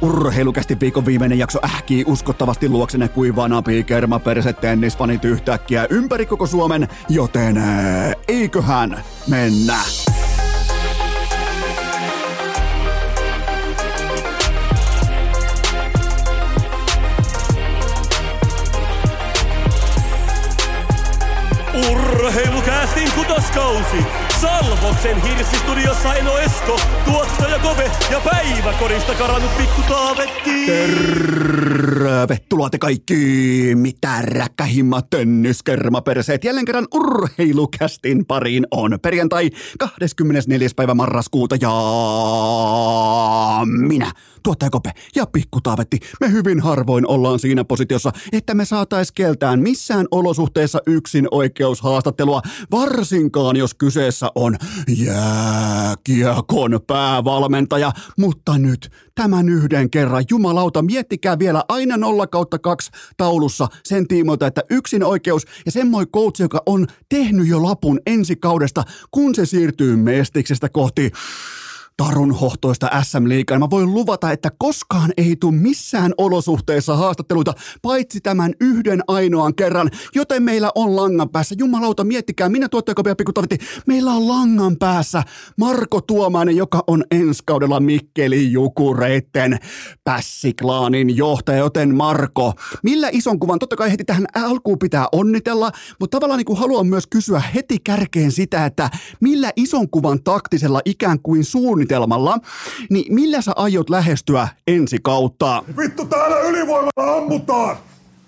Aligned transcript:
Urheilukästi 0.00 0.80
viikon 0.80 1.06
viimeinen 1.06 1.38
jakso 1.38 1.58
ähkii 1.64 2.04
uskottavasti 2.06 2.68
luoksenne 2.68 3.08
kuin 3.08 3.36
vanapi 3.36 3.84
kermaperse 3.84 4.52
tennisfanit 4.52 5.24
yhtäkkiä 5.24 5.86
ympäri 5.90 6.26
koko 6.26 6.46
Suomen, 6.46 6.88
joten 7.08 7.58
ää, 7.58 8.12
eiköhän 8.28 9.04
mennä. 9.28 9.78
Urheilukästin 21.90 23.12
kutoskausi! 23.12 24.25
Salvoksen 24.40 25.22
hirsistudiossa 25.22 26.14
Eno 26.14 26.38
Esko, 26.38 26.80
tuottaja 27.04 27.58
Kove 27.58 27.90
ja 28.10 28.20
päiväkorista 28.20 29.14
karannut 29.14 29.56
pikku 29.56 29.82
Taavetti. 29.88 30.66
Tervetuloa 30.66 32.70
te 32.70 32.78
kaikki, 32.78 33.16
mitä 33.74 34.22
räkkähimmat 34.22 35.10
tenniskermaperseet. 35.10 36.44
Jälleen 36.44 36.66
kerran 36.66 36.86
urheilukästin 36.94 38.26
pariin 38.26 38.66
on 38.70 38.98
perjantai 39.02 39.50
24. 39.78 40.68
päivä 40.76 40.94
marraskuuta 40.94 41.56
ja 41.60 41.72
minä, 43.66 44.12
tuottaja 44.46 44.70
Kope 44.70 44.92
ja 45.14 45.26
pikku 45.26 45.60
Taavetti. 45.60 46.00
Me 46.20 46.32
hyvin 46.32 46.60
harvoin 46.60 47.08
ollaan 47.08 47.38
siinä 47.38 47.64
positiossa, 47.64 48.12
että 48.32 48.54
me 48.54 48.64
saatais 48.64 49.12
keltään 49.12 49.60
missään 49.60 50.06
olosuhteessa 50.10 50.80
yksin 50.86 51.28
oikeushaastattelua, 51.30 52.42
varsinkaan 52.70 53.56
jos 53.56 53.74
kyseessä 53.74 54.30
on 54.34 54.56
jääkiekon 54.88 56.80
päävalmentaja. 56.86 57.92
Mutta 58.18 58.58
nyt 58.58 58.90
tämän 59.14 59.48
yhden 59.48 59.90
kerran, 59.90 60.24
jumalauta, 60.30 60.82
miettikää 60.82 61.38
vielä 61.38 61.64
aina 61.68 61.96
0 61.96 62.26
kautta 62.26 62.58
2 62.58 62.90
taulussa 63.16 63.68
sen 63.84 64.08
tiimoilta, 64.08 64.46
että 64.46 64.62
yksin 64.70 65.04
oikeus 65.04 65.46
ja 65.66 65.72
semmoinen 65.72 66.12
coach, 66.12 66.40
joka 66.40 66.62
on 66.66 66.86
tehnyt 67.08 67.48
jo 67.48 67.62
lapun 67.62 68.00
ensi 68.06 68.36
kaudesta, 68.36 68.82
kun 69.10 69.34
se 69.34 69.46
siirtyy 69.46 69.96
mestiksestä 69.96 70.68
kohti 70.68 71.10
tarun 71.96 72.32
hohtoista 72.32 72.90
SM-liigaa. 73.02 73.58
Mä 73.58 73.70
voin 73.70 73.94
luvata, 73.94 74.32
että 74.32 74.50
koskaan 74.58 75.12
ei 75.16 75.36
tule 75.36 75.56
missään 75.56 76.14
olosuhteissa 76.18 76.96
haastatteluita, 76.96 77.54
paitsi 77.82 78.20
tämän 78.20 78.54
yhden 78.60 79.00
ainoan 79.08 79.54
kerran, 79.54 79.90
joten 80.14 80.42
meillä 80.42 80.70
on 80.74 80.96
langan 80.96 81.28
päässä. 81.28 81.54
Jumalauta, 81.58 82.04
miettikää, 82.04 82.48
minä 82.48 82.68
tuottajako 82.68 83.02
Pikku 83.02 83.32
Tavetti, 83.32 83.58
meillä 83.86 84.12
on 84.12 84.28
langan 84.28 84.76
päässä 84.76 85.22
Marko 85.58 86.00
Tuomainen, 86.00 86.56
joka 86.56 86.84
on 86.86 87.04
ensi 87.10 87.42
kaudella 87.46 87.80
Mikkeli 87.80 88.52
Jukureitten 88.52 89.58
pässiklaanin 90.04 91.16
johtaja, 91.16 91.58
joten 91.58 91.94
Marko, 91.94 92.52
millä 92.82 93.08
ison 93.12 93.38
kuvan, 93.40 93.58
totta 93.58 93.76
kai 93.76 93.90
heti 93.90 94.04
tähän 94.04 94.26
alkuun 94.34 94.78
pitää 94.78 95.08
onnitella, 95.12 95.72
mutta 96.00 96.16
tavallaan 96.16 96.38
niin 96.38 96.46
kuin 96.46 96.58
haluan 96.58 96.86
myös 96.86 97.06
kysyä 97.06 97.42
heti 97.54 97.78
kärkeen 97.84 98.32
sitä, 98.32 98.66
että 98.66 98.90
millä 99.20 99.52
ison 99.56 99.90
kuvan 99.90 100.22
taktisella 100.22 100.80
ikään 100.84 101.20
kuin 101.20 101.44
suunnitelmalla, 101.44 101.85
niin 102.90 103.14
millä 103.14 103.40
sä 103.40 103.52
aiot 103.56 103.90
lähestyä 103.90 104.48
ensi 104.66 104.98
kautta? 105.02 105.62
Vittu 105.78 106.04
täällä 106.04 106.40
ylivoimalla 106.40 107.16
ammutaan! 107.16 107.76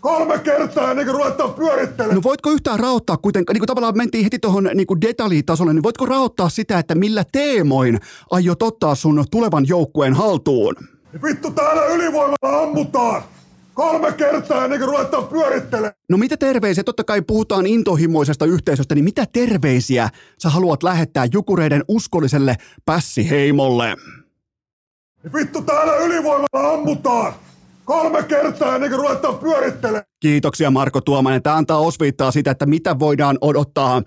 Kolme 0.01 0.39
kertaa 0.39 0.91
ennen 0.91 1.07
kuin 1.07 1.15
ruvetaan 1.15 1.55
pyörittelemään. 1.55 2.15
No 2.15 2.23
voitko 2.23 2.51
yhtään 2.51 2.81
raottaa 2.81 3.17
kuitenkaan, 3.17 3.55
niin 3.55 3.61
kuin 3.61 3.67
tavallaan 3.67 3.97
mentiin 3.97 4.25
heti 4.25 4.39
tuohon 4.39 4.71
niin 4.75 4.87
kuin 4.87 5.01
detaljitasolle, 5.01 5.73
niin 5.73 5.83
voitko 5.83 6.07
raottaa 6.07 6.49
sitä, 6.49 6.79
että 6.79 6.95
millä 6.95 7.25
teemoin 7.33 8.01
aiot 8.31 8.63
ottaa 8.63 8.95
sun 8.95 9.25
tulevan 9.31 9.69
joukkueen 9.69 10.15
haltuun? 10.15 10.75
Vittu 11.23 11.51
täällä 11.51 11.85
ylivoimalla 11.85 12.63
ammutaan! 12.63 13.23
Kolme 13.79 14.13
kertaa 14.13 14.65
ennen 14.65 14.79
kuin 14.81 14.89
ruvetaan 14.89 15.29
pyörittelemään. 15.29 15.95
No 16.09 16.17
mitä 16.17 16.37
terveisiä, 16.37 16.85
totta 16.85 17.05
kai 17.05 17.23
puhutaan 17.23 17.67
intohimoisesta 17.67 18.45
yhteisöstä, 18.45 18.95
niin 18.95 19.05
mitä 19.05 19.25
terveisiä 19.33 20.09
sä 20.39 20.49
haluat 20.49 20.83
lähettää 20.83 21.27
Jukureiden 21.33 21.85
uskolliselle 21.89 22.57
pässiheimolle? 22.85 23.97
Vittu 25.35 25.63
täällä 25.63 25.97
ylivoimalla 25.97 26.73
ammutaan! 26.73 27.33
Kolme 27.85 28.23
kertaa 28.23 28.75
ennen 28.75 28.91
kuin 28.91 29.01
ruvetaan 29.01 29.39
pyörittelemään. 29.39 30.05
Kiitoksia 30.21 30.71
Marko 30.71 31.01
Tuomainen. 31.01 31.43
Tämä 31.43 31.57
antaa 31.57 31.79
osviittaa 31.79 32.31
sitä, 32.31 32.51
että 32.51 32.67
mitä 32.67 32.99
voidaan 32.99 33.39
odottaa 33.41 34.03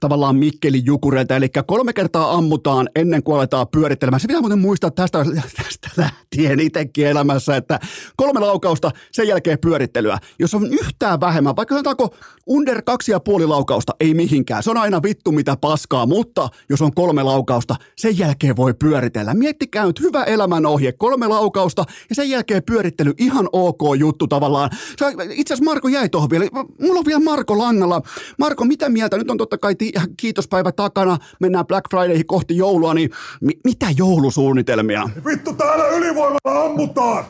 tavallaan 0.00 0.36
Mikkeli 0.36 0.82
Jukureilta. 0.84 1.36
Eli 1.36 1.48
kolme 1.66 1.92
kertaa 1.92 2.32
ammutaan 2.32 2.88
ennen 2.96 3.22
kuin 3.22 3.36
aletaan 3.36 3.68
pyörittelemään. 3.68 4.20
Se 4.20 4.28
pitää 4.28 4.40
muuten 4.40 4.58
muistaa 4.58 4.90
tästä, 4.90 5.24
tästä 5.56 5.90
lähtien 5.96 6.60
itsekin 6.60 7.06
elämässä, 7.06 7.56
että 7.56 7.80
kolme 8.16 8.40
laukausta, 8.40 8.90
sen 9.12 9.28
jälkeen 9.28 9.58
pyörittelyä. 9.58 10.18
Jos 10.38 10.54
on 10.54 10.66
yhtään 10.66 11.20
vähemmän, 11.20 11.56
vaikka 11.56 11.74
sanotaanko 11.74 12.14
under 12.46 12.82
kaksi 12.82 13.12
ja 13.12 13.20
puoli 13.20 13.46
laukausta, 13.46 13.92
ei 14.00 14.14
mihinkään. 14.14 14.62
Se 14.62 14.70
on 14.70 14.76
aina 14.76 15.02
vittu 15.02 15.32
mitä 15.32 15.56
paskaa, 15.60 16.06
mutta 16.06 16.48
jos 16.68 16.82
on 16.82 16.94
kolme 16.94 17.22
laukausta, 17.22 17.76
sen 17.96 18.18
jälkeen 18.18 18.56
voi 18.56 18.74
pyöritellä. 18.74 19.34
Miettikää 19.34 19.86
nyt 19.86 20.00
hyvä 20.00 20.24
elämänohje, 20.24 20.92
kolme 20.92 21.28
laukausta 21.28 21.84
ja 22.08 22.14
sen 22.14 22.30
jälkeen 22.30 22.62
pyörittely, 22.62 23.12
ihan 23.18 23.48
ok 23.52 23.80
juttu 23.98 24.26
tavallaan. 24.26 24.70
Sä, 25.00 25.06
itse 25.30 25.49
asiassa 25.54 25.70
Marko 25.70 25.88
jäi 25.88 26.08
tuohon 26.08 26.30
vielä. 26.30 26.46
Mulla 26.80 26.98
on 27.00 27.06
vielä 27.06 27.20
Marko 27.20 27.58
langalla. 27.58 28.02
Marko, 28.38 28.64
mitä 28.64 28.88
mieltä? 28.88 29.16
Nyt 29.18 29.30
on 29.30 29.38
totta 29.38 29.58
kai 29.58 29.74
kiitospäivä 30.16 30.72
takana. 30.72 31.18
Mennään 31.40 31.66
Black 31.66 31.84
Fridayhin 31.90 32.26
kohti 32.26 32.56
joulua, 32.56 32.94
niin 32.94 33.10
mi- 33.40 33.60
mitä 33.64 33.86
joulusuunnitelmia? 33.96 35.10
Vittu 35.24 35.52
täällä 35.52 35.88
ylivoimalla 35.88 36.64
ammutaan! 36.64 37.24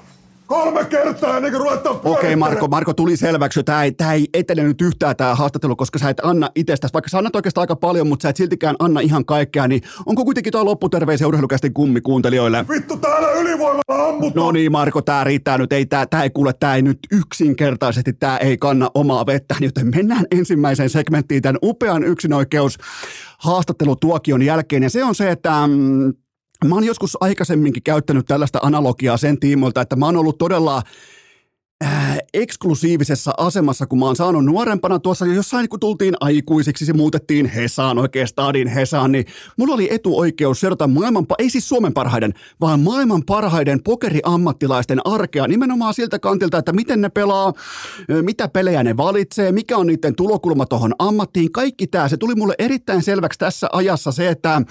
Kolme 0.50 0.84
kertaa 0.84 1.36
ennen 1.36 1.52
kuin 1.52 1.60
ruvetaan 1.60 1.96
Okei, 1.96 2.10
okay. 2.10 2.36
Marko, 2.36 2.68
Marko 2.68 2.94
tuli 2.94 3.16
selväksi, 3.16 3.62
tämä 3.64 3.84
ei, 3.84 3.92
tää 3.92 4.12
ei 4.12 4.28
etene 4.34 4.62
nyt 4.62 4.80
yhtään 4.80 5.16
tämä 5.16 5.34
haastattelu, 5.34 5.76
koska 5.76 5.98
sä 5.98 6.10
et 6.10 6.20
anna 6.22 6.50
itsestäsi, 6.54 6.94
vaikka 6.94 7.08
sä 7.08 7.18
annat 7.18 7.36
oikeastaan 7.36 7.62
aika 7.62 7.76
paljon, 7.76 8.06
mutta 8.06 8.22
sä 8.22 8.28
et 8.28 8.36
siltikään 8.36 8.76
anna 8.78 9.00
ihan 9.00 9.24
kaikkea, 9.24 9.68
niin 9.68 9.82
onko 10.06 10.24
kuitenkin 10.24 10.52
tuo 10.52 10.64
lopputerveisiä 10.64 11.26
urheilukästi 11.26 11.70
kummi 11.70 12.00
kuuntelijoille? 12.00 12.64
Vittu 12.68 12.96
täällä 12.96 13.32
ylivoimalla 13.32 14.08
ammutaan! 14.08 14.32
No 14.34 14.52
niin, 14.52 14.72
Marko, 14.72 15.02
tämä 15.02 15.24
riittää 15.24 15.58
nyt. 15.58 15.72
Ei, 15.72 15.86
tää, 15.86 16.06
tää 16.06 16.22
ei 16.22 16.30
kuule, 16.30 16.52
tämä 16.52 16.74
ei 16.74 16.82
nyt 16.82 16.98
yksinkertaisesti, 17.12 18.12
tämä 18.12 18.36
ei 18.36 18.58
kanna 18.58 18.90
omaa 18.94 19.26
vettä. 19.26 19.54
Joten 19.60 19.90
mennään 19.96 20.24
ensimmäiseen 20.30 20.90
segmenttiin 20.90 21.42
tämän 21.42 21.58
upean 21.62 22.04
yksinoikeus 22.04 22.78
haastattelutuokion 23.38 24.42
jälkeen. 24.42 24.82
Ja 24.82 24.90
se 24.90 25.04
on 25.04 25.14
se, 25.14 25.30
että 25.30 25.66
mm, 25.66 26.12
mä 26.68 26.74
oon 26.74 26.84
joskus 26.84 27.16
aikaisemminkin 27.20 27.82
käyttänyt 27.82 28.26
tällaista 28.26 28.58
analogiaa 28.62 29.16
sen 29.16 29.40
tiimoilta, 29.40 29.80
että 29.80 29.96
mä 29.96 30.06
oon 30.06 30.16
ollut 30.16 30.38
todella 30.38 30.82
äh, 31.84 32.18
eksklusiivisessa 32.34 33.34
asemassa, 33.38 33.86
kun 33.86 33.98
mä 33.98 34.04
oon 34.04 34.16
saanut 34.16 34.44
nuorempana 34.44 34.98
tuossa. 34.98 35.26
Jossain, 35.26 35.68
kun 35.68 35.80
tultiin 35.80 36.14
aikuisiksi, 36.20 36.86
se 36.86 36.92
muutettiin 36.92 37.46
Hesaan, 37.46 37.98
oikein 37.98 38.28
stadin 38.28 38.68
Hesaan, 38.68 39.12
niin 39.12 39.24
mulla 39.56 39.74
oli 39.74 39.88
etuoikeus 39.90 40.60
seurata 40.60 40.86
maailman, 40.86 41.26
ei 41.38 41.50
siis 41.50 41.68
Suomen 41.68 41.92
parhaiden, 41.92 42.34
vaan 42.60 42.80
maailman 42.80 43.22
parhaiden 43.26 43.82
pokeriammattilaisten 43.82 45.06
arkea 45.06 45.48
nimenomaan 45.48 45.94
siltä 45.94 46.18
kantilta, 46.18 46.58
että 46.58 46.72
miten 46.72 47.00
ne 47.00 47.08
pelaa, 47.08 47.52
mitä 48.22 48.48
pelejä 48.48 48.82
ne 48.82 48.96
valitsee, 48.96 49.52
mikä 49.52 49.76
on 49.76 49.86
niiden 49.86 50.14
tulokulma 50.14 50.66
tuohon 50.66 50.94
ammattiin, 50.98 51.52
kaikki 51.52 51.86
tämä, 51.86 52.08
se 52.08 52.16
tuli 52.16 52.34
mulle 52.34 52.54
erittäin 52.58 53.02
selväksi 53.02 53.38
tässä 53.38 53.68
ajassa 53.72 54.12
se, 54.12 54.28
että 54.28 54.62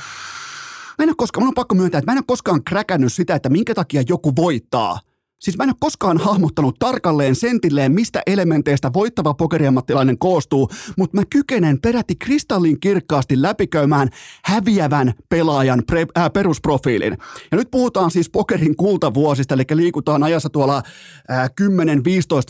Mä 0.99 1.03
en 1.03 1.09
ole 1.09 1.15
koskaan, 1.17 1.43
mun 1.43 1.47
on 1.47 1.53
pakko 1.53 1.75
myöntää, 1.75 1.99
että 1.99 2.11
mä 2.11 2.13
en 2.13 2.17
ole 2.17 2.23
koskaan 2.27 2.63
kräkännyt 2.63 3.13
sitä, 3.13 3.35
että 3.35 3.49
minkä 3.49 3.75
takia 3.75 4.03
joku 4.07 4.35
voittaa. 4.35 4.99
Siis 5.39 5.57
mä 5.57 5.63
en 5.63 5.69
ole 5.69 5.75
koskaan 5.79 6.17
hahmottanut 6.17 6.75
tarkalleen 6.79 7.35
sentilleen, 7.35 7.91
mistä 7.91 8.21
elementeistä 8.27 8.93
voittava 8.93 9.33
pokeriammattilainen 9.33 10.17
koostuu, 10.17 10.69
mutta 10.97 11.17
mä 11.17 11.23
kykenen 11.29 11.81
peräti 11.81 12.15
kristallin 12.15 12.79
kirkkaasti 12.79 13.41
läpikäymään 13.41 14.09
häviävän 14.45 15.13
pelaajan 15.29 15.83
pre, 15.87 16.05
äh, 16.17 16.31
perusprofiilin. 16.33 17.17
Ja 17.51 17.57
nyt 17.57 17.71
puhutaan 17.71 18.11
siis 18.11 18.29
pokerin 18.29 18.75
kultavuosista, 18.75 19.53
eli 19.53 19.63
liikutaan 19.73 20.23
ajassa 20.23 20.49
tuolla 20.49 20.77
äh, 21.31 21.49
10-15 21.61 21.63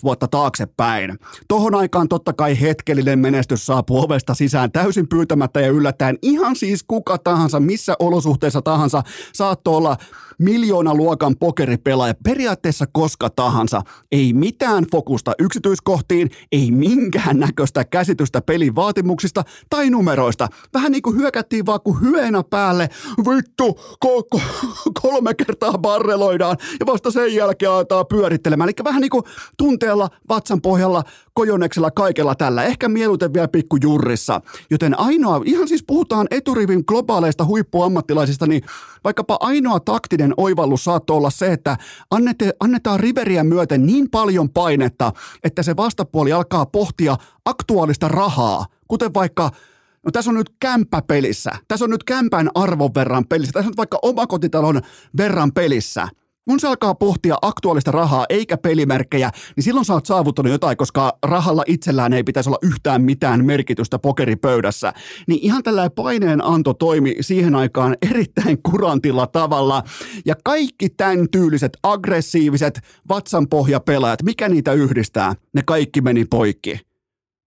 vuotta 0.04 0.28
taaksepäin. 0.28 1.20
Tohon 1.48 1.76
aikaan 1.76 2.10
totta 2.10 2.34
kai 2.34 2.62
hetkellinen 2.62 3.20
menestys 3.20 3.66
saapuu 3.66 4.04
ovesta 4.04 4.34
sisään 4.34 4.72
täysin 4.72 5.08
pyytämättä 5.08 5.62
ja 5.62 5.70
yllättäen. 5.70 6.18
Ihan 6.22 6.56
siis 6.56 6.84
kuka 6.84 7.18
tahansa, 7.18 7.60
missä 7.60 7.96
olosuhteissa 8.00 8.62
tahansa 8.62 9.04
saattoi 9.34 9.78
olla 9.78 9.98
miljoona 10.40 10.96
luokan 10.96 11.36
pokeripelaaja 11.40 12.14
periaatteessa 12.24 12.79
koska 12.88 13.30
tahansa. 13.30 13.82
Ei 14.12 14.34
mitään 14.34 14.86
fokusta 14.92 15.32
yksityiskohtiin, 15.40 16.30
ei 16.52 16.72
minkään 16.72 17.40
näköistä 17.40 17.86
käsitystä 17.86 18.42
pelin 18.42 18.76
vaatimuksista 18.76 19.44
tai 19.70 19.90
numeroista. 19.90 20.48
Vähän 20.74 20.92
niin 20.92 21.02
kuin 21.02 21.18
hyökättiin 21.18 21.66
vaan 21.66 21.82
kuin 21.84 22.02
hyönä 22.02 22.44
päälle. 22.50 22.90
Vittu, 23.18 23.80
ko- 24.06 24.42
kolme 25.02 25.34
kertaa 25.34 25.78
barreloidaan 25.78 26.58
ja 26.80 26.86
vasta 26.86 27.12
sen 27.12 27.36
jälkeen 27.36 27.72
aletaan 27.72 28.06
pyörittelemään. 28.10 28.68
Eli 28.70 28.74
vähän 28.84 29.02
niin 29.02 29.10
kuin 29.10 29.24
tunteella 29.58 30.10
vatsan 30.30 30.62
pohjalla 30.62 31.04
pikkojoneksella 31.40 31.92
kaikella 31.92 32.36
tällä, 32.36 32.64
ehkä 32.64 32.90
mieluiten 32.90 33.34
vielä 33.34 33.48
pikkujurrissa. 33.48 34.42
Joten 34.70 35.00
ainoa, 35.00 35.42
ihan 35.46 35.68
siis 35.68 35.84
puhutaan 35.88 36.28
eturivin 36.32 36.84
globaaleista 36.88 37.46
huippuammattilaisista, 37.46 38.48
niin 38.48 38.62
vaikkapa 39.04 39.38
ainoa 39.40 39.80
taktinen 39.80 40.34
oivallus 40.38 40.84
saattoi 40.84 41.18
olla 41.18 41.30
se, 41.30 41.54
että 41.54 41.78
annette, 42.12 42.52
annetaan 42.60 43.00
riveriä 43.00 43.44
myöten 43.44 43.86
niin 43.86 44.10
paljon 44.10 44.50
painetta, 44.50 45.12
että 45.44 45.64
se 45.64 45.76
vastapuoli 45.76 46.32
alkaa 46.34 46.66
pohtia 46.66 47.18
aktuaalista 47.46 48.08
rahaa, 48.08 48.66
kuten 48.88 49.14
vaikka 49.14 49.52
No 50.06 50.12
tässä 50.12 50.32
on 50.32 50.36
nyt 50.36 50.52
kämppä 50.60 51.02
pelissä. 51.02 51.52
Tässä 51.68 51.86
on 51.86 51.92
nyt 51.92 52.04
kämpän 52.04 52.50
arvon 52.56 52.92
verran 52.96 53.26
pelissä. 53.30 53.54
Tässä 53.54 53.68
on 53.68 53.72
nyt 53.72 53.78
vaikka 53.78 54.00
omakotitalon 54.02 54.82
verran 55.18 55.52
pelissä. 55.52 56.08
Kun 56.50 56.60
se 56.60 56.68
alkaa 56.68 56.96
pohtia 56.96 57.38
aktuaalista 57.42 57.92
rahaa 57.92 58.26
eikä 58.30 58.58
pelimerkkejä, 58.58 59.32
niin 59.56 59.64
silloin 59.64 59.86
sä 59.86 59.94
oot 59.94 60.06
saavuttanut 60.06 60.52
jotain, 60.52 60.78
koska 60.78 61.18
rahalla 61.24 61.64
itsellään 61.68 62.14
ei 62.14 62.24
pitäisi 62.24 62.50
olla 62.50 62.58
yhtään 62.62 63.02
mitään 63.02 63.46
merkitystä 63.46 64.00
pokeripöydässä. 64.00 64.94
Niin 65.28 65.40
ihan 65.44 65.64
tällä 65.64 65.90
paineen 65.90 66.46
anto 66.46 66.74
toimi 66.74 67.16
siihen 67.22 67.56
aikaan 67.56 67.98
erittäin 68.02 68.64
kurantilla 68.64 69.28
tavalla. 69.28 69.84
Ja 70.26 70.36
kaikki 70.44 70.90
tämän 70.90 71.30
tyyliset 71.32 71.78
aggressiiviset 71.84 72.80
vatsanpohjapelaajat, 73.10 74.24
mikä 74.24 74.50
niitä 74.50 74.74
yhdistää, 74.74 75.36
ne 75.54 75.62
kaikki 75.66 76.02
meni 76.02 76.26
poikki. 76.26 76.80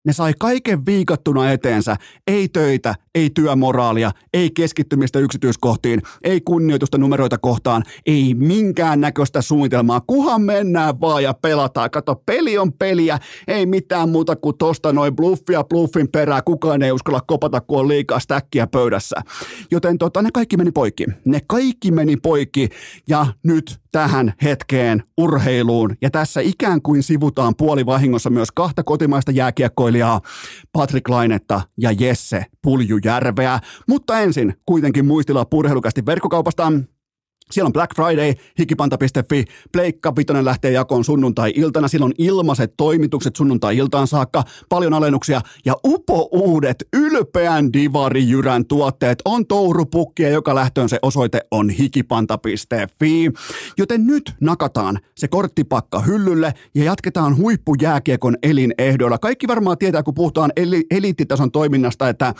Ne 0.06 0.12
sai 0.12 0.32
kaiken 0.38 0.86
viikattuna 0.86 1.52
eteensä. 1.52 1.96
Ei 2.26 2.48
töitä, 2.48 2.94
ei 3.14 3.30
työmoraalia, 3.34 4.10
ei 4.32 4.50
keskittymistä 4.50 5.18
yksityiskohtiin, 5.18 6.02
ei 6.24 6.40
kunnioitusta 6.40 6.98
numeroita 6.98 7.38
kohtaan, 7.38 7.82
ei 8.06 8.34
minkään 8.34 9.00
näköistä 9.00 9.42
suunnitelmaa. 9.42 10.00
Kuhan 10.00 10.42
mennään 10.42 11.00
vaan 11.00 11.22
ja 11.22 11.34
pelataan. 11.34 11.90
Kato, 11.90 12.22
peli 12.26 12.58
on 12.58 12.72
peliä, 12.72 13.18
ei 13.48 13.66
mitään 13.66 14.08
muuta 14.08 14.36
kuin 14.36 14.56
tosta 14.58 14.92
noin 14.92 15.16
bluffia 15.16 15.64
bluffin 15.64 16.08
perää. 16.08 16.42
Kukaan 16.42 16.82
ei 16.82 16.92
uskalla 16.92 17.20
kopata, 17.20 17.60
kun 17.60 17.80
on 17.80 17.88
liikaa 17.88 18.20
stäkkiä 18.20 18.66
pöydässä. 18.66 19.16
Joten 19.70 19.98
tota, 19.98 20.22
ne 20.22 20.30
kaikki 20.32 20.56
meni 20.56 20.72
poikki. 20.72 21.06
Ne 21.24 21.40
kaikki 21.46 21.90
meni 21.90 22.16
poikki 22.16 22.68
ja 23.08 23.26
nyt 23.42 23.80
tähän 23.92 24.32
hetkeen 24.42 25.02
urheiluun. 25.16 25.96
Ja 26.02 26.10
tässä 26.10 26.40
ikään 26.40 26.82
kuin 26.82 27.02
sivutaan 27.02 27.54
puolivahingossa 27.56 28.30
myös 28.30 28.48
kahta 28.52 28.82
kotimaista 28.82 29.32
jääkiekkoilijaa, 29.32 30.20
Patrick 30.72 31.08
Lainetta 31.08 31.60
ja 31.78 31.92
Jesse 31.92 32.46
Puljujärveä. 33.02 33.60
Mutta 33.88 34.20
ensin 34.20 34.54
kuitenkin 34.66 35.04
muistilla 35.04 35.44
purheilukästi 35.44 36.06
verkkokaupasta 36.06 36.72
siellä 37.52 37.68
on 37.68 37.72
Black 37.72 37.94
Friday, 37.96 38.34
hikipanta.fi, 38.58 39.44
Pleikka 39.72 40.12
Pitonen 40.12 40.44
lähtee 40.44 40.72
jakoon 40.72 41.04
sunnuntai-iltana, 41.04 41.88
siellä 41.88 42.04
on 42.04 42.12
ilmaiset 42.18 42.74
toimitukset 42.76 43.36
sunnuntai-iltaan 43.36 44.06
saakka, 44.06 44.44
paljon 44.68 44.94
alennuksia 44.94 45.40
ja 45.64 45.74
upo-uudet 45.86 46.84
ylpeän 46.92 47.72
divarijyrän 47.72 48.66
tuotteet 48.66 49.18
on 49.24 49.46
tourupukkia, 49.46 50.28
joka 50.28 50.54
lähtöön 50.54 50.88
se 50.88 50.98
osoite 51.02 51.40
on 51.50 51.70
hikipanta.fi. 51.70 53.30
Joten 53.78 54.06
nyt 54.06 54.34
nakataan 54.40 54.98
se 55.14 55.28
korttipakka 55.28 56.00
hyllylle 56.00 56.54
ja 56.74 56.84
jatketaan 56.84 57.36
huippujääkiekon 57.36 58.36
elinehdoilla. 58.42 59.18
Kaikki 59.18 59.48
varmaan 59.48 59.78
tietää, 59.78 60.02
kun 60.02 60.14
puhutaan 60.14 60.52
eli- 60.56 60.86
eliittitason 60.90 61.52
toiminnasta, 61.52 62.08
että 62.08 62.34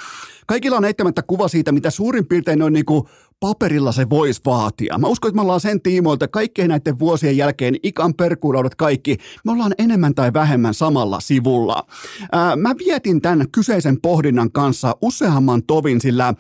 kaikilla 0.47 0.77
on 0.77 0.85
eittämättä 0.85 1.23
kuva 1.23 1.49
siitä, 1.49 1.73
mitä 1.73 1.91
suurin 1.91 2.27
piirtein 2.27 2.63
on 2.63 2.73
niin 2.73 2.85
kuin 2.85 3.05
paperilla 3.43 3.93
se 3.93 4.11
voisi 4.11 4.41
vaatia. 4.47 4.99
Mä 4.99 5.07
uskon, 5.07 5.29
että 5.29 5.37
me 5.37 5.43
ollaan 5.43 5.61
sen 5.61 5.81
tiimoilta 5.81 6.29
kaikkien 6.29 6.69
näiden 6.69 6.99
vuosien 6.99 7.37
jälkeen, 7.37 7.77
ikan 7.83 8.15
perkuulaudat 8.15 8.75
kaikki, 8.75 9.17
me 9.45 9.53
ollaan 9.53 9.75
enemmän 9.79 10.15
tai 10.15 10.33
vähemmän 10.33 10.75
samalla 10.75 11.21
sivulla. 11.21 11.87
Ää, 12.33 12.57
mä 12.57 12.75
vietin 12.79 13.21
tämän 13.21 13.47
kyseisen 13.53 14.01
pohdinnan 14.01 14.53
kanssa 14.53 14.97
useamman 15.03 15.63
tovin, 15.63 16.01
sillä 16.01 16.35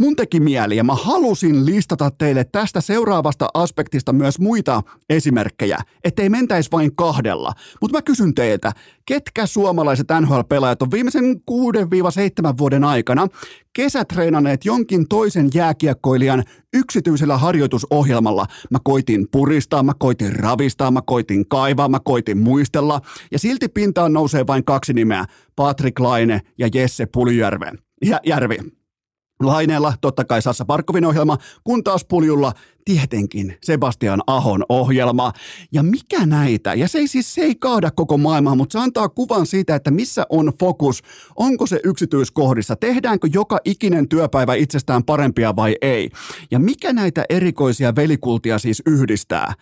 mun 0.00 0.16
teki 0.16 0.40
mieli 0.40 0.76
ja 0.76 0.84
mä 0.84 0.94
halusin 0.94 1.66
listata 1.66 2.10
teille 2.18 2.44
tästä 2.44 2.80
seuraavasta 2.80 3.48
aspektista 3.54 4.12
myös 4.12 4.38
muita 4.38 4.82
esimerkkejä, 5.10 5.78
ettei 6.04 6.28
mentäisi 6.28 6.70
vain 6.72 6.96
kahdella. 6.96 7.52
Mutta 7.80 7.98
mä 7.98 8.02
kysyn 8.02 8.34
teiltä, 8.34 8.72
ketkä 9.06 9.46
suomalaiset 9.46 10.06
NHL-pelaajat 10.20 10.82
on 10.82 10.90
viimeisen 10.90 11.24
6-7 11.50 12.58
vuoden 12.58 12.84
aikana 12.84 13.26
kesätreenaneet 13.72 14.64
jonkin 14.64 15.08
toisen 15.08 15.50
jääkiekkoilijan 15.54 16.44
yksityisellä 16.74 17.38
harjoitusohjelmalla. 17.38 18.46
Mä 18.70 18.78
koitin 18.84 19.26
puristaa, 19.32 19.82
mä 19.82 19.92
koitin 19.98 20.36
ravistaa, 20.36 20.90
mä 20.90 21.00
koitin 21.06 21.48
kaivaa, 21.48 21.88
mä 21.88 21.98
koitin 22.04 22.38
muistella 22.38 23.00
ja 23.32 23.38
silti 23.38 23.68
pintaan 23.68 24.12
nousee 24.12 24.46
vain 24.46 24.64
kaksi 24.64 24.92
nimeä, 24.92 25.24
Patrick 25.56 25.98
Laine 25.98 26.40
ja 26.58 26.68
Jesse 26.74 27.06
Puljärve. 27.06 27.72
Ja, 28.04 28.20
Järvi. 28.26 28.79
Laineella 29.40 29.94
totta 30.00 30.24
kai 30.24 30.42
Sassa 30.42 30.64
Parkkovin 30.64 31.04
ohjelma, 31.04 31.38
kun 31.64 31.84
taas 31.84 32.04
Puljulla 32.04 32.52
tietenkin 32.84 33.58
Sebastian 33.62 34.22
Ahon 34.26 34.64
ohjelma. 34.68 35.32
Ja 35.72 35.82
mikä 35.82 36.26
näitä? 36.26 36.74
Ja 36.74 36.88
se 36.88 36.98
ei 36.98 37.08
siis 37.08 37.34
se 37.34 37.40
ei 37.40 37.54
kaada 37.54 37.90
koko 37.90 38.18
maailmaa, 38.18 38.54
mutta 38.54 38.72
se 38.72 38.78
antaa 38.78 39.08
kuvan 39.08 39.46
siitä, 39.46 39.74
että 39.74 39.90
missä 39.90 40.26
on 40.28 40.52
fokus. 40.60 41.02
Onko 41.36 41.66
se 41.66 41.80
yksityiskohdissa? 41.84 42.76
Tehdäänkö 42.76 43.28
joka 43.32 43.58
ikinen 43.64 44.08
työpäivä 44.08 44.54
itsestään 44.54 45.04
parempia 45.04 45.56
vai 45.56 45.76
ei? 45.82 46.10
Ja 46.50 46.58
mikä 46.58 46.92
näitä 46.92 47.24
erikoisia 47.28 47.96
velikultia 47.96 48.58
siis 48.58 48.82
yhdistää? 48.86 49.54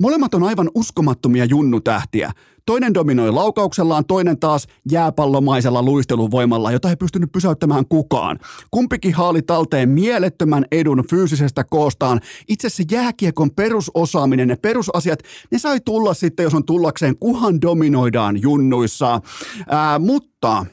Molemmat 0.00 0.34
on 0.34 0.42
aivan 0.42 0.70
uskomattomia 0.74 1.44
junnutähtiä. 1.44 2.32
Toinen 2.66 2.94
dominoi 2.94 3.30
laukauksellaan, 3.30 4.04
toinen 4.04 4.38
taas 4.38 4.66
jääpallomaisella 4.90 5.82
luisteluvoimalla, 5.82 6.72
jota 6.72 6.90
ei 6.90 6.96
pystynyt 6.96 7.32
pysäyttämään 7.32 7.86
kukaan. 7.88 8.38
Kumpikin 8.70 9.14
haali 9.14 9.42
talteen 9.42 9.88
mielettömän 9.88 10.64
edun 10.72 11.04
fyysisestä 11.10 11.64
koostaan. 11.64 12.20
Itse 12.48 12.68
se 12.68 12.84
jääkiekon 12.90 13.50
perusosaaminen, 13.50 14.48
ne 14.48 14.56
perusasiat, 14.56 15.18
ne 15.50 15.58
sai 15.58 15.80
tulla 15.80 16.14
sitten, 16.14 16.44
jos 16.44 16.54
on 16.54 16.64
tullakseen, 16.64 17.18
kuhan 17.18 17.60
dominoidaan 17.60 18.42
junnuissa. 18.42 19.20
Ää, 19.68 19.98
mutta 19.98 20.66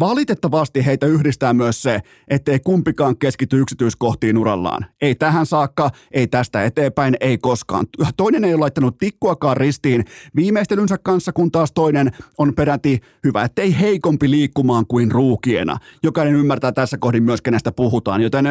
Valitettavasti 0.00 0.86
heitä 0.86 1.06
yhdistää 1.06 1.52
myös 1.54 1.82
se, 1.82 2.00
ettei 2.28 2.60
kumpikaan 2.60 3.18
keskity 3.18 3.60
yksityiskohtiin 3.60 4.38
urallaan. 4.38 4.86
Ei 5.00 5.14
tähän 5.14 5.46
saakka, 5.46 5.90
ei 6.10 6.26
tästä 6.26 6.64
eteenpäin, 6.64 7.16
ei 7.20 7.38
koskaan. 7.38 7.86
Toinen 8.16 8.44
ei 8.44 8.54
ole 8.54 8.60
laittanut 8.60 8.98
tikkuakaan 8.98 9.56
ristiin 9.56 10.04
viimeistelynsä 10.36 10.98
kanssa, 11.02 11.32
kun 11.32 11.52
taas 11.52 11.72
toinen 11.72 12.10
on 12.38 12.54
peräti 12.54 13.00
hyvä, 13.24 13.42
ettei 13.42 13.80
heikompi 13.80 14.30
liikkumaan 14.30 14.86
kuin 14.86 15.10
ruukiena. 15.10 15.78
Jokainen 16.02 16.34
ymmärtää 16.34 16.72
tässä 16.72 16.98
kohdin 16.98 17.22
myös, 17.22 17.42
kenestä 17.42 17.72
puhutaan, 17.72 18.20
joten 18.20 18.46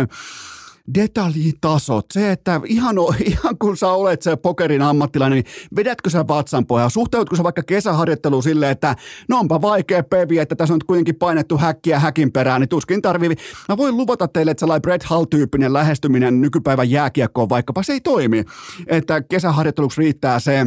detaljitasot, 0.96 2.06
se, 2.14 2.32
että 2.32 2.62
ihan, 2.66 2.96
ihan 3.26 3.58
kun 3.58 3.78
sä 3.78 3.88
olet 3.88 4.22
se 4.22 4.36
pokerin 4.36 4.82
ammattilainen, 4.82 5.36
niin 5.36 5.54
vedätkö 5.76 6.10
sä 6.10 6.28
vatsan 6.28 6.66
pohjaa, 6.66 6.90
suhteutko 6.90 7.36
sä 7.36 7.44
vaikka 7.44 7.64
kesäharjoitteluun 7.64 8.44
silleen, 8.44 8.72
että 8.72 8.96
no 9.30 9.40
onpa 9.40 9.62
vaikea 9.62 10.04
pevi, 10.04 10.40
että 10.40 10.56
tässä 10.56 10.74
on 10.74 10.76
nyt 10.76 10.84
kuitenkin 10.84 11.16
painettu 11.16 11.58
häkkiä 11.58 12.00
häkin 12.00 12.32
perään, 12.32 12.62
niin 12.62 12.70
tuskin 12.70 13.02
tarvii. 13.02 13.36
Mä 13.70 13.78
voin 13.78 13.98
luvata 13.98 14.28
teille, 14.28 14.52
että 14.52 14.60
sellainen 14.60 14.82
Brett 14.82 15.04
Hall-tyyppinen 15.04 15.74
lähestyminen 15.74 16.42
nykypäivän 16.42 16.90
jääkiekkoon 16.90 17.50
vaikkapa 17.50 17.84
se 17.84 17.94
ei 17.94 18.02
toimi, 18.02 18.44
että 18.88 19.22
kesäharjoitteluksi 19.22 20.02
riittää 20.02 20.40
se 20.40 20.66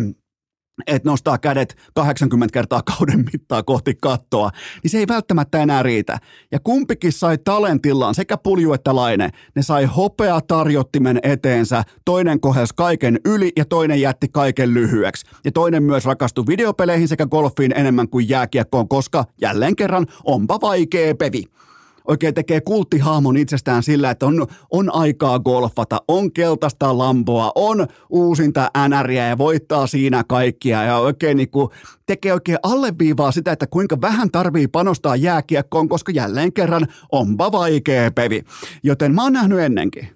että 0.86 1.08
nostaa 1.08 1.38
kädet 1.38 1.76
80 1.94 2.52
kertaa 2.52 2.82
kauden 2.82 3.24
mittaa 3.32 3.62
kohti 3.62 3.94
kattoa, 4.02 4.50
niin 4.82 4.90
se 4.90 4.98
ei 4.98 5.08
välttämättä 5.08 5.62
enää 5.62 5.82
riitä. 5.82 6.18
Ja 6.52 6.60
kumpikin 6.60 7.12
sai 7.12 7.38
talentillaan, 7.38 8.14
sekä 8.14 8.36
Pulju 8.36 8.72
että 8.72 8.96
Laine, 8.96 9.30
ne 9.56 9.62
sai 9.62 9.84
hopea 9.84 10.40
tarjottimen 10.40 11.20
eteensä, 11.22 11.82
toinen 12.04 12.40
kohes 12.40 12.72
kaiken 12.72 13.20
yli 13.24 13.52
ja 13.56 13.64
toinen 13.64 14.00
jätti 14.00 14.28
kaiken 14.28 14.74
lyhyeksi. 14.74 15.26
Ja 15.44 15.52
toinen 15.52 15.82
myös 15.82 16.04
rakastui 16.04 16.46
videopeleihin 16.46 17.08
sekä 17.08 17.26
golfiin 17.26 17.72
enemmän 17.76 18.08
kuin 18.08 18.28
jääkiekkoon, 18.28 18.88
koska 18.88 19.24
jälleen 19.40 19.76
kerran 19.76 20.06
onpa 20.24 20.60
vaikea 20.60 21.14
pevi 21.14 21.44
oikein 22.08 22.34
tekee 22.34 22.60
kulttihahmon 22.60 23.36
itsestään 23.36 23.82
sillä, 23.82 24.10
että 24.10 24.26
on, 24.26 24.46
on 24.70 24.94
aikaa 24.94 25.38
golfata, 25.38 26.02
on 26.08 26.32
keltaista 26.32 26.98
lampoa, 26.98 27.52
on 27.54 27.86
uusinta 28.10 28.70
NRiä 28.88 29.28
ja 29.28 29.38
voittaa 29.38 29.86
siinä 29.86 30.24
kaikkia 30.28 30.84
ja 30.84 30.98
oikein 30.98 31.36
niin 31.36 31.50
kuin 31.50 31.68
tekee 32.06 32.32
oikein 32.32 32.58
alleviivaa 32.62 33.32
sitä, 33.32 33.52
että 33.52 33.66
kuinka 33.66 34.00
vähän 34.00 34.30
tarvii 34.30 34.68
panostaa 34.68 35.16
jääkiekkoon, 35.16 35.88
koska 35.88 36.12
jälleen 36.12 36.52
kerran 36.52 36.86
onpa 37.12 37.52
vaikea 37.52 38.10
pevi. 38.10 38.42
Joten 38.82 39.14
mä 39.14 39.22
oon 39.22 39.32
nähnyt 39.32 39.58
ennenkin 39.58 40.08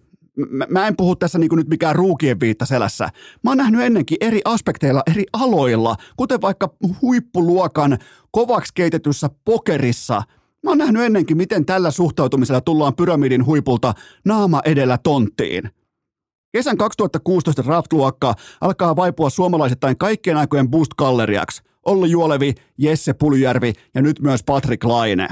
mä, 0.68 0.86
en 0.86 0.96
puhu 0.96 1.16
tässä 1.16 1.38
niin 1.38 1.50
nyt 1.56 1.68
mikään 1.68 1.96
ruukien 1.96 2.40
viitta 2.40 2.66
selässä. 2.66 3.08
Mä 3.44 3.50
oon 3.50 3.58
nähnyt 3.58 3.80
ennenkin 3.80 4.18
eri 4.20 4.40
aspekteilla, 4.44 5.02
eri 5.10 5.24
aloilla, 5.32 5.96
kuten 6.16 6.40
vaikka 6.40 6.74
huippuluokan 7.02 7.98
kovaksi 8.30 8.72
keitetyssä 8.74 9.30
pokerissa– 9.44 10.22
Mä 10.68 10.72
oon 10.72 10.78
nähnyt 10.78 11.02
ennenkin, 11.02 11.36
miten 11.36 11.66
tällä 11.66 11.90
suhtautumisella 11.90 12.60
tullaan 12.60 12.94
pyramidin 12.94 13.46
huipulta 13.46 13.94
naama 14.24 14.60
edellä 14.64 14.98
tonttiin. 14.98 15.70
Kesän 16.52 16.76
2016 16.76 17.64
draft-luokka 17.64 18.34
alkaa 18.60 18.96
vaipua 18.96 19.30
suomalaisittain 19.30 19.98
kaikkien 19.98 20.36
aikojen 20.36 20.70
boost-galleriaksi. 20.70 21.62
Olli 21.86 22.10
Juolevi, 22.10 22.54
Jesse 22.78 23.12
Puljärvi 23.12 23.72
ja 23.94 24.02
nyt 24.02 24.20
myös 24.20 24.42
Patrick 24.42 24.84
Laine. 24.84 25.28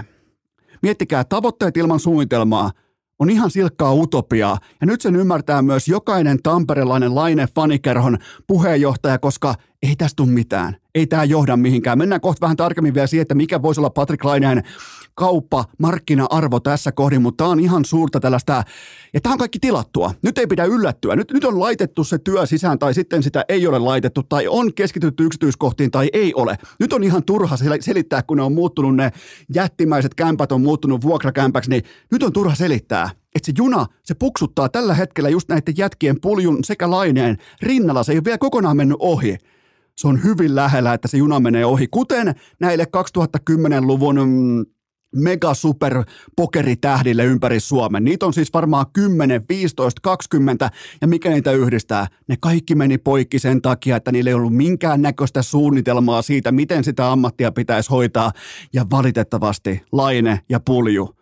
Miettikää, 0.83 1.25
tavoitteet 1.25 1.77
ilman 1.77 2.01
suunnitelmaa 2.01 2.71
on 3.19 3.31
ihan 3.31 3.51
silkkaa 3.51 3.95
utopiaa. 3.95 4.59
Ja 4.81 4.87
nyt 4.87 5.01
sen 5.01 5.17
ymmärtää 5.17 5.63
myös 5.63 5.89
jokainen 5.89 6.43
tamperelainen 6.43 7.15
Laine 7.15 7.47
Fanikerhon 7.55 8.19
puheenjohtaja, 8.47 9.19
koska 9.19 9.55
ei 9.83 9.97
tästä 9.97 10.17
tule 10.17 10.29
mitään. 10.29 10.77
Ei 10.95 11.07
tämä 11.07 11.25
johda 11.25 11.57
mihinkään. 11.57 11.99
Mennään 11.99 12.21
kohta 12.21 12.41
vähän 12.41 12.57
tarkemmin 12.57 12.95
vielä 12.95 13.07
siihen, 13.07 13.23
että 13.23 13.35
mikä 13.35 13.63
voisi 13.63 13.81
olla 13.81 13.91
Patrick 13.91 14.25
Laineen 14.25 14.63
kauppa, 15.17 15.65
markkina-arvo 15.79 16.61
tässä 16.61 16.93
kohdin, 16.93 17.23
mutta 17.23 17.45
tämä 17.45 17.51
on 17.51 17.61
ihan 17.61 17.85
suurta 17.85 18.21
tällaista, 18.21 18.65
ja 19.15 19.21
tämä 19.21 19.33
on 19.33 19.39
kaikki 19.39 19.59
tilattua. 19.59 20.13
Nyt 20.23 20.39
ei 20.39 20.47
pidä 20.47 20.65
yllättyä. 20.65 21.17
Nyt, 21.17 21.33
nyt 21.33 21.45
on 21.45 21.61
laitettu 21.61 22.05
se 22.05 22.19
työ 22.19 22.47
sisään, 22.47 22.79
tai 22.79 22.95
sitten 22.95 23.23
sitä 23.23 23.45
ei 23.49 23.67
ole 23.67 23.79
laitettu, 23.79 24.23
tai 24.23 24.49
on 24.49 24.75
keskitytty 24.75 25.25
yksityiskohtiin, 25.25 25.91
tai 25.91 26.09
ei 26.13 26.35
ole. 26.35 26.59
Nyt 26.81 26.93
on 26.93 27.05
ihan 27.05 27.25
turha 27.25 27.57
selittää, 27.81 28.23
kun 28.23 28.37
ne 28.37 28.43
on 28.43 28.53
muuttunut, 28.53 28.97
ne 28.97 29.13
jättimäiset 29.55 30.15
kämpät 30.15 30.53
on 30.53 30.63
muuttunut 30.63 31.03
vuokrakämpäksi, 31.03 31.71
niin 31.71 31.83
nyt 32.13 32.23
on 32.23 32.33
turha 32.33 32.55
selittää 32.55 33.11
että 33.35 33.47
se 33.47 33.53
juna, 33.59 33.87
se 34.03 34.15
puksuttaa 34.15 34.69
tällä 34.69 34.95
hetkellä 34.95 35.29
just 35.29 35.49
näiden 35.49 35.75
jätkien 35.77 36.21
puljun 36.21 36.65
sekä 36.65 36.91
laineen 36.91 37.37
rinnalla. 37.63 38.03
Se 38.03 38.13
ei 38.13 38.19
ole 38.19 38.25
vielä 38.25 38.39
kokonaan 38.39 38.77
mennyt 38.77 38.97
ohi 39.01 39.39
se 39.99 40.09
on 40.09 40.25
hyvin 40.25 40.57
lähellä, 40.57 40.95
että 40.95 41.09
se 41.09 41.17
juna 41.17 41.41
menee 41.41 41.67
ohi, 41.67 41.87
kuten 41.87 42.35
näille 42.61 42.87
2010-luvun 42.97 44.17
mm, 44.17 44.76
mega 45.17 45.55
super 45.55 46.05
pokeritähdille 46.37 47.25
ympäri 47.25 47.61
Suomen. 47.61 48.05
Niitä 48.05 48.27
on 48.27 48.33
siis 48.33 48.53
varmaan 48.55 48.87
10, 48.93 49.45
15, 49.49 50.01
20 50.03 50.71
ja 51.01 51.07
mikä 51.07 51.31
niitä 51.31 51.53
yhdistää? 51.53 52.07
Ne 52.29 52.37
kaikki 52.41 52.75
meni 52.75 52.99
poikki 52.99 53.39
sen 53.39 53.63
takia, 53.63 53.97
että 53.97 54.13
niillä 54.13 54.31
ei 54.31 54.35
ollut 54.35 54.57
minkään 54.57 55.03
näköistä 55.03 55.43
suunnitelmaa 55.43 56.23
siitä, 56.23 56.53
miten 56.53 56.85
sitä 56.85 57.13
ammattia 57.13 57.53
pitäisi 57.53 57.91
hoitaa 57.91 58.33
ja 58.73 58.87
valitettavasti 58.91 59.83
Laine 59.93 60.41
ja 60.49 60.61
Pulju. 60.61 61.17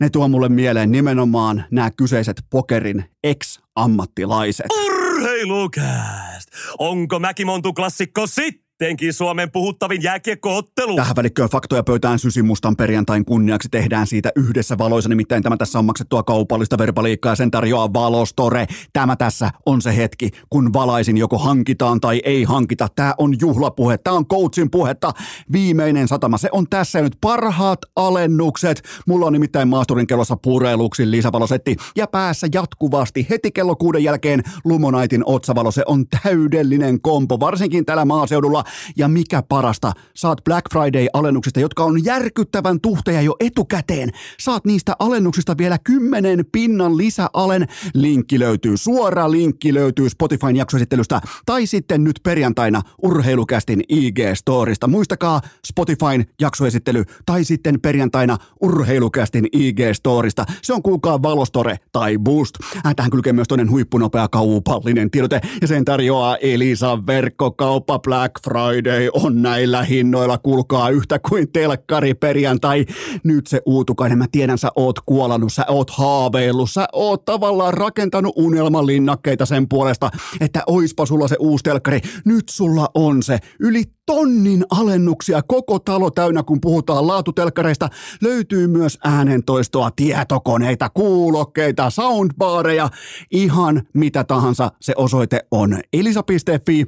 Ne 0.00 0.10
tuo 0.10 0.28
mulle 0.28 0.48
mieleen 0.48 0.92
nimenomaan 0.92 1.64
nämä 1.70 1.90
kyseiset 1.90 2.44
pokerin 2.50 3.04
ex-ammattilaiset. 3.24 4.66
Urheilukääst! 4.86 6.48
Onko 6.78 7.18
Mäkimontu 7.18 7.72
klassikko 7.72 8.26
sitten? 8.26 8.63
Sittenkin 8.74 9.12
Suomen 9.12 9.50
puhuttavin 9.50 10.02
jääkiekkoottelu. 10.02 10.96
Tähän 10.96 11.16
välikköön 11.16 11.48
faktoja 11.48 11.82
pöytään 11.82 12.18
Sysimustan 12.18 12.76
perjantain 12.76 13.24
kunniaksi 13.24 13.68
tehdään 13.68 14.06
siitä 14.06 14.32
yhdessä 14.36 14.78
valoissa. 14.78 15.08
Nimittäin 15.08 15.42
tämä 15.42 15.56
tässä 15.56 15.78
on 15.78 15.84
maksettua 15.84 16.22
kaupallista 16.22 16.78
verbaliikkaa 16.78 17.32
ja 17.32 17.36
sen 17.36 17.50
tarjoaa 17.50 17.92
Valostore. 17.92 18.66
Tämä 18.92 19.16
tässä 19.16 19.50
on 19.66 19.82
se 19.82 19.96
hetki, 19.96 20.30
kun 20.50 20.72
valaisin 20.72 21.16
joko 21.16 21.38
hankitaan 21.38 22.00
tai 22.00 22.20
ei 22.24 22.44
hankita. 22.44 22.88
Tämä 22.96 23.14
on 23.18 23.34
juhlapuhe, 23.40 23.98
tämä 23.98 24.16
on 24.16 24.26
coachin 24.26 24.70
puhetta. 24.70 25.12
Viimeinen 25.52 26.08
satama, 26.08 26.38
se 26.38 26.48
on 26.52 26.66
tässä 26.70 27.00
nyt 27.00 27.16
parhaat 27.20 27.78
alennukset. 27.96 28.82
Mulla 29.06 29.26
on 29.26 29.32
nimittäin 29.32 29.68
maasturin 29.68 30.06
kellossa 30.06 30.36
pureluksi 30.36 31.10
lisävalosetti 31.10 31.76
ja 31.96 32.06
päässä 32.06 32.46
jatkuvasti 32.54 33.26
heti 33.30 33.52
kello 33.52 33.76
kuuden 33.76 34.04
jälkeen 34.04 34.42
Lumonaitin 34.64 35.22
otsavalo. 35.26 35.70
Se 35.70 35.82
on 35.86 36.04
täydellinen 36.22 37.00
kompo, 37.00 37.40
varsinkin 37.40 37.84
täällä 37.84 38.04
maaseudulla 38.04 38.63
ja 38.96 39.08
mikä 39.08 39.42
parasta, 39.42 39.92
saat 40.14 40.44
Black 40.44 40.66
Friday-alennuksista, 40.72 41.60
jotka 41.60 41.84
on 41.84 42.04
järkyttävän 42.04 42.80
tuhteja 42.80 43.22
jo 43.22 43.36
etukäteen. 43.40 44.10
Saat 44.40 44.64
niistä 44.64 44.96
alennuksista 44.98 45.58
vielä 45.58 45.78
10 45.84 46.44
pinnan 46.52 46.96
lisäalen. 46.96 47.68
Linkki 47.94 48.38
löytyy, 48.38 48.76
suora 48.76 49.30
linkki 49.30 49.74
löytyy 49.74 50.10
Spotifyn 50.10 50.56
jaksoesittelystä 50.56 51.20
tai 51.46 51.66
sitten 51.66 52.04
nyt 52.04 52.20
perjantaina 52.22 52.82
Urheilukästin 53.02 53.82
IG-storista. 53.88 54.88
Muistakaa 54.88 55.40
Spotifyn 55.66 56.24
jaksoesittely 56.40 57.04
tai 57.26 57.44
sitten 57.44 57.80
perjantaina 57.80 58.38
Urheilukästin 58.60 59.46
IG-storista. 59.56 60.44
Se 60.62 60.72
on 60.72 60.82
kuulkaa 60.82 61.22
Valostore 61.22 61.76
tai 61.92 62.18
Boost. 62.18 62.54
Äh, 62.86 62.94
tähän 62.96 63.10
kylkee 63.10 63.32
myös 63.32 63.48
toinen 63.48 63.70
huippunopea 63.70 64.28
kaupallinen 64.28 65.10
tiedote 65.10 65.40
ja 65.60 65.66
sen 65.66 65.84
tarjoaa 65.84 66.36
Elisa 66.36 67.06
verkkokauppa 67.06 67.98
Black 67.98 68.32
Friday 68.44 68.53
Friday 68.54 69.08
on 69.12 69.42
näillä 69.42 69.82
hinnoilla, 69.82 70.38
kuulkaa 70.38 70.90
yhtä 70.90 71.18
kuin 71.18 71.52
telkkari 71.52 72.14
perjantai. 72.14 72.84
Nyt 73.24 73.46
se 73.46 73.62
uutukainen, 73.66 74.18
mä 74.18 74.26
tiedän, 74.32 74.58
sä 74.58 74.68
oot 74.76 75.00
kuolannut, 75.00 75.52
sä 75.52 75.64
oot 75.68 75.90
haaveillut, 75.90 76.70
sä 76.70 76.88
oot 76.92 77.24
tavallaan 77.24 77.74
rakentanut 77.74 78.32
unelmalinnakkeita 78.36 79.46
sen 79.46 79.68
puolesta, 79.68 80.10
että 80.40 80.62
oispa 80.66 81.06
sulla 81.06 81.28
se 81.28 81.36
uusi 81.38 81.64
telkkari. 81.64 82.00
Nyt 82.24 82.48
sulla 82.48 82.88
on 82.94 83.22
se 83.22 83.38
yli 83.60 83.84
tonnin 84.06 84.64
alennuksia 84.70 85.42
koko 85.42 85.78
talo 85.78 86.10
täynnä, 86.10 86.42
kun 86.42 86.60
puhutaan 86.60 87.06
laatutelkkareista. 87.06 87.88
Löytyy 88.22 88.66
myös 88.66 88.98
äänentoistoa, 89.04 89.90
tietokoneita, 89.90 90.88
kuulokkeita, 90.88 91.90
soundbareja, 91.90 92.88
ihan 93.30 93.82
mitä 93.94 94.24
tahansa 94.24 94.72
se 94.80 94.92
osoite 94.96 95.46
on. 95.50 95.80
Elisa.fi 95.92 96.86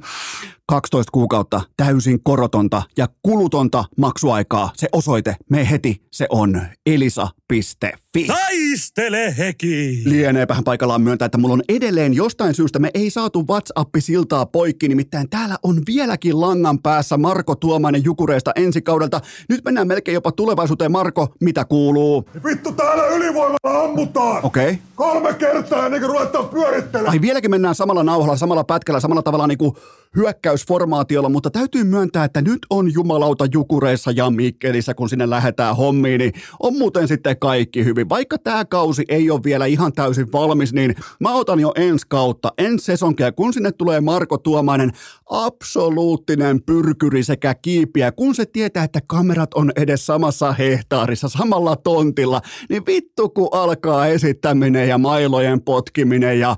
12 0.67 1.11
kuukautta 1.11 1.61
täysin 1.77 2.23
korotonta 2.23 2.83
ja 2.97 3.07
kulutonta 3.21 3.85
maksuaikaa. 3.97 4.71
Se 4.75 4.87
osoite, 4.91 5.35
me 5.49 5.69
heti, 5.69 6.01
se 6.11 6.25
on 6.29 6.61
elisa.fi. 6.85 7.61
Taistele 8.25 9.37
heki! 9.37 10.01
Lieneepähän 10.05 10.63
paikallaan 10.63 11.01
myöntää, 11.01 11.25
että 11.25 11.37
mulla 11.37 11.53
on 11.53 11.61
edelleen 11.69 12.13
jostain 12.13 12.53
syystä, 12.53 12.79
me 12.79 12.91
ei 12.93 13.09
saatu 13.09 13.45
WhatsApp-siltaa 13.47 14.45
poikki, 14.45 14.87
nimittäin 14.87 15.29
täällä 15.29 15.57
on 15.63 15.81
vieläkin 15.87 16.41
langan 16.41 16.79
päässä 16.79 17.17
Marko 17.17 17.55
Tuomainen 17.55 18.03
Jukureista 18.03 18.51
ensi 18.55 18.81
kaudelta. 18.81 19.21
Nyt 19.49 19.65
mennään 19.65 19.87
melkein 19.87 20.13
jopa 20.13 20.31
tulevaisuuteen. 20.31 20.91
Marko, 20.91 21.27
mitä 21.41 21.65
kuuluu? 21.65 22.29
Vittu, 22.45 22.71
täällä 22.71 23.07
ylivoimalla 23.07 23.83
ammutaan! 23.83 24.45
Okei. 24.45 24.69
Okay. 24.69 24.77
Kolme 24.95 25.33
kertaa 25.33 25.85
ennen 25.85 26.01
kuin 26.01 26.09
ruvetaan 26.09 26.49
pyörittelemään. 26.49 27.11
Ai 27.11 27.21
vieläkin 27.21 27.51
mennään 27.51 27.75
samalla 27.75 28.03
nauhalla, 28.03 28.37
samalla 28.37 28.63
pätkällä, 28.63 28.99
samalla 28.99 29.21
tavalla 29.21 29.47
niin 29.47 29.57
kuin 29.57 29.75
hyökkäysformaatiolla, 30.15 31.29
mutta 31.29 31.49
täytyy 31.49 31.83
myöntää, 31.83 32.23
että 32.23 32.41
nyt 32.41 32.59
on 32.69 32.93
jumalauta 32.93 33.47
Jukureissa 33.53 34.11
ja 34.11 34.29
Mikkelissä, 34.29 34.93
kun 34.93 35.09
sinne 35.09 35.29
lähdetään 35.29 35.75
hommiin, 35.75 36.19
niin 36.19 36.33
on 36.59 36.77
muuten 36.77 37.07
sitten 37.07 37.39
kaikki 37.39 37.85
hyvin. 37.85 38.06
Vaikka 38.09 38.37
tämä 38.37 38.65
kausi 38.65 39.03
ei 39.09 39.31
ole 39.31 39.43
vielä 39.43 39.65
ihan 39.65 39.93
täysin 39.93 40.31
valmis, 40.31 40.73
niin 40.73 40.95
mä 41.19 41.33
otan 41.33 41.59
jo 41.59 41.71
ensi 41.75 42.05
kautta, 42.09 42.51
ensi 42.57 42.85
sesonkia, 42.85 43.31
kun 43.31 43.53
sinne 43.53 43.71
tulee 43.71 44.01
Marko 44.01 44.37
Tuomainen, 44.37 44.91
absoluuttinen 45.29 46.63
pyrkyri 46.63 47.23
sekä 47.23 47.55
kiipiä, 47.55 48.11
kun 48.11 48.35
se 48.35 48.45
tietää, 48.45 48.83
että 48.83 48.99
kamerat 49.07 49.53
on 49.53 49.71
edes 49.75 50.05
samassa 50.05 50.51
hehtaarissa, 50.51 51.29
samalla 51.29 51.75
tontilla, 51.75 52.41
niin 52.69 52.85
vittu 52.85 53.29
kun 53.29 53.49
alkaa 53.51 54.07
esittäminen 54.07 54.89
ja 54.89 54.97
mailojen 54.97 55.61
potkiminen 55.61 56.39
ja 56.39 56.55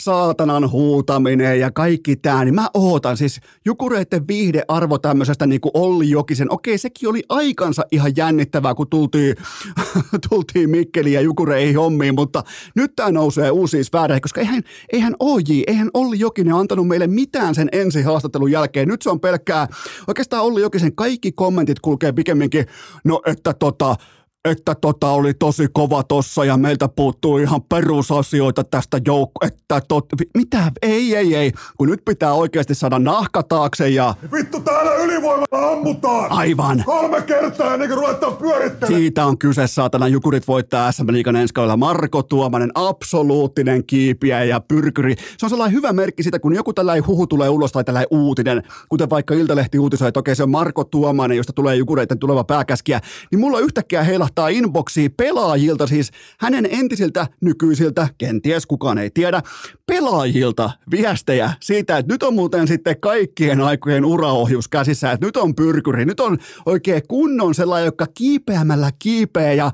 saatanan 0.00 0.70
huutaminen 0.70 1.60
ja 1.60 1.70
kaikki 1.70 2.16
tämä, 2.16 2.44
niin 2.44 2.54
mä 2.54 2.68
odotan 2.74 3.16
siis 3.16 3.40
Jukureiden 3.64 4.28
viihdearvo 4.28 4.98
tämmöisestä 4.98 5.46
niin 5.46 5.60
kuin 5.60 5.72
Olli 5.74 6.10
Jokisen, 6.10 6.52
okei 6.52 6.78
sekin 6.78 7.08
oli 7.08 7.22
aikansa 7.28 7.82
ihan 7.92 8.12
jännittävää, 8.16 8.74
kun 8.74 8.88
tultiin, 8.90 9.36
tultiin 10.30 10.70
ja 11.12 11.20
Jukureihin 11.20 11.76
hommiin, 11.76 12.14
mutta 12.14 12.42
nyt 12.76 12.92
tämä 12.96 13.12
nousee 13.12 13.50
uusiin 13.50 13.84
sfääreihin, 13.84 14.22
koska 14.22 14.40
eihän, 14.40 14.62
eihän 14.92 15.14
OJ, 15.20 15.62
eihän 15.66 15.90
Olli 15.94 16.18
Jokinen 16.18 16.54
antanut 16.54 16.88
meille 16.88 17.06
mitään 17.06 17.54
sen 17.54 17.68
ensi 17.72 18.02
haastattelun 18.02 18.52
jälkeen. 18.52 18.88
Nyt 18.88 19.02
se 19.02 19.10
on 19.10 19.20
pelkkää, 19.20 19.68
oikeastaan 20.08 20.44
Olli 20.44 20.60
Jokisen 20.60 20.94
kaikki 20.94 21.32
kommentit 21.32 21.80
kulkee 21.80 22.12
pikemminkin, 22.12 22.66
no 23.04 23.22
että 23.26 23.54
tota, 23.54 23.96
että 24.44 24.74
tota 24.74 25.10
oli 25.10 25.34
tosi 25.34 25.66
kova 25.72 26.02
tossa 26.02 26.44
ja 26.44 26.56
meiltä 26.56 26.88
puuttuu 26.88 27.38
ihan 27.38 27.62
perusasioita 27.62 28.64
tästä 28.64 29.00
joukko, 29.06 29.46
että 29.46 29.80
tot, 29.88 30.06
mitä, 30.34 30.72
ei, 30.82 31.16
ei, 31.16 31.34
ei, 31.36 31.52
kun 31.78 31.88
nyt 31.88 32.04
pitää 32.04 32.32
oikeasti 32.32 32.74
saada 32.74 32.98
nahka 32.98 33.42
taakse 33.42 33.88
ja... 33.88 34.14
Vittu 34.32 34.60
täällä 34.60 34.94
ylivoimalla 34.94 35.72
ammutaan! 35.72 36.32
Aivan! 36.32 36.82
Kolme 36.86 37.22
kertaa 37.22 37.74
ennen 37.74 37.88
kuin 37.88 37.98
ruvetaan 37.98 38.36
pyörittelemään! 38.36 39.00
Siitä 39.00 39.26
on 39.26 39.38
kyse, 39.38 39.66
saatana, 39.66 40.08
Jukurit 40.08 40.48
voittaa 40.48 40.92
SM 40.92 41.12
Liikan 41.12 41.36
ensi 41.36 41.54
kaudella. 41.54 41.76
Marko 41.76 42.22
Tuomanen, 42.22 42.70
absoluuttinen 42.74 43.86
kiipiä 43.86 44.44
ja 44.44 44.60
pyrkyri. 44.60 45.14
Se 45.38 45.46
on 45.46 45.50
sellainen 45.50 45.76
hyvä 45.76 45.92
merkki 45.92 46.22
sitä, 46.22 46.38
kun 46.38 46.54
joku 46.54 46.72
tällainen 46.72 47.06
huhu 47.06 47.26
tulee 47.26 47.48
ulos 47.48 47.72
tai 47.72 47.84
tällainen 47.84 48.08
uutinen, 48.10 48.62
kuten 48.88 49.10
vaikka 49.10 49.34
Iltalehti 49.34 49.78
uutisoi, 49.78 50.08
että 50.08 50.20
okei 50.20 50.36
se 50.36 50.42
on 50.42 50.50
Marko 50.50 50.84
Tuomanen, 50.84 51.36
josta 51.36 51.52
tulee 51.52 51.76
Jukureiden 51.76 52.18
tuleva 52.18 52.44
pääkäskiä, 52.44 53.00
niin 53.30 53.40
mulla 53.40 53.58
yhtäkkiä 53.58 54.02
heillä 54.02 54.28
pulpahtaa 54.34 54.48
inboxiin 54.48 55.12
pelaajilta, 55.12 55.86
siis 55.86 56.10
hänen 56.38 56.68
entisiltä, 56.70 57.26
nykyisiltä, 57.40 58.08
kenties 58.18 58.66
kukaan 58.66 58.98
ei 58.98 59.10
tiedä, 59.10 59.42
pelaajilta 59.86 60.70
viestejä 60.90 61.52
siitä, 61.60 61.98
että 61.98 62.12
nyt 62.12 62.22
on 62.22 62.34
muuten 62.34 62.68
sitten 62.68 63.00
kaikkien 63.00 63.60
aikojen 63.60 64.04
uraohjus 64.04 64.68
käsissä, 64.68 65.12
että 65.12 65.26
nyt 65.26 65.36
on 65.36 65.54
pyrkyri, 65.54 66.04
nyt 66.04 66.20
on 66.20 66.38
oikein 66.66 67.02
kunnon 67.08 67.54
sellainen, 67.54 67.86
joka 67.86 68.06
kiipeämällä 68.14 68.90
kiipeä 68.98 69.52
ja 69.52 69.72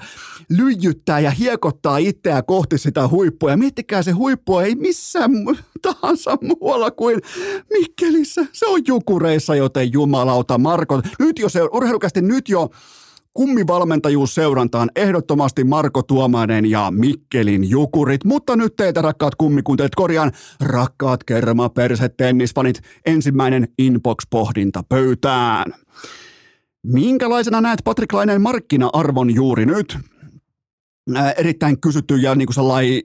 lyijyttää 0.50 1.20
ja 1.20 1.30
hiekottaa 1.30 1.98
itseä 1.98 2.42
kohti 2.42 2.78
sitä 2.78 3.08
huippua. 3.08 3.50
Ja 3.50 3.56
miettikää, 3.56 4.02
se 4.02 4.10
huippu 4.10 4.58
ei 4.58 4.74
missään 4.74 5.30
tahansa 5.82 6.38
muualla 6.42 6.90
kuin 6.90 7.20
Mikkelissä. 7.70 8.46
Se 8.52 8.66
on 8.66 8.80
Jukureissa, 8.86 9.54
joten 9.54 9.92
jumalauta 9.92 10.58
Marko. 10.58 11.02
Nyt 11.18 11.38
jo 11.38 11.48
se, 11.48 11.60
urheilukästi 11.62 12.22
nyt 12.22 12.48
jo 12.48 12.70
kummivalmentajuusseurantaan 13.38 14.90
ehdottomasti 14.96 15.64
Marko 15.64 16.02
Tuomainen 16.02 16.70
ja 16.70 16.90
Mikkelin 16.90 17.70
Jukurit. 17.70 18.24
Mutta 18.24 18.56
nyt 18.56 18.76
teitä 18.76 19.02
rakkaat 19.02 19.34
kummikuuntelijat 19.34 19.94
korjaan, 19.94 20.32
rakkaat 20.60 21.24
kerma 21.24 21.68
perse 21.68 22.08
tennisfanit, 22.08 22.80
ensimmäinen 23.06 23.68
inbox-pohdinta 23.78 24.82
pöytään. 24.88 25.74
Minkälaisena 26.86 27.60
näet 27.60 27.80
Patrik 27.84 28.12
Laineen 28.12 28.42
markkina-arvon 28.42 29.34
juuri 29.34 29.66
nyt? 29.66 29.98
Äh, 31.16 31.34
erittäin 31.36 31.80
kysytty 31.80 32.16
ja 32.16 32.34
niin 32.34 32.46
kuin 32.46 32.54
sellainen 32.54 33.00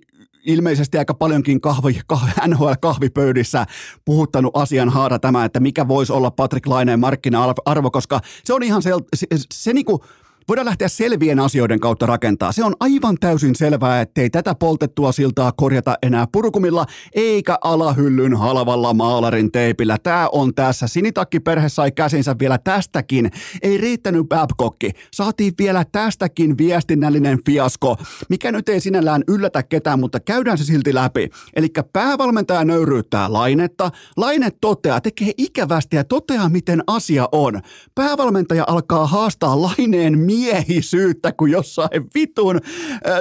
ilmeisesti 0.46 0.98
aika 0.98 1.13
paljonkin 1.13 1.62
kahvi, 1.62 2.00
kahvi, 2.08 2.32
NHL-kahvipöydissä 2.48 3.66
puhuttanut 4.06 4.58
asian 4.58 4.90
haara 4.90 5.20
tämä, 5.20 5.46
että 5.46 5.60
mikä 5.60 5.88
voisi 5.88 6.13
olla 6.13 6.32
Patrick 6.32 6.68
Laineen 6.68 7.00
markkina-arvo, 7.00 7.92
koska 7.92 8.20
se 8.44 8.54
on 8.54 8.63
ihan 8.63 8.82
se, 8.82 8.92
se, 9.16 9.28
se 9.54 9.74
niin 9.74 9.86
kuin, 9.86 10.00
voidaan 10.48 10.66
lähteä 10.66 10.88
selvien 10.88 11.40
asioiden 11.40 11.80
kautta 11.80 12.06
rakentaa. 12.06 12.52
Se 12.52 12.64
on 12.64 12.74
aivan 12.80 13.18
täysin 13.20 13.56
selvää, 13.56 14.02
ettei 14.02 14.30
tätä 14.30 14.56
poltettua 14.56 15.12
siltaa 15.12 15.52
korjata 15.52 15.98
enää 16.02 16.28
purkumilla 16.32 16.86
eikä 17.14 17.58
alahyllyn 17.64 18.38
halvalla 18.38 18.94
maalarin 18.94 19.52
teipillä. 19.52 19.98
Tämä 20.04 20.30
on 20.32 20.56
tässä. 20.56 20.88
Sinitakki-perhe 20.88 21.70
sai 21.70 21.92
käsinsä 21.92 22.36
vielä 22.40 22.58
tästäkin. 22.58 23.32
Ei 23.62 23.78
riittänyt 23.78 24.30
Babcockki. 24.30 24.92
Saatiin 25.14 25.54
vielä 25.58 25.86
tästäkin 25.92 26.58
viestinnällinen 26.58 27.40
fiasko, 27.46 27.98
mikä 28.30 28.52
nyt 28.52 28.70
ei 28.70 28.80
sinällään 28.80 29.24
yllätä 29.28 29.64
ketään, 29.64 30.00
mutta 30.00 30.20
käydään 30.20 30.58
se 30.58 30.64
silti 30.64 30.94
läpi. 30.94 31.30
Eli 31.56 31.68
päävalmentaja 31.94 32.66
nöyryyttää 32.66 33.34
Lainetta. 33.34 33.92
Laine 34.18 34.50
toteaa, 34.62 35.02
tekee 35.02 35.32
ikävästi 35.38 35.96
ja 35.96 36.04
toteaa, 36.04 36.50
miten 36.50 36.84
asia 36.88 37.30
on. 37.32 37.62
Päävalmentaja 37.96 38.64
alkaa 38.68 39.08
haastaa 39.08 39.62
Laineen 39.62 40.20
miehisyyttä 40.34 41.32
kuin 41.32 41.52
jossain 41.52 41.90
vitun 42.16 42.60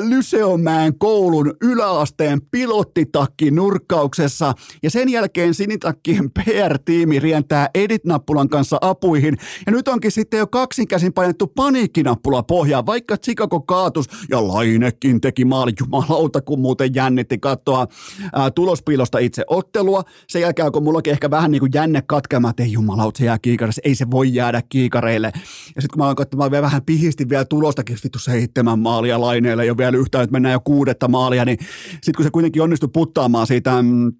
Lyseomäen 0.08 0.98
koulun 0.98 1.54
yläasteen 1.62 2.40
pilottitakki 2.50 3.50
nurkkauksessa. 3.50 4.54
Ja 4.82 4.90
sen 4.90 5.08
jälkeen 5.08 5.54
sinitakkien 5.54 6.30
PR-tiimi 6.30 7.18
rientää 7.18 7.68
edit-nappulan 7.74 8.48
kanssa 8.48 8.78
apuihin. 8.80 9.36
Ja 9.66 9.72
nyt 9.72 9.88
onkin 9.88 10.10
sitten 10.10 10.38
jo 10.38 10.46
kaksinkäsin 10.46 11.12
painettu 11.12 11.46
paniikkinappula 11.46 12.42
pohjaan, 12.42 12.86
vaikka 12.86 13.16
Chicago 13.16 13.60
kaatus 13.60 14.06
ja 14.30 14.48
Lainekin 14.48 15.20
teki 15.20 15.44
maali 15.44 15.72
jumalauta, 15.80 16.40
kun 16.40 16.60
muuten 16.60 16.94
jännitti 16.94 17.38
katsoa 17.38 17.86
ää, 18.32 18.50
tulospiilosta 18.50 19.18
itse 19.18 19.44
ottelua. 19.46 20.02
Sen 20.28 20.42
jälkeen 20.42 20.72
kun 20.72 20.82
mullakin 20.82 21.12
ehkä 21.12 21.30
vähän 21.30 21.50
niin 21.50 21.60
kuin 21.60 21.70
jänne 21.74 22.02
katkemaan, 22.06 22.50
että 22.50 22.62
ei 22.62 22.72
jumalauta, 22.72 23.18
se 23.18 23.24
jää 23.24 23.38
kiikareille, 23.38 23.80
ei 23.84 23.94
se 23.94 24.10
voi 24.10 24.34
jäädä 24.34 24.62
kiikareille. 24.68 25.32
Ja 25.74 25.82
sitten 25.82 25.88
kun 25.92 25.98
mä 25.98 26.06
oon 26.06 26.16
katsomaan 26.16 26.50
vielä 26.50 26.62
vähän 26.62 26.82
pihistin 27.02 27.28
vielä 27.28 27.44
tulostakin 27.44 27.96
vittu 28.04 28.18
seitsemän 28.18 28.78
maalia 28.78 29.20
laineelle, 29.20 29.66
jo 29.66 29.76
vielä 29.76 29.96
yhtään, 29.96 30.24
että 30.24 30.32
mennään 30.32 30.52
jo 30.52 30.60
kuudetta 30.60 31.08
maalia, 31.08 31.44
niin 31.44 31.58
sitten 31.90 32.14
kun 32.16 32.24
se 32.24 32.30
kuitenkin 32.30 32.62
onnistui 32.62 32.88
puttaamaan 32.92 33.46
siitä 33.46 33.82
mm, 33.82 34.12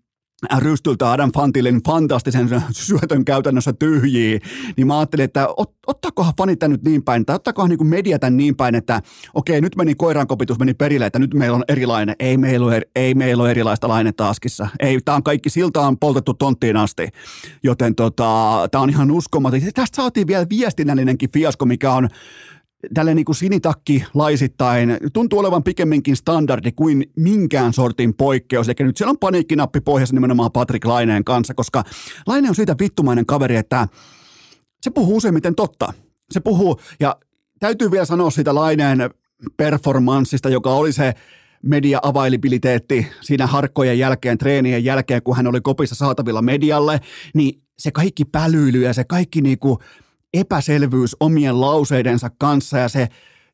rystyltä 0.59 1.13
Adam 1.13 1.33
Fantilin 1.33 1.81
fantastisen 1.87 2.49
syötön 2.73 3.25
käytännössä 3.25 3.73
tyhjiä, 3.73 4.39
niin 4.77 4.87
mä 4.87 4.99
ajattelin, 4.99 5.25
että 5.25 5.49
ot, 5.57 5.75
ottaakohan 5.87 6.33
fanit 6.39 6.59
tämän 6.59 6.73
nyt 6.73 6.85
niin 6.85 7.03
päin, 7.03 7.27
tai 7.27 7.37
ottaakohan 7.37 7.71
niin 7.71 7.87
media 7.87 8.19
tämän 8.19 8.37
niin 8.37 8.57
päin, 8.57 8.75
että 8.75 9.03
okei, 9.35 9.61
nyt 9.61 9.77
meni 9.77 9.95
koirankopitus, 9.95 10.59
meni 10.59 10.75
perille, 10.75 11.07
että 11.07 11.19
nyt 11.19 11.35
meillä 11.35 11.57
on 11.57 11.65
erilainen. 11.69 12.17
Ei 12.19 12.37
meillä 12.37 12.67
ole, 12.67 12.83
ei 12.97 13.15
meillä 13.15 13.43
ole 13.43 13.51
erilaista 13.51 13.89
lainetta 13.89 14.29
askissa. 14.29 14.69
Ei, 14.81 15.01
tämä 15.05 15.17
on 15.17 15.23
kaikki, 15.23 15.51
siltä 15.51 15.81
on 15.81 15.99
poltettu 15.99 16.35
tonttiin 16.35 16.77
asti. 16.77 17.09
Joten 17.63 17.95
tota, 17.95 18.69
tämä 18.71 18.83
on 18.83 18.91
ihan 18.91 19.11
uskomaton. 19.11 19.61
Tästä 19.75 19.97
saatiin 19.97 20.27
vielä 20.27 20.47
viestinnällinenkin 20.51 21.33
fiasko, 21.33 21.67
mikä 21.67 21.93
on 21.93 22.09
tälle 22.95 23.15
niin 23.15 23.25
kuin 23.25 23.37
sinitakki 23.37 24.05
laisittain 24.15 24.99
tuntuu 25.13 25.39
olevan 25.39 25.63
pikemminkin 25.63 26.17
standardi 26.17 26.73
kuin 26.73 27.05
minkään 27.17 27.73
sortin 27.73 28.15
poikkeus. 28.15 28.69
Eli 28.69 28.75
nyt 28.81 28.97
siellä 28.97 29.11
on 29.11 29.19
paniikkinappi 29.19 29.81
pohjassa 29.81 30.15
nimenomaan 30.15 30.53
Patrick 30.53 30.85
Laineen 30.85 31.25
kanssa, 31.25 31.55
koska 31.55 31.85
Laine 32.27 32.49
on 32.49 32.55
siitä 32.55 32.77
vittumainen 32.81 33.27
kaveri, 33.27 33.57
että 33.57 33.89
se 34.83 34.91
puhuu 34.91 35.17
useimmiten 35.17 35.55
totta. 35.55 35.93
Se 36.31 36.41
puhuu, 36.41 36.81
ja 37.01 37.17
täytyy 37.61 37.91
vielä 37.91 38.05
sanoa 38.05 38.31
siitä 38.31 38.55
Laineen 38.55 39.11
performanssista, 39.57 40.49
joka 40.49 40.71
oli 40.71 40.93
se 40.93 41.15
media 41.63 42.01
availabiliteetti 42.03 43.07
siinä 43.21 43.47
harkkojen 43.47 43.99
jälkeen, 43.99 44.39
treenien 44.39 44.85
jälkeen, 44.85 45.23
kun 45.23 45.37
hän 45.37 45.47
oli 45.47 45.61
kopissa 45.61 45.95
saatavilla 45.95 46.43
medialle, 46.43 47.01
niin 47.35 47.63
se 47.79 47.91
kaikki 47.91 48.25
pälyily 48.25 48.83
ja 48.83 48.93
se 48.93 49.05
kaikki 49.05 49.41
niinku 49.41 49.79
epäselvyys 50.35 51.17
omien 51.21 51.61
lauseidensa 51.61 52.31
kanssa 52.39 52.79
ja 52.79 52.89
se 52.89 53.09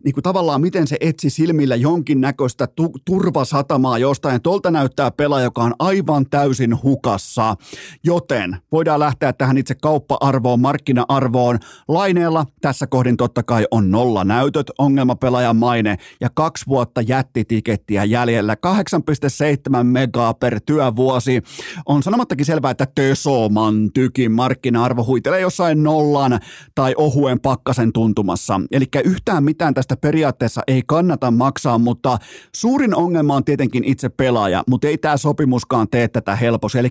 niin 0.05 0.15
kuin 0.15 0.23
tavallaan 0.23 0.61
miten 0.61 0.87
se 0.87 0.97
etsi 1.01 1.31
silmillä 1.31 1.77
jonkinnäköistä 1.77 2.67
tu- 2.67 2.93
turvasatamaa 3.05 3.99
jostain. 3.99 4.43
Tolta 4.43 4.71
näyttää 4.71 5.11
pelaaja, 5.11 5.45
joka 5.45 5.63
on 5.63 5.75
aivan 5.79 6.27
täysin 6.31 6.83
hukassa. 6.83 7.57
Joten 8.05 8.57
voidaan 8.73 9.01
lähteä 9.01 9.33
tähän 9.33 9.59
itse 9.59 9.75
kauppa-arvoon, 9.75 10.61
markkina-arvoon. 10.61 11.59
Laineella 11.89 12.47
tässä 12.61 12.87
kohdin 12.87 13.17
totta 13.17 13.43
kai 13.43 13.67
on 13.71 13.91
nolla 13.91 14.25
näytöt, 14.25 14.71
ongelmapelaajan 14.79 15.57
maine 15.57 15.97
ja 16.21 16.31
kaksi 16.35 16.67
vuotta 16.69 17.01
jättitikettiä 17.01 18.05
jäljellä. 18.05 18.57
8,7 18.57 19.85
megaa 19.85 20.35
per 20.35 20.61
työvuosi. 20.67 21.43
On 21.87 22.03
sanomattakin 22.03 22.47
selvää, 22.47 22.71
että 22.71 22.87
Tesoman 22.95 23.91
tykin 23.95 24.33
markkina-arvo 24.33 25.05
huitelee 25.05 25.41
jossain 25.41 25.83
nollan 25.83 26.41
tai 26.75 26.95
ohuen 26.97 27.41
pakkasen 27.41 27.93
tuntumassa. 27.93 28.61
Eli 28.73 28.87
yhtään 29.05 29.45
mitään 29.45 29.75
tästä 29.75 29.88
tästä 29.89 30.01
periaatteessa 30.01 30.63
ei 30.67 30.83
kannata 30.87 31.31
maksaa, 31.31 31.79
mutta 31.79 32.19
suurin 32.55 32.95
ongelma 32.95 33.37
on 33.37 33.45
tietenkin 33.45 33.85
itse 33.85 34.09
pelaaja, 34.09 34.65
mutta 34.67 34.87
ei 34.87 34.99
tämä 34.99 35.17
sopimuskaan 35.17 35.89
tee 35.91 36.09
tätä 36.09 36.37
helposti. 36.37 36.79
Eli 36.79 36.89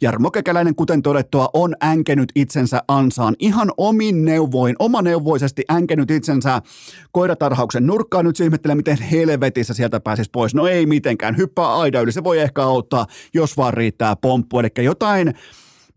Jarmo 0.00 0.30
Kekäläinen, 0.30 0.74
kuten 0.74 1.02
todettua, 1.02 1.48
on 1.52 1.74
änkenyt 1.84 2.32
itsensä 2.34 2.82
ansaan 2.88 3.36
ihan 3.38 3.72
omin 3.76 4.24
neuvoin, 4.24 4.76
omaneuvoisesti 4.78 5.64
änkenyt 5.72 6.10
itsensä 6.10 6.62
koiratarhauksen 7.12 7.86
nurkkaan. 7.86 8.24
Nyt 8.24 8.36
se 8.36 8.44
ihmettelee, 8.44 8.74
miten 8.74 8.98
helvetissä 8.98 9.74
sieltä 9.74 10.00
pääsisi 10.00 10.30
pois. 10.32 10.54
No 10.54 10.66
ei 10.66 10.86
mitenkään, 10.86 11.36
hyppää 11.36 11.78
aida 11.78 12.00
yli, 12.00 12.12
se 12.12 12.24
voi 12.24 12.38
ehkä 12.38 12.62
auttaa, 12.62 13.06
jos 13.34 13.56
vaan 13.56 13.74
riittää 13.74 14.16
pomppu. 14.16 14.58
Eli 14.58 14.68
jotain 14.78 15.34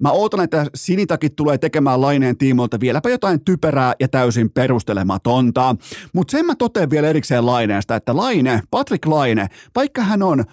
Mä 0.04 0.12
ootan, 0.12 0.42
että 0.42 0.66
Sinitakit 0.76 1.36
tulee 1.36 1.58
tekemään 1.58 2.02
laineen 2.02 2.38
tiimoilta 2.38 2.80
vieläpä 2.80 3.10
jotain 3.10 3.46
typerää 3.46 3.94
ja 4.00 4.08
täysin 4.08 4.50
perustelematonta. 4.50 5.76
Mutta 6.13 6.32
sen 6.32 6.46
mä 6.46 6.56
totean 6.56 6.89
vielä 6.89 7.08
erikseen 7.08 7.46
laineesta, 7.46 7.96
että 7.96 8.16
Laine, 8.18 8.62
Patrick 8.72 9.06
Laine, 9.06 9.48
vaikka 9.76 10.02
hän 10.02 10.24
on 10.24 10.44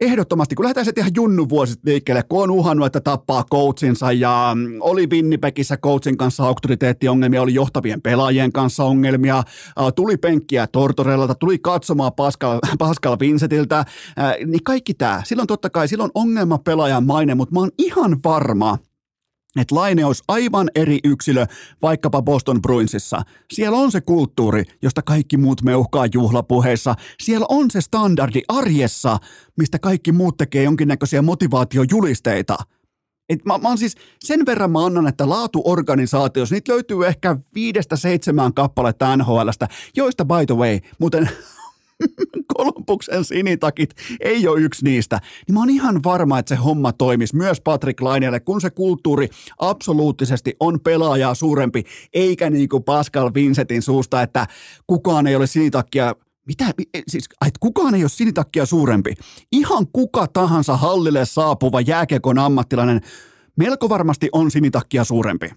ehdottomasti, 0.00 0.54
kun 0.54 0.64
lähdetään 0.64 0.84
se 0.84 0.92
ihan 0.96 1.10
junnu 1.16 1.48
vuosit 1.48 1.80
liikkeelle, 1.84 2.22
kun 2.22 2.42
on 2.42 2.50
uhannut, 2.50 2.86
että 2.86 3.00
tappaa 3.00 3.44
coachinsa 3.52 4.12
ja 4.12 4.52
mm, 4.54 4.76
oli 4.80 5.06
Winnipegissä 5.06 5.76
coachin 5.76 6.16
kanssa 6.16 6.44
auktoriteettiongelmia, 6.44 7.42
oli 7.42 7.54
johtavien 7.54 8.02
pelaajien 8.02 8.52
kanssa 8.52 8.84
ongelmia, 8.84 9.42
tuli 9.94 10.16
penkkiä 10.16 10.66
Tortorellalta, 10.66 11.34
tuli 11.34 11.58
katsomaan 11.58 12.12
Pascal, 12.12 12.58
Pascal 12.78 13.16
Vincentiltä, 13.20 13.84
niin 14.46 14.64
kaikki 14.64 14.94
tämä. 14.94 15.22
Silloin 15.24 15.46
totta 15.46 15.70
kai, 15.70 15.88
silloin 15.88 16.10
ongelma 16.14 16.58
pelaajan 16.58 17.06
maine, 17.06 17.34
mutta 17.34 17.54
mä 17.54 17.60
oon 17.60 17.70
ihan 17.78 18.16
varma, 18.24 18.78
että 19.60 19.74
Laine 19.74 20.04
olisi 20.04 20.22
aivan 20.28 20.70
eri 20.74 20.98
yksilö 21.04 21.46
vaikkapa 21.82 22.22
Boston 22.22 22.62
Bruinsissa. 22.62 23.22
Siellä 23.52 23.78
on 23.78 23.92
se 23.92 24.00
kulttuuri, 24.00 24.64
josta 24.82 25.02
kaikki 25.02 25.36
muut 25.36 25.62
meuhkaa 25.62 26.06
juhlapuheissa. 26.14 26.94
Siellä 27.22 27.46
on 27.48 27.70
se 27.70 27.80
standardi 27.80 28.40
arjessa, 28.48 29.18
mistä 29.58 29.78
kaikki 29.78 30.12
muut 30.12 30.36
tekee 30.36 30.62
jonkinnäköisiä 30.62 31.22
motivaatiojulisteita. 31.22 32.56
Et 33.28 33.44
mä, 33.44 33.58
mä 33.58 33.76
siis 33.76 33.94
sen 34.24 34.46
verran 34.46 34.70
mä 34.70 34.84
annan, 34.86 35.06
että 35.06 35.28
laatuorganisaatiossa 35.28 36.54
niitä 36.54 36.72
löytyy 36.72 37.06
ehkä 37.06 37.36
viidestä 37.54 37.96
seitsemään 37.96 38.54
kappaletta 38.54 39.16
NHLstä, 39.16 39.68
joista 39.96 40.24
by 40.24 40.46
the 40.46 40.56
way, 40.56 40.78
muuten 40.98 41.30
Kolumbuksen 42.54 43.24
sinitakit 43.24 43.90
ei 44.20 44.48
ole 44.48 44.60
yksi 44.60 44.84
niistä, 44.84 45.20
niin 45.46 45.54
mä 45.54 45.60
oon 45.60 45.70
ihan 45.70 46.02
varma, 46.04 46.38
että 46.38 46.48
se 46.48 46.60
homma 46.60 46.92
toimisi 46.92 47.36
myös 47.36 47.60
Patrick 47.60 48.00
Lainelle, 48.00 48.40
kun 48.40 48.60
se 48.60 48.70
kulttuuri 48.70 49.28
absoluuttisesti 49.58 50.56
on 50.60 50.80
pelaajaa 50.80 51.34
suurempi, 51.34 51.84
eikä 52.14 52.50
niin 52.50 52.68
kuin 52.68 52.84
Pascal 52.84 53.30
Vincentin 53.34 53.82
suusta, 53.82 54.22
että 54.22 54.46
kukaan 54.86 55.26
ei 55.26 55.36
ole 55.36 55.46
sinitakkia 55.46 56.14
mitä, 56.46 56.64
siis, 57.08 57.24
että 57.46 57.58
kukaan 57.60 57.94
ei 57.94 58.02
ole 58.02 58.08
sinitakkia 58.08 58.66
suurempi. 58.66 59.14
Ihan 59.52 59.86
kuka 59.92 60.26
tahansa 60.26 60.76
hallille 60.76 61.24
saapuva 61.24 61.80
jääkiekon 61.80 62.38
ammattilainen 62.38 63.00
melko 63.56 63.88
varmasti 63.88 64.28
on 64.32 64.50
sinitakkia 64.50 65.04
suurempi 65.04 65.50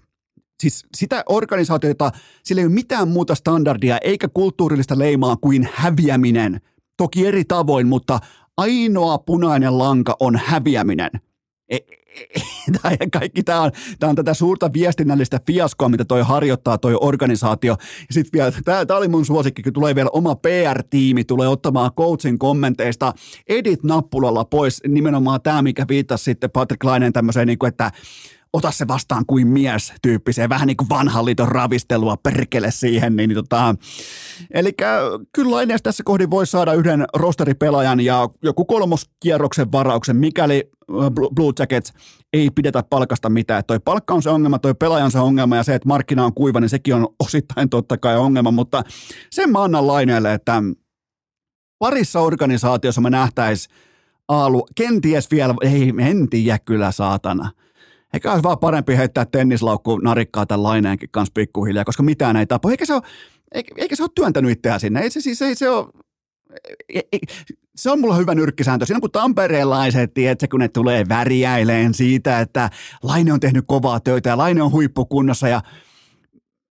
siis 0.62 0.86
sitä 0.96 1.24
organisaatiota, 1.28 2.10
sillä 2.44 2.60
ei 2.60 2.66
ole 2.66 2.74
mitään 2.74 3.08
muuta 3.08 3.34
standardia 3.34 3.98
eikä 3.98 4.28
kulttuurillista 4.28 4.98
leimaa 4.98 5.36
kuin 5.36 5.68
häviäminen. 5.72 6.60
Toki 6.96 7.26
eri 7.26 7.44
tavoin, 7.44 7.86
mutta 7.86 8.18
ainoa 8.56 9.18
punainen 9.18 9.78
lanka 9.78 10.16
on 10.20 10.40
häviäminen. 10.44 11.10
E, 11.68 11.76
e, 11.76 12.40
e 13.00 13.10
kaikki 13.18 13.42
tämä 13.42 13.60
on, 13.60 13.70
tämä 13.98 14.10
on 14.10 14.16
tätä 14.16 14.34
suurta 14.34 14.72
viestinnällistä 14.72 15.40
fiaskoa, 15.46 15.88
mitä 15.88 16.04
toi 16.04 16.22
harjoittaa 16.22 16.78
toi 16.78 16.96
organisaatio. 17.00 17.76
Ja 17.80 18.06
sitten 18.10 18.38
vielä, 18.38 18.52
tämä, 18.64 18.86
tämä 18.86 18.98
oli 18.98 19.08
mun 19.08 19.26
suosikki, 19.26 19.62
kun 19.62 19.72
tulee 19.72 19.94
vielä 19.94 20.10
oma 20.12 20.34
PR-tiimi, 20.34 21.24
tulee 21.24 21.48
ottamaan 21.48 21.90
coachin 21.92 22.38
kommenteista 22.38 23.12
edit 23.48 23.84
nappulalla 23.84 24.44
pois 24.44 24.80
nimenomaan 24.88 25.42
tämä, 25.42 25.62
mikä 25.62 25.84
viittasi 25.88 26.24
sitten 26.24 26.50
Patrick 26.50 26.84
Lainen 26.84 27.12
tämmöiseen, 27.12 27.46
niin 27.46 27.58
että 27.68 27.90
ota 28.52 28.70
se 28.70 28.88
vastaan 28.88 29.26
kuin 29.26 29.48
mies 29.48 29.92
tyyppiseen, 30.02 30.48
vähän 30.48 30.66
niin 30.66 30.76
kuin 30.76 30.88
vanhan 30.88 31.24
liiton 31.24 31.48
ravistelua 31.48 32.16
perkele 32.16 32.70
siihen. 32.70 33.16
Niin, 33.16 33.34
tota, 33.34 33.74
eli 34.54 34.72
kyllä 35.32 35.50
Lainees 35.50 35.82
tässä 35.82 36.02
kohdin 36.04 36.30
voi 36.30 36.46
saada 36.46 36.72
yhden 36.72 37.04
rosteripelaajan 37.14 38.00
ja 38.00 38.28
joku 38.42 38.64
kolmoskierroksen 38.64 39.72
varauksen, 39.72 40.16
mikäli 40.16 40.70
Blue 41.34 41.52
Jackets 41.58 41.92
ei 42.32 42.50
pidetä 42.50 42.82
palkasta 42.90 43.28
mitään. 43.30 43.64
Toi 43.66 43.80
palkka 43.80 44.14
on 44.14 44.22
se 44.22 44.30
ongelma, 44.30 44.58
toi 44.58 44.74
pelaaja 44.74 45.04
on 45.04 45.10
se 45.10 45.18
ongelma 45.18 45.56
ja 45.56 45.62
se, 45.62 45.74
että 45.74 45.88
markkina 45.88 46.24
on 46.24 46.34
kuiva, 46.34 46.60
niin 46.60 46.68
sekin 46.68 46.94
on 46.94 47.08
osittain 47.20 47.68
totta 47.70 47.98
kai 47.98 48.16
ongelma, 48.16 48.50
mutta 48.50 48.82
sen 49.30 49.50
mä 49.50 49.62
annan 49.62 49.86
Laineelle, 49.86 50.34
että 50.34 50.62
parissa 51.78 52.20
organisaatiossa 52.20 53.00
me 53.00 53.10
nähtäisiin 53.10 53.76
Aalu, 54.28 54.66
kenties 54.74 55.30
vielä, 55.30 55.54
ei, 55.62 55.92
en 55.98 56.28
tiedä 56.28 56.58
kyllä 56.58 56.92
saatana– 56.92 57.50
eikä 58.12 58.30
olisi 58.30 58.42
vaan 58.42 58.58
parempi 58.58 58.96
heittää 58.96 59.24
tennislaukku 59.24 59.98
narikkaa 59.98 60.46
tämän 60.46 60.62
laineenkin 60.62 61.08
kanssa 61.10 61.32
pikkuhiljaa, 61.34 61.84
koska 61.84 62.02
mitään 62.02 62.36
ei 62.36 62.46
tapahdu. 62.46 62.72
Eikä 62.72 62.86
se 62.86 62.94
ole, 62.94 63.02
eikä 63.76 63.96
se 63.96 64.02
ole 64.02 64.10
työntänyt 64.14 64.50
itseään 64.50 64.80
sinne. 64.80 65.00
Ei 65.00 65.10
se, 65.10 65.20
siis, 65.20 65.42
ei 65.42 65.54
se 65.54 65.70
ole, 65.70 65.86
se 67.76 67.90
on 67.90 68.00
mulla 68.00 68.16
hyvä 68.16 68.34
nyrkkisääntö. 68.34 68.86
Siinä 68.86 69.00
kun 69.00 69.10
tamperelaiset, 69.10 70.14
tiedätkö, 70.14 70.46
kun 70.50 70.60
ne 70.60 70.68
tulee 70.68 71.04
värjäileen 71.08 71.94
siitä, 71.94 72.40
että 72.40 72.70
Laine 73.02 73.32
on 73.32 73.40
tehnyt 73.40 73.64
kovaa 73.66 74.00
töitä 74.00 74.28
ja 74.28 74.38
Laine 74.38 74.62
on 74.62 74.72
huippukunnossa 74.72 75.48
ja 75.48 75.62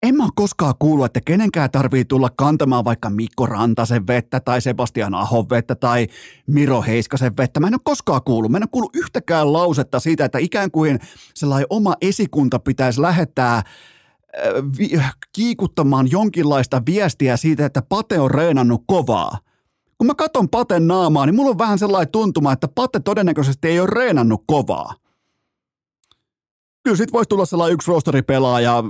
en 0.04 0.16
mä 0.16 0.22
ole 0.22 0.32
koskaan 0.34 0.74
kuullut, 0.78 1.06
että 1.06 1.20
kenenkään 1.20 1.70
tarvii 1.70 2.04
tulla 2.04 2.30
kantamaan 2.36 2.84
vaikka 2.84 3.10
Mikko 3.10 3.46
Rantasen 3.46 4.06
vettä 4.06 4.40
tai 4.40 4.60
Sebastian 4.60 5.14
Ahon 5.14 5.50
vettä 5.50 5.74
tai 5.74 6.06
Miro 6.46 6.82
Heiskasen 6.82 7.36
vettä. 7.36 7.60
Mä 7.60 7.66
en 7.66 7.74
ole 7.74 7.80
koskaan 7.84 8.20
kuullut. 8.24 8.50
Mä 8.50 8.56
en 8.56 8.62
ole 8.62 8.68
kuullut 8.72 8.96
yhtäkään 8.96 9.52
lausetta 9.52 10.00
siitä, 10.00 10.24
että 10.24 10.38
ikään 10.38 10.70
kuin 10.70 11.00
sellainen 11.34 11.66
oma 11.70 11.94
esikunta 12.00 12.58
pitäisi 12.58 13.02
lähettää 13.02 13.56
äh, 13.56 15.14
kiikuttamaan 15.32 16.10
jonkinlaista 16.10 16.82
viestiä 16.86 17.36
siitä, 17.36 17.66
että 17.66 17.82
Pate 17.82 18.20
on 18.20 18.30
reenannut 18.30 18.82
kovaa. 18.86 19.38
Kun 19.98 20.06
mä 20.06 20.14
katson 20.14 20.48
Paten 20.48 20.86
naamaa, 20.86 21.26
niin 21.26 21.34
mulla 21.34 21.50
on 21.50 21.58
vähän 21.58 21.78
sellainen 21.78 22.12
tuntuma, 22.12 22.52
että 22.52 22.68
Pate 22.68 23.00
todennäköisesti 23.00 23.68
ei 23.68 23.80
ole 23.80 23.90
reenannut 23.92 24.42
kovaa. 24.46 24.94
Kyllä 26.84 26.96
sit 26.96 27.12
voisi 27.12 27.28
tulla 27.28 27.46
sellainen 27.46 27.74
yksi 27.74 27.90
rosteripelaaja, 27.90 28.84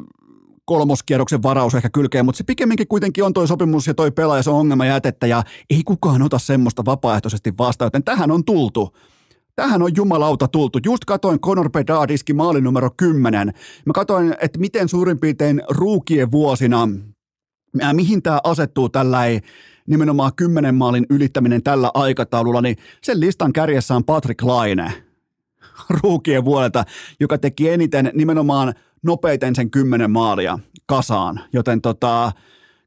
kolmoskierroksen 0.64 1.42
varaus 1.42 1.74
ehkä 1.74 1.90
kylkeen, 1.90 2.24
mutta 2.24 2.38
se 2.38 2.44
pikemminkin 2.44 2.88
kuitenkin 2.88 3.24
on 3.24 3.32
toi 3.32 3.48
sopimus 3.48 3.86
ja 3.86 3.94
toi 3.94 4.10
pelaaja, 4.10 4.42
se 4.42 4.50
on 4.50 4.56
ongelma 4.56 4.86
jätettä 4.86 5.26
ja 5.26 5.42
ei 5.70 5.82
kukaan 5.84 6.22
ota 6.22 6.38
semmoista 6.38 6.84
vapaaehtoisesti 6.84 7.52
vastaan, 7.58 7.86
joten 7.86 8.04
tähän 8.04 8.30
on 8.30 8.44
tultu. 8.44 8.96
Tähän 9.56 9.82
on 9.82 9.90
jumalauta 9.96 10.48
tultu. 10.48 10.78
Just 10.84 11.04
katoin 11.04 11.40
Conor 11.40 11.70
Bedard 11.70 12.10
iski 12.10 12.32
maali 12.32 12.60
numero 12.60 12.90
10. 12.96 13.52
Mä 13.86 13.92
katoin, 13.94 14.34
että 14.40 14.58
miten 14.58 14.88
suurin 14.88 15.20
piirtein 15.20 15.62
ruukien 15.70 16.30
vuosina, 16.30 16.88
mihin 17.92 18.22
tämä 18.22 18.40
asettuu 18.44 18.88
tällä 18.88 19.18
nimenomaan 19.86 20.32
10 20.36 20.74
maalin 20.74 21.06
ylittäminen 21.10 21.62
tällä 21.62 21.90
aikataululla, 21.94 22.60
niin 22.60 22.76
sen 23.02 23.20
listan 23.20 23.52
kärjessä 23.52 23.96
on 23.96 24.04
Patrick 24.04 24.42
Laine 24.42 24.92
ruukien 26.02 26.44
vuodelta, 26.44 26.84
joka 27.20 27.38
teki 27.38 27.68
eniten 27.68 28.10
nimenomaan 28.14 28.74
nopeiten 29.04 29.54
sen 29.54 29.70
kymmenen 29.70 30.10
maalia 30.10 30.58
kasaan, 30.86 31.40
joten 31.52 31.80
tota, 31.80 32.32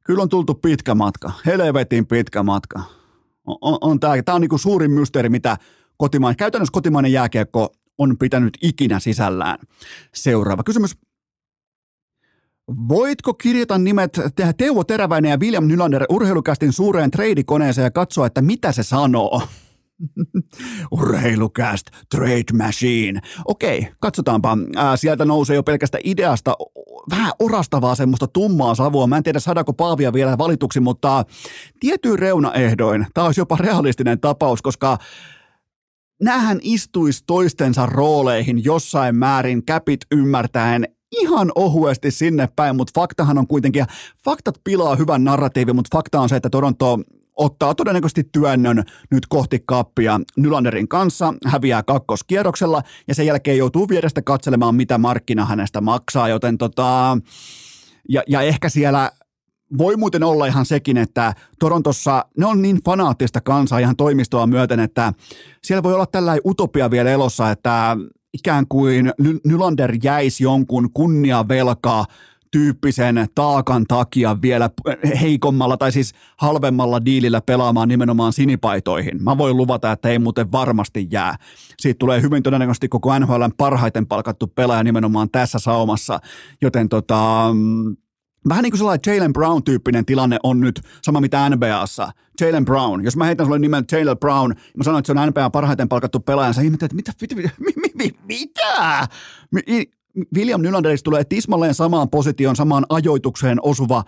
kyllä 0.04 0.24
on 0.24 0.30
tultu 0.30 0.54
pitkä 0.54 0.96
matka, 0.96 1.32
helvetin 1.46 2.08
pitkä 2.08 2.44
matka. 2.44 2.84
On, 3.48 3.78
on 3.82 4.00
tämä, 4.00 4.24
tämä 4.24 4.36
on 4.36 4.42
niin 4.42 4.50
kuin 4.50 4.60
suurin 4.60 4.92
mysteeri, 4.92 5.30
mitä 5.30 5.58
kotimainen, 5.98 6.38
käytännössä 6.38 6.72
kotimainen 6.72 7.12
jääkiekko 7.12 7.70
on 7.98 8.18
pitänyt 8.18 8.58
ikinä 8.62 9.00
sisällään. 9.00 9.60
Seuraava 10.14 10.64
kysymys. 10.64 10.98
Voitko 12.88 13.34
kirjata 13.34 13.78
nimet 13.78 14.20
tehdä 14.36 14.54
Teuvo 14.54 14.84
Teräväinen 14.84 15.32
ja 15.32 15.38
William 15.38 15.68
Nylander 15.68 16.06
urheilukästin 16.10 16.74
suureen 16.74 17.12
treidikoneeseen 17.12 17.84
ja 17.84 17.92
katsoa, 17.92 18.28
että 18.28 18.42
mitä 18.42 18.72
se 18.72 18.84
sanoo? 18.84 19.42
Urheilucast, 20.92 21.88
Trade 22.16 22.54
Machine. 22.66 23.20
Okei, 23.46 23.88
katsotaanpa. 24.00 24.58
Ää, 24.76 24.98
sieltä 24.98 25.26
nousee 25.26 25.56
jo 25.56 25.64
pelkästä 25.64 25.98
ideasta 26.04 26.56
vähän 27.10 27.32
orastavaa 27.40 27.96
semmoista 27.96 28.28
tummaa 28.28 28.76
savua. 28.76 29.08
Mä 29.08 29.18
en 29.18 29.24
tiedä 29.24 29.40
saadaanko 29.40 29.74
Paavia 29.74 30.14
vielä 30.14 30.38
valituksi, 30.38 30.80
mutta 30.80 31.26
tietyin 31.80 32.20
reunaehdoin 32.20 33.08
tämä 33.14 33.26
olisi 33.26 33.42
jopa 33.42 33.58
realistinen 33.60 34.20
tapaus, 34.20 34.62
koska 34.62 34.98
näähän 36.24 36.60
istuisi 36.62 37.24
toistensa 37.28 37.86
rooleihin 37.86 38.64
jossain 38.64 39.16
määrin 39.16 39.66
käpit 39.66 40.00
ymmärtäen 40.12 40.88
ihan 41.12 41.52
ohuesti 41.56 42.12
sinne 42.12 42.48
päin, 42.56 42.76
mutta 42.76 43.02
faktahan 43.02 43.38
on 43.38 43.48
kuitenkin, 43.48 43.86
faktat 44.26 44.56
pilaa 44.64 44.96
hyvän 44.96 45.24
narratiivin, 45.24 45.76
mutta 45.76 45.98
fakta 45.98 46.20
on 46.20 46.30
se, 46.30 46.36
että 46.36 46.50
Toronto 46.50 47.00
ottaa 47.38 47.76
todennäköisesti 47.76 48.30
työnnön 48.32 48.84
nyt 49.12 49.28
kohti 49.28 49.64
kappia 49.66 50.20
Nylanderin 50.38 50.88
kanssa, 50.88 51.34
häviää 51.46 51.84
kakkoskierroksella 51.84 52.82
ja 53.08 53.16
sen 53.16 53.26
jälkeen 53.26 53.58
joutuu 53.58 53.90
vierestä 53.90 54.22
katselemaan, 54.22 54.76
mitä 54.76 54.98
markkina 54.98 55.46
hänestä 55.46 55.82
maksaa, 55.82 56.30
joten 56.30 56.58
tota, 56.58 57.18
ja, 58.10 58.24
ja 58.28 58.42
ehkä 58.42 58.70
siellä 58.70 59.12
voi 59.78 59.96
muuten 59.96 60.24
olla 60.24 60.46
ihan 60.46 60.66
sekin, 60.66 60.98
että 60.98 61.34
Torontossa 61.60 62.26
ne 62.38 62.46
on 62.46 62.62
niin 62.62 62.84
fanaattista 62.86 63.42
kansaa 63.42 63.80
ihan 63.80 63.96
toimistoa 63.96 64.48
myöten, 64.48 64.80
että 64.80 65.14
siellä 65.64 65.84
voi 65.84 65.94
olla 65.94 66.06
tällainen 66.06 66.42
utopia 66.46 66.92
vielä 66.92 67.10
elossa, 67.10 67.52
että 67.52 67.98
ikään 68.34 68.66
kuin 68.70 69.14
Nylander 69.46 69.98
jäisi 70.04 70.44
jonkun 70.44 70.90
kunniavelkaa 70.94 72.06
tyyppisen 72.52 73.28
taakan 73.36 73.86
takia 73.88 74.42
vielä 74.42 74.70
heikommalla 75.22 75.78
tai 75.78 75.92
siis 75.92 76.14
halvemmalla 76.38 77.06
diilillä 77.06 77.42
pelaamaan 77.42 77.88
nimenomaan 77.88 78.34
sinipaitoihin. 78.34 79.24
Mä 79.24 79.38
voin 79.38 79.58
luvata, 79.58 79.92
että 79.92 80.10
ei 80.10 80.20
muuten 80.20 80.52
varmasti 80.52 81.08
jää. 81.12 81.36
Siitä 81.80 81.98
tulee 81.98 82.22
hyvin 82.22 82.44
todennäköisesti 82.44 82.90
koko 82.90 83.20
NHLn 83.20 83.52
parhaiten 83.58 84.08
palkattu 84.08 84.48
pelaaja 84.48 84.84
nimenomaan 84.84 85.30
tässä 85.32 85.60
saumassa, 85.60 86.20
joten 86.62 86.90
tota, 86.90 87.48
Vähän 88.50 88.64
niin 88.64 88.72
kuin 88.72 88.78
sellainen 88.78 89.16
Jalen 89.16 89.34
Brown-tyyppinen 89.34 90.06
tilanne 90.06 90.38
on 90.44 90.60
nyt, 90.60 90.82
sama 91.02 91.22
mitä 91.22 91.50
NBAssa. 91.50 92.12
Jalen 92.42 92.66
Brown. 92.66 93.04
Jos 93.04 93.18
mä 93.18 93.26
heitän 93.26 93.46
sulle 93.46 93.60
nimen 93.60 93.86
Jalen 93.92 94.18
Brown, 94.18 94.54
mä 94.78 94.84
sanon, 94.84 95.00
että 95.00 95.14
se 95.14 95.20
on 95.20 95.30
NBA 95.30 95.50
parhaiten 95.50 95.90
palkattu 95.90 96.20
pelaaja, 96.20 96.54
sä 96.54 96.62
ihmettelet, 96.62 96.92
että 96.92 97.14
mitä, 97.22 97.36
mitä, 97.60 97.84
mitä, 97.94 98.20
mitä? 98.28 99.08
William 100.36 100.62
Nylanderista 100.62 101.04
tulee 101.04 101.24
tismalleen 101.24 101.74
samaan 101.74 102.10
positioon, 102.10 102.56
samaan 102.56 102.86
ajoitukseen 102.90 103.60
osuva 103.62 104.04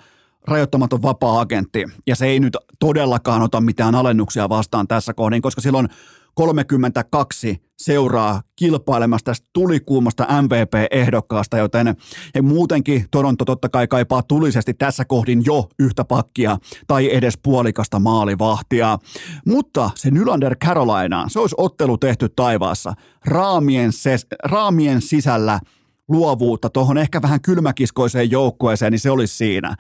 rajoittamaton 0.48 1.02
vapaa-agentti. 1.02 1.86
Ja 2.08 2.16
se 2.16 2.26
ei 2.26 2.40
nyt 2.40 2.58
todellakaan 2.80 3.42
ota 3.42 3.62
mitään 3.62 3.96
alennuksia 3.96 4.50
vastaan 4.50 4.88
tässä 4.88 5.14
kohdin, 5.14 5.42
koska 5.42 5.62
silloin 5.62 5.88
32 6.34 7.62
seuraa 7.78 8.42
kilpailemasta 8.56 9.32
tästä 9.32 9.48
tulikuumasta 9.54 10.28
MVP-ehdokkaasta, 10.42 11.58
joten 11.58 11.96
he 12.36 12.42
muutenkin 12.42 13.06
Toronto 13.12 13.46
totta 13.46 13.70
kai 13.70 13.88
kaipaa 13.88 14.24
tulisesti 14.24 14.74
tässä 14.74 15.06
kohdin 15.06 15.44
jo 15.46 15.70
yhtä 15.80 16.04
pakkia 16.04 16.58
tai 16.88 17.16
edes 17.16 17.38
puolikasta 17.44 18.00
maalivahtia. 18.00 18.98
Mutta 19.46 19.90
se 19.96 20.12
Nylander 20.12 20.56
Carolina, 20.56 21.26
se 21.28 21.40
olisi 21.40 21.56
ottelu 21.58 21.98
tehty 21.98 22.30
taivaassa. 22.36 22.94
Raamien, 23.26 23.94
ses, 23.94 24.28
raamien 24.44 25.02
sisällä– 25.02 25.60
luovuutta 26.10 26.70
tuohon 26.70 26.98
ehkä 26.98 27.22
vähän 27.22 27.42
kylmäkiskoiseen 27.42 28.32
joukkueeseen, 28.32 28.92
niin 28.92 29.00
se 29.00 29.12
olisi 29.12 29.36
siinä. 29.38 29.76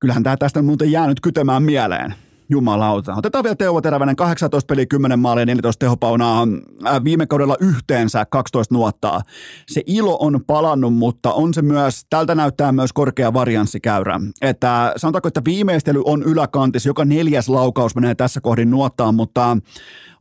Kyllähän 0.00 0.22
tämä 0.22 0.36
tästä 0.36 0.62
muuten 0.62 0.92
jäänyt 0.92 1.20
kytemään 1.20 1.62
mieleen. 1.62 2.14
jumalauta. 2.48 3.14
Otetaan 3.14 3.44
vielä 3.44 3.56
Teuvo 3.56 3.80
Terävänen, 3.80 4.16
18 4.16 4.66
peli, 4.66 4.86
10 4.86 5.18
maalia, 5.18 5.46
14 5.46 5.78
tehopaunaa, 5.78 6.46
äh, 6.86 7.04
viime 7.04 7.26
kaudella 7.26 7.56
yhteensä 7.60 8.26
12 8.30 8.74
nuottaa. 8.74 9.22
Se 9.68 9.82
ilo 9.86 10.18
on 10.20 10.40
palannut, 10.46 10.94
mutta 10.94 11.32
on 11.32 11.54
se 11.54 11.62
myös, 11.62 12.06
tältä 12.10 12.34
näyttää 12.34 12.72
myös 12.72 12.92
korkea 12.92 13.32
varianssikäyrä. 13.32 14.20
Että 14.42 14.92
sanotaanko, 14.96 15.28
että 15.28 15.44
viimeistely 15.44 16.02
on 16.04 16.22
yläkantis, 16.22 16.86
joka 16.86 17.04
neljäs 17.04 17.48
laukaus 17.48 17.94
menee 17.94 18.14
tässä 18.14 18.40
kohdin 18.40 18.70
nuottaan, 18.70 19.14
mutta 19.14 19.56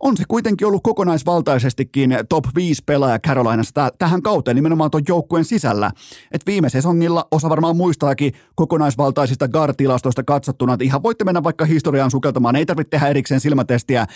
on 0.02 0.18
se 0.18 0.24
kuitenkin 0.28 0.68
ollut 0.68 0.84
kokonaisvaltaisestikin 0.84 2.18
top 2.30 2.46
5 2.56 2.84
pelaaja 2.86 3.20
Carolinassa 3.20 3.88
täh- 3.88 3.96
tähän 4.00 4.22
kauteen 4.22 4.56
nimenomaan 4.56 4.92
tuon 4.92 5.04
joukkueen 5.08 5.46
sisällä. 5.46 5.92
Et 6.32 6.46
viime 6.46 6.70
sesongilla 6.70 7.28
osa 7.32 7.50
varmaan 7.50 7.78
muistaakin 7.78 8.34
kokonaisvaltaisista 8.56 9.48
GAR-tilastoista 9.48 10.24
katsottuna, 10.24 10.74
että 10.74 10.86
ihan 10.86 11.04
voitte 11.04 11.24
mennä 11.24 11.44
vaikka 11.44 11.66
historiaan 11.66 12.12
sukeltamaan, 12.12 12.56
ei 12.56 12.66
tarvitse 12.66 12.90
tehdä 12.90 13.08
erikseen 13.08 13.40
silmätestiä, 13.40 14.08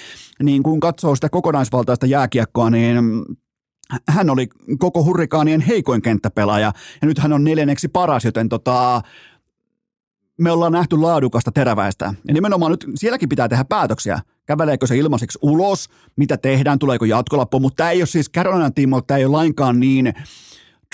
niin 0.44 0.64
kun 0.64 0.80
katsoo 0.80 1.16
sitä 1.16 1.30
kokonaisvaltaista 1.30 2.06
jääkiekkoa, 2.06 2.70
niin 2.70 2.98
hän 4.10 4.30
oli 4.30 4.48
koko 4.80 5.04
hurrikaanien 5.04 5.62
heikoin 5.62 6.02
kenttäpelaaja 6.02 6.72
ja 7.02 7.08
nyt 7.08 7.20
hän 7.20 7.34
on 7.34 7.44
neljänneksi 7.44 7.88
paras, 7.88 8.26
joten 8.26 8.50
tota, 8.50 9.02
me 10.40 10.52
ollaan 10.52 10.72
nähty 10.72 10.98
laadukasta 10.98 11.52
teräväistä. 11.52 12.14
Ja 12.28 12.34
nimenomaan 12.34 12.72
nyt 12.72 12.86
sielläkin 12.96 13.30
pitää 13.30 13.50
tehdä 13.50 13.66
päätöksiä. 13.66 14.20
Käveleekö 14.46 14.88
se 14.88 14.98
ilmaiseksi 14.98 15.40
ulos, 15.42 15.90
mitä 16.16 16.38
tehdään, 16.38 16.80
tuleeko 16.80 17.06
jatkolappu, 17.06 17.60
mutta 17.60 17.78
tämä 17.78 17.92
ei 17.92 18.02
ole 18.02 18.06
siis 18.06 18.32
Carolinan 18.32 18.74
tiimoilta, 18.74 19.08
tämä 19.08 19.18
ei 19.18 19.26
ole 19.26 19.32
lainkaan 19.32 19.80
niin 19.80 20.14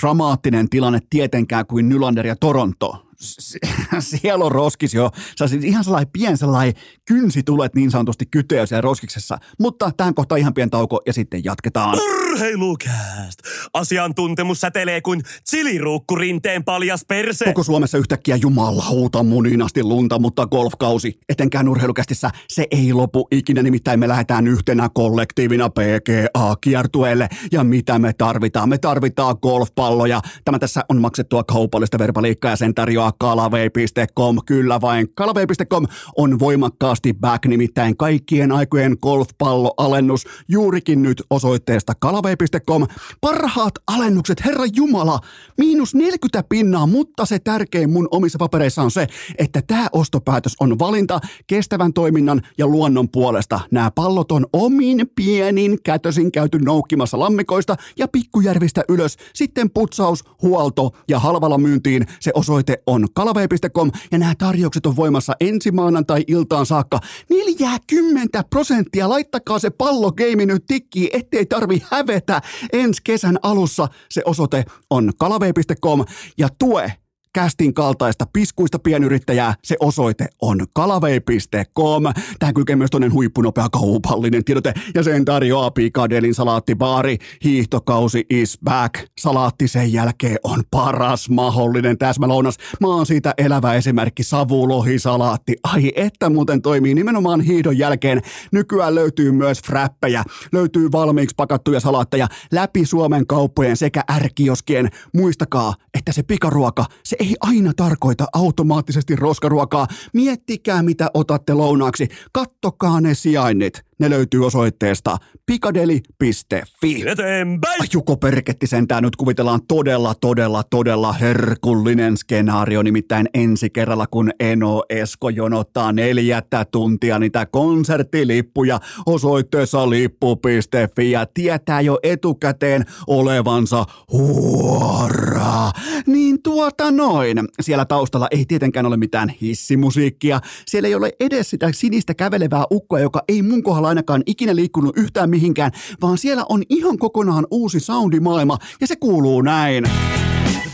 dramaattinen 0.02 0.70
tilanne 0.70 1.00
tietenkään 1.10 1.66
kuin 1.66 1.90
Nylander 1.90 2.28
ja 2.28 2.36
Toronto 2.36 3.11
siellä 4.00 4.46
on 4.46 4.52
roskis 4.52 4.94
jo. 4.94 5.12
Sä 5.38 5.46
ihan 5.64 5.84
sellainen 5.84 6.12
pien 6.14 6.38
sellainen 6.38 6.74
kynsi 7.06 7.44
tulet 7.44 7.76
niin 7.76 7.92
sanotusti 7.92 8.26
kyteä 8.26 8.66
siellä 8.66 8.82
roskiksessa. 8.82 9.38
Mutta 9.60 9.92
tähän 9.98 10.14
kohtaan 10.14 10.40
ihan 10.40 10.54
pien 10.54 10.70
tauko 10.70 11.02
ja 11.06 11.14
sitten 11.14 11.44
jatketaan. 11.44 11.98
Urheilukääst! 12.32 13.40
Asiantuntemus 13.74 14.62
säteilee 14.62 15.02
kuin 15.02 15.22
chiliruukku 15.50 16.16
rinteen 16.16 16.64
paljas 16.64 17.06
perse. 17.08 17.46
Koko 17.46 17.64
Suomessa 17.64 17.98
yhtäkkiä 17.98 18.36
jumalauta 18.36 19.24
muninasti 19.24 19.84
lunta, 19.84 20.20
mutta 20.20 20.48
golfkausi, 20.48 21.20
etenkään 21.30 21.68
urheilukästissä, 21.68 22.30
se 22.48 22.68
ei 22.72 22.94
lopu 22.94 23.28
ikinä. 23.32 23.64
Nimittäin 23.64 24.00
me 24.00 24.08
lähdetään 24.08 24.48
yhtenä 24.48 24.90
kollektiivina 24.94 25.70
PGA-kiertueelle. 25.70 27.30
Ja 27.52 27.64
mitä 27.64 28.00
me 28.00 28.14
tarvitaan? 28.14 28.70
Me 28.70 28.78
tarvitaan 28.78 29.36
golfpalloja. 29.42 30.22
Tämä 30.46 30.60
tässä 30.60 30.84
on 30.90 31.02
maksettua 31.02 31.44
kaupallista 31.44 32.00
verbaliikkaa 32.00 32.52
ja 32.52 32.56
sen 32.56 32.76
tarjoaa 32.76 33.11
kalavei.com. 33.19 34.38
Kyllä 34.45 34.82
vain 34.82 35.08
kalavei.com 35.15 35.86
on 36.17 36.39
voimakkaasti 36.39 37.13
back, 37.13 37.45
nimittäin 37.45 37.97
kaikkien 37.97 38.52
aikojen 38.52 38.97
golfpalloalennus 39.02 40.26
juurikin 40.47 41.02
nyt 41.02 41.24
osoitteesta 41.30 41.93
kalavei.com. 42.00 42.88
Parhaat 43.21 43.74
alennukset, 43.88 44.45
herra 44.45 44.65
Jumala, 44.76 45.19
miinus 45.58 45.95
40 45.95 46.43
pinnaa, 46.50 46.88
mutta 46.88 47.26
se 47.26 47.39
tärkein 47.39 47.89
mun 47.89 48.08
omissa 48.12 48.38
papereissa 48.39 48.82
on 48.82 48.91
se, 48.91 49.08
että 49.38 49.62
tämä 49.67 49.88
ostopäätös 49.93 50.56
on 50.60 50.80
valinta 50.80 51.19
kestävän 51.47 51.93
toiminnan 51.93 52.41
ja 52.58 52.67
luonnon 52.67 53.10
puolesta. 53.10 53.60
Nämä 53.71 53.91
pallot 53.91 54.32
on 54.32 54.45
omin 54.54 55.12
pienin 55.15 55.78
kätösin 55.84 56.32
käyty 56.32 56.60
noukkimassa 56.60 57.19
lammikoista 57.19 57.76
ja 57.97 58.08
pikkujärvistä 58.08 58.84
ylös. 58.89 59.17
Sitten 59.34 59.69
putsaus, 59.69 60.24
huolto 60.41 60.91
ja 61.08 61.19
halvalla 61.19 61.58
myyntiin 61.58 62.06
se 62.19 62.32
osoite 62.34 62.84
on 62.88 63.01
kalavei.com 63.14 63.92
ja 64.12 64.18
nämä 64.18 64.34
tarjoukset 64.38 64.86
on 64.86 64.96
voimassa 64.96 65.34
ensi 65.40 65.72
maanantai-iltaan 65.72 66.66
saakka. 66.66 67.00
40 67.30 68.44
prosenttia, 68.50 69.10
laittakaa 69.10 69.60
se 69.60 69.70
pallogeimi 69.70 70.46
nyt 70.46 70.66
tikkiin, 70.66 71.10
ettei 71.14 71.46
tarvi 71.46 71.84
hävetä 71.92 72.42
ensi 72.74 73.02
kesän 73.04 73.38
alussa. 73.42 73.88
Se 74.10 74.22
osoite 74.26 74.66
on 74.90 75.12
kalavei.com 75.18 76.06
ja 76.38 76.48
tue 76.60 77.01
kästin 77.34 77.74
kaltaista 77.74 78.26
piskuista 78.34 78.80
pienyrittäjää, 78.80 79.54
se 79.63 79.76
osoite 79.80 80.28
on 80.41 80.65
kalavei.com. 80.74 82.04
Tähän 82.39 82.54
kylkee 82.54 82.76
myös 82.76 82.89
toinen 82.89 83.13
huippunopea 83.13 83.70
kaupallinen 83.70 84.44
tiedote 84.44 84.74
ja 84.96 85.04
sen 85.04 85.26
tarjoaa 85.26 85.72
Pikadelin 85.72 86.36
salaattibaari. 86.36 87.17
Hiihtokausi 87.44 88.26
is 88.30 88.60
back. 88.63 88.96
Salaatti 89.20 89.67
sen 89.67 89.94
jälkeen 89.94 90.38
on 90.44 90.63
paras 90.72 91.30
mahdollinen 91.30 91.98
täsmälounas. 91.98 92.58
Mä 92.82 92.88
oon 92.88 93.06
siitä 93.06 93.34
elävä 93.38 93.74
esimerkki 93.74 94.24
savulohisalaatti. 94.24 95.56
Ai 95.63 95.91
että 95.96 96.30
muuten 96.30 96.62
toimii 96.62 96.94
nimenomaan 96.94 97.41
hiihdon 97.41 97.78
jälkeen. 97.78 98.22
Nykyään 98.52 98.96
löytyy 98.96 99.32
myös 99.32 99.62
fräppejä. 99.62 100.24
Löytyy 100.52 100.91
valmiiksi 100.91 101.34
pakattuja 101.38 101.80
salaatteja 101.80 102.28
läpi 102.52 102.86
Suomen 102.86 103.28
kauppojen 103.28 103.78
sekä 103.78 104.04
ärkioskien. 104.12 104.89
Muistakaa, 105.13 105.74
että 105.94 106.12
se 106.12 106.24
pikaruoka, 106.24 106.86
se 107.04 107.17
ei 107.22 107.36
aina 107.42 107.74
tarkoita 107.76 108.26
automaattisesti 108.34 109.16
roskaruokaa. 109.16 109.88
Miettikää, 110.14 110.84
mitä 110.84 111.10
otatte 111.14 111.54
lounaaksi. 111.54 112.08
Kattokaa 112.32 113.02
ne 113.02 113.14
sijainnit. 113.14 113.86
Ne 114.02 114.10
löytyy 114.10 114.46
osoitteesta 114.46 115.18
pikadeli.fi. 115.46 117.04
Eteenpäin! 117.08 117.80
Juko 117.94 118.18
Perketti 118.18 118.68
sentään 118.68 119.04
nyt 119.04 119.16
kuvitellaan 119.16 119.60
todella, 119.68 120.16
todella, 120.16 120.64
todella 120.64 121.14
herkullinen 121.14 122.18
skenaario. 122.18 122.84
Nimittäin 122.84 123.30
ensi 123.34 123.70
kerralla, 123.70 124.08
kun 124.08 124.32
Eno 124.40 124.84
Esko 124.90 125.30
jonottaa 125.30 125.92
neljättä 125.92 126.66
tuntia 126.66 127.20
niitä 127.20 127.46
konserttilippuja 127.46 128.80
osoitteessa 129.06 129.90
lippu.fi 129.90 131.12
ja 131.12 131.26
tietää 131.34 131.82
jo 131.82 132.00
etukäteen 132.04 132.86
olevansa 133.08 133.86
huora. 134.12 135.72
Niin 136.08 136.42
tuota 136.42 136.92
noin. 136.92 137.38
Siellä 137.62 137.86
taustalla 137.86 138.28
ei 138.32 138.46
tietenkään 138.46 138.86
ole 138.86 138.98
mitään 138.98 139.30
hissimusiikkia. 139.30 140.42
Siellä 140.68 140.88
ei 140.88 140.96
ole 140.96 141.12
edes 141.20 141.50
sitä 141.50 141.72
sinistä 141.74 142.14
kävelevää 142.14 142.64
ukkoa, 142.72 143.00
joka 143.00 143.24
ei 143.28 143.42
mun 143.42 143.64
kohdalla 143.64 143.90
ainakaan 143.91 144.23
ikinä 144.25 144.56
liikkunut 144.56 144.97
yhtään 144.97 145.30
mihinkään, 145.30 145.71
vaan 146.01 146.17
siellä 146.17 146.45
on 146.49 146.63
ihan 146.69 146.97
kokonaan 146.97 147.47
uusi 147.51 147.80
soundimaailma 147.80 148.58
ja 148.82 148.88
se 148.88 148.95
kuuluu 148.95 149.41
näin. 149.41 149.84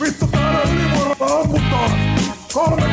Vittu 0.01 0.27
täällä 0.27 0.61
ylivoimalla 0.61 1.39
ammutaan! 1.39 1.91
Kolme 2.53 2.83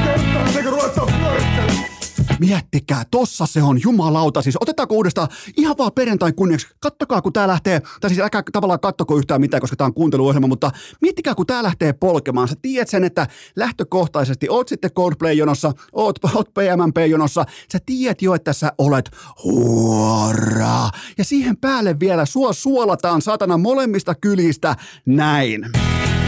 pyörittelemään! 0.54 1.93
Miettikää, 2.40 3.02
tossa 3.10 3.46
se 3.46 3.62
on, 3.62 3.80
jumalauta. 3.82 4.42
Siis 4.42 4.56
otetaanko 4.60 4.94
uudestaan 4.94 5.28
ihan 5.56 5.78
vaan 5.78 5.92
perjantai 5.92 6.32
kunniaksi. 6.32 6.66
Kattokaa, 6.80 7.22
kun 7.22 7.32
tää 7.32 7.48
lähtee, 7.48 7.82
tai 8.00 8.10
siis 8.10 8.20
älkää 8.20 8.42
tavallaan 8.52 8.80
kattoko 8.80 9.16
yhtään 9.16 9.40
mitään, 9.40 9.60
koska 9.60 9.76
tää 9.76 9.86
on 9.86 9.94
kuunteluohjelma, 9.94 10.46
mutta 10.46 10.70
miettikää, 11.00 11.34
kun 11.34 11.46
tää 11.46 11.62
lähtee 11.62 11.92
polkemaan. 11.92 12.48
Sä 12.48 12.54
tiedät 12.62 12.88
sen, 12.88 13.04
että 13.04 13.26
lähtökohtaisesti 13.56 14.48
oot 14.48 14.68
sitten 14.68 14.90
Coldplay-jonossa, 14.90 15.72
oot, 15.92 16.18
oot 16.34 16.48
PMMP-jonossa, 16.54 17.44
sä 17.72 17.78
tiedät 17.86 18.22
jo, 18.22 18.34
että 18.34 18.52
sä 18.52 18.72
olet 18.78 19.10
huora. 19.44 20.90
Ja 21.18 21.24
siihen 21.24 21.56
päälle 21.56 22.00
vielä 22.00 22.26
sua 22.26 22.52
suolataan 22.52 23.22
satana 23.22 23.58
molemmista 23.58 24.14
kylistä 24.14 24.76
näin. 25.06 25.70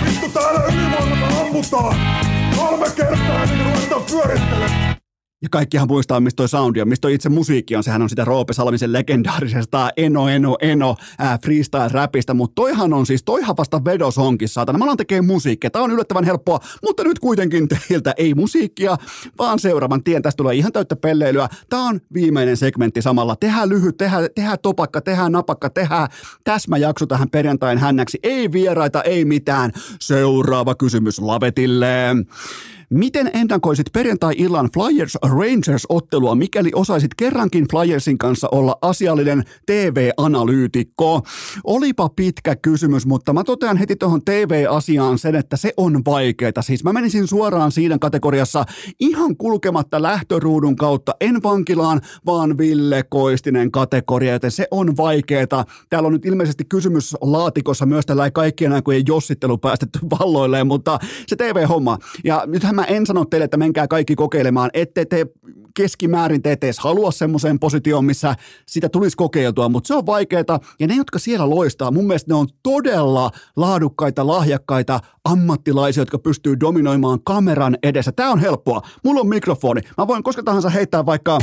Vittu 0.07 0.29
täällä 0.29 0.61
ylivoimalla 0.61 1.41
ammutaan! 1.41 1.97
Kolme 2.57 2.91
kertaa 2.97 3.47
kuin 3.47 3.65
ruvetaan 3.65 4.03
pyörittelemään! 4.03 5.06
Ja 5.43 5.49
kaikkihan 5.51 5.89
muistaa, 5.89 6.21
mistä 6.21 6.37
toi 6.37 6.49
soundi 6.49 6.81
on, 6.81 6.89
mistä 6.89 7.03
toi 7.03 7.15
itse 7.15 7.29
musiikki 7.29 7.77
on. 7.77 7.85
Sehän 7.85 8.03
on 8.03 8.09
sitä 8.09 8.25
Roope 8.25 8.53
Salmisen 8.53 8.93
legendaarisesta 8.93 9.91
Eno 9.97 10.29
Eno 10.29 10.57
Eno 10.61 10.97
ää, 11.19 11.39
freestyle-räpistä, 11.39 12.35
mutta 12.35 12.55
toihan 12.55 12.93
on 12.93 13.07
siis, 13.07 13.23
toihan 13.23 13.57
vasta 13.57 13.85
vedos 13.85 14.19
onkin, 14.19 14.49
saatana. 14.49 14.79
Mä 14.79 14.85
alan 14.85 14.97
tekee 14.97 15.23
musiikkia, 15.23 15.71
tää 15.71 15.83
on 15.83 15.91
yllättävän 15.91 16.25
helppoa, 16.25 16.61
mutta 16.83 17.05
nyt 17.05 17.19
kuitenkin 17.19 17.69
teiltä 17.69 18.15
ei 18.17 18.35
musiikkia, 18.35 18.97
vaan 19.39 19.59
seuraavan 19.59 20.03
tien. 20.03 20.23
Tästä 20.23 20.37
tulee 20.37 20.55
ihan 20.55 20.73
täyttä 20.73 20.97
pelleilyä. 20.97 21.49
Tää 21.69 21.81
on 21.81 22.01
viimeinen 22.15 22.57
segmentti 22.57 23.03
samalla. 23.03 23.37
Tehdään 23.37 23.69
lyhyt, 23.69 23.97
tehdään, 23.97 24.29
tehdään 24.35 24.59
topakka, 24.63 25.01
tehdään 25.01 25.33
napakka, 25.33 25.71
tehdään 25.71 26.09
täsmäjakso 26.45 27.07
tähän 27.07 27.31
perjantain 27.31 27.79
hännäksi. 27.79 28.19
Ei 28.23 28.53
vieraita, 28.53 29.03
ei 29.03 29.25
mitään. 29.25 29.73
Seuraava 30.01 30.75
kysymys 30.75 31.19
Lavetille. 31.19 32.17
Miten 32.91 33.31
ennakoisit 33.35 33.87
perjantai-illan 33.93 34.71
Flyers 34.75 35.15
Rangers-ottelua, 35.23 36.35
mikäli 36.35 36.71
osaisit 36.75 37.11
kerrankin 37.17 37.67
Flyersin 37.71 38.19
kanssa 38.19 38.49
olla 38.53 38.79
asiallinen 38.83 39.45
TV-analyytikko? 39.67 41.23
Olipa 41.65 42.09
pitkä 42.09 42.57
kysymys, 42.57 43.07
mutta 43.07 43.33
mä 43.33 43.45
totean 43.45 43.77
heti 43.77 43.97
tuohon 43.97 44.25
TV-asiaan 44.25 45.19
sen, 45.19 45.35
että 45.35 45.57
se 45.57 45.73
on 45.77 46.03
vaikeaa. 46.07 46.37
Siis 46.61 46.85
mä 46.85 46.93
menisin 46.93 47.29
suoraan 47.29 47.73
siinä 47.73 47.99
kategoriassa 47.99 48.65
ihan 49.01 49.37
kulkematta 49.37 50.03
lähtöruudun 50.03 50.77
kautta, 50.77 51.15
en 51.21 51.43
vankilaan, 51.43 52.01
vaan 52.27 52.59
Ville 52.59 53.05
Koistinen 53.09 53.71
kategoria, 53.71 54.33
joten 54.33 54.51
se 54.51 54.69
on 54.71 54.97
vaikeeta. 54.97 55.65
Täällä 55.91 56.07
on 56.07 56.13
nyt 56.13 56.27
ilmeisesti 56.27 56.65
kysymys 56.65 57.17
laatikossa 57.21 57.87
myös 57.87 58.07
tällä 58.07 58.31
kaikkien 58.31 58.73
aikojen 58.73 59.03
jossittelu 59.07 59.59
päästetty 59.59 59.99
valloilleen, 60.11 60.67
mutta 60.67 60.99
se 61.27 61.37
TV-homma. 61.37 61.99
Ja 62.25 62.45
nythän 62.47 62.76
mä 62.77 62.85
en 62.85 63.07
sano 63.07 63.25
teille, 63.25 63.45
että 63.45 63.57
menkää 63.57 63.89
kaikki 63.89 64.15
kokeilemaan, 64.15 64.71
ette 64.75 65.05
te 65.05 65.27
keskimäärin 65.77 66.43
te 66.43 66.53
ette 66.53 66.67
edes 66.67 66.79
halua 66.79 67.11
semmoiseen 67.11 67.59
positioon, 67.59 68.05
missä 68.05 68.35
sitä 68.67 68.89
tulisi 68.89 69.17
kokeiltua, 69.17 69.69
mutta 69.69 69.89
se 69.89 69.95
on 69.95 70.07
vaikeaa. 70.07 70.59
Ja 70.81 70.87
ne, 70.87 70.95
jotka 70.95 71.19
siellä 71.19 71.51
loistaa, 71.51 71.91
mun 71.91 72.07
mielestä 72.07 72.31
ne 72.31 72.35
on 72.35 72.47
todella 72.63 73.31
laadukkaita, 73.57 74.27
lahjakkaita 74.27 75.01
ammattilaisia, 75.25 76.01
jotka 76.01 76.19
pystyy 76.19 76.61
dominoimaan 76.61 77.19
kameran 77.25 77.77
edessä. 77.83 78.13
Tämä 78.13 78.31
on 78.31 78.39
helppoa. 78.39 78.83
Mulla 79.05 79.21
on 79.21 79.29
mikrofoni. 79.29 79.81
Mä 79.99 80.07
voin 80.07 80.23
koska 80.23 80.43
tahansa 80.43 80.71
heittää 80.71 81.07
vaikka... 81.07 81.39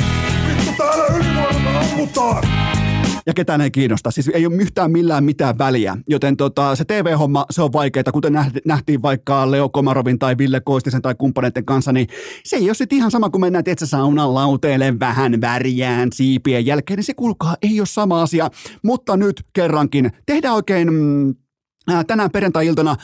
Vittu 0.48 0.70
täällä 0.78 1.04
ylivoimalla 1.06 1.80
ammutaan! 1.80 2.83
Ja 3.26 3.34
ketään 3.34 3.60
ei 3.60 3.70
kiinnosta. 3.70 4.10
Siis 4.10 4.28
ei 4.28 4.46
ole 4.46 4.54
yhtään 4.54 4.90
millään 4.90 5.24
mitään 5.24 5.58
väliä. 5.58 5.96
Joten 6.08 6.36
tota, 6.36 6.76
se 6.76 6.84
TV-homma, 6.84 7.46
se 7.50 7.62
on 7.62 7.72
vaikeaa, 7.72 8.12
kuten 8.12 8.32
nähtiin 8.64 9.02
vaikka 9.02 9.50
Leo 9.50 9.68
Komarovin 9.68 10.18
tai 10.18 10.38
Ville 10.38 10.60
Koistisen 10.60 11.02
tai 11.02 11.14
kumppaneiden 11.14 11.64
kanssa, 11.64 11.92
niin 11.92 12.06
se 12.44 12.56
ei 12.56 12.68
ole 12.68 12.74
sitten 12.74 12.98
ihan 12.98 13.10
sama 13.10 13.30
kuin 13.30 13.40
mennään 13.40 13.64
tietysti 13.64 13.90
saunan 13.90 14.34
lauteelle 14.34 15.00
vähän 15.00 15.40
väriään 15.40 16.08
siipien 16.12 16.66
jälkeen, 16.66 16.96
niin 16.96 17.04
se 17.04 17.14
kuulkaa 17.14 17.56
ei 17.62 17.80
ole 17.80 17.86
sama 17.86 18.22
asia. 18.22 18.50
Mutta 18.82 19.16
nyt 19.16 19.42
kerrankin 19.52 20.10
tehdään 20.26 20.54
oikein 20.54 20.92
mm, 20.92 21.34
tänään 22.06 22.30
perjantai-iltana 22.30 22.96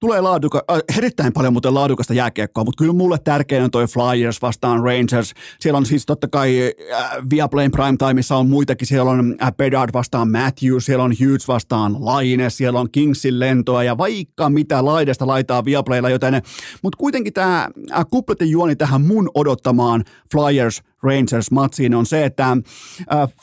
tulee 0.00 0.20
laaduka, 0.20 0.64
äh, 0.70 0.98
erittäin 0.98 1.32
paljon 1.32 1.52
muuten 1.52 1.74
laadukasta 1.74 2.14
jääkiekkoa, 2.14 2.64
mutta 2.64 2.78
kyllä 2.78 2.92
mulle 2.92 3.18
tärkein 3.24 3.64
on 3.64 3.70
toi 3.70 3.86
Flyers 3.86 4.42
vastaan 4.42 4.82
Rangers. 4.84 5.34
Siellä 5.60 5.78
on 5.78 5.86
siis 5.86 6.06
totta 6.06 6.28
kai 6.28 6.72
äh, 6.92 7.10
Viaplayn 7.30 7.70
Primetimeissa 7.70 8.36
on 8.36 8.48
muitakin. 8.48 8.86
Siellä 8.86 9.10
on 9.10 9.36
äh, 9.42 9.52
Bedard 9.56 9.90
vastaan 9.92 10.30
Matthews, 10.30 10.84
siellä 10.84 11.04
on 11.04 11.14
Hughes 11.20 11.48
vastaan 11.48 11.96
Laine, 12.00 12.50
siellä 12.50 12.80
on 12.80 12.90
Kingsin 12.90 13.40
lentoa 13.40 13.84
ja 13.84 13.98
vaikka 13.98 14.50
mitä 14.50 14.84
laidasta 14.84 15.26
laitaa 15.26 15.64
Viaplaylla, 15.64 16.10
joten, 16.10 16.42
mutta 16.82 16.96
kuitenkin 16.96 17.32
tämä 17.32 17.68
äh, 17.92 18.06
kupletin 18.10 18.50
juoni 18.50 18.76
tähän 18.76 19.06
mun 19.06 19.30
odottamaan 19.34 20.04
Flyers 20.32 20.82
Rangers-matsiin 21.02 21.94
on 21.94 22.06
se, 22.06 22.24
että 22.24 22.50
äh, 22.50 22.58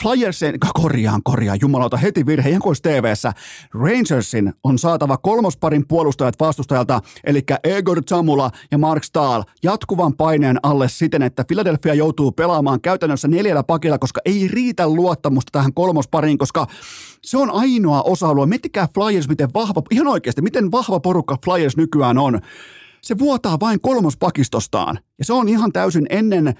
Flyersin, 0.01 0.55
korjaan, 0.73 1.21
korjaan, 1.23 1.57
jumalauta, 1.61 1.97
heti 1.97 2.25
virhe, 2.25 2.49
ihan 2.49 2.61
kuin 2.61 2.75
TVssä, 2.81 3.33
Rangersin 3.73 4.53
on 4.63 4.79
saatava 4.79 5.17
kolmosparin 5.17 5.87
puolustajat 5.87 6.39
vastustajalta, 6.39 7.01
eli 7.23 7.43
Egor 7.63 8.03
Zamula 8.09 8.51
ja 8.71 8.77
Mark 8.77 9.03
Stahl, 9.03 9.41
jatkuvan 9.63 10.13
paineen 10.13 10.59
alle 10.63 10.89
siten, 10.89 11.21
että 11.21 11.43
Philadelphia 11.47 11.93
joutuu 11.93 12.31
pelaamaan 12.31 12.81
käytännössä 12.81 13.27
neljällä 13.27 13.63
pakilla, 13.63 13.97
koska 13.97 14.21
ei 14.25 14.47
riitä 14.47 14.87
luottamusta 14.87 15.49
tähän 15.51 15.73
kolmospariin, 15.73 16.37
koska 16.37 16.67
se 17.21 17.37
on 17.37 17.51
ainoa 17.51 18.01
osa-alue. 18.01 18.45
Miettikää 18.45 18.87
Flyers, 18.93 19.27
miten 19.27 19.49
vahva, 19.53 19.81
ihan 19.91 20.07
oikeasti, 20.07 20.41
miten 20.41 20.71
vahva 20.71 20.99
porukka 20.99 21.37
Flyers 21.45 21.77
nykyään 21.77 22.17
on. 22.17 22.39
Se 23.01 23.19
vuotaa 23.19 23.59
vain 23.59 23.81
kolmospakistostaan. 23.81 24.99
Ja 25.19 25.25
se 25.25 25.33
on 25.33 25.49
ihan 25.49 25.71
täysin 25.71 26.05
ennen 26.09 26.55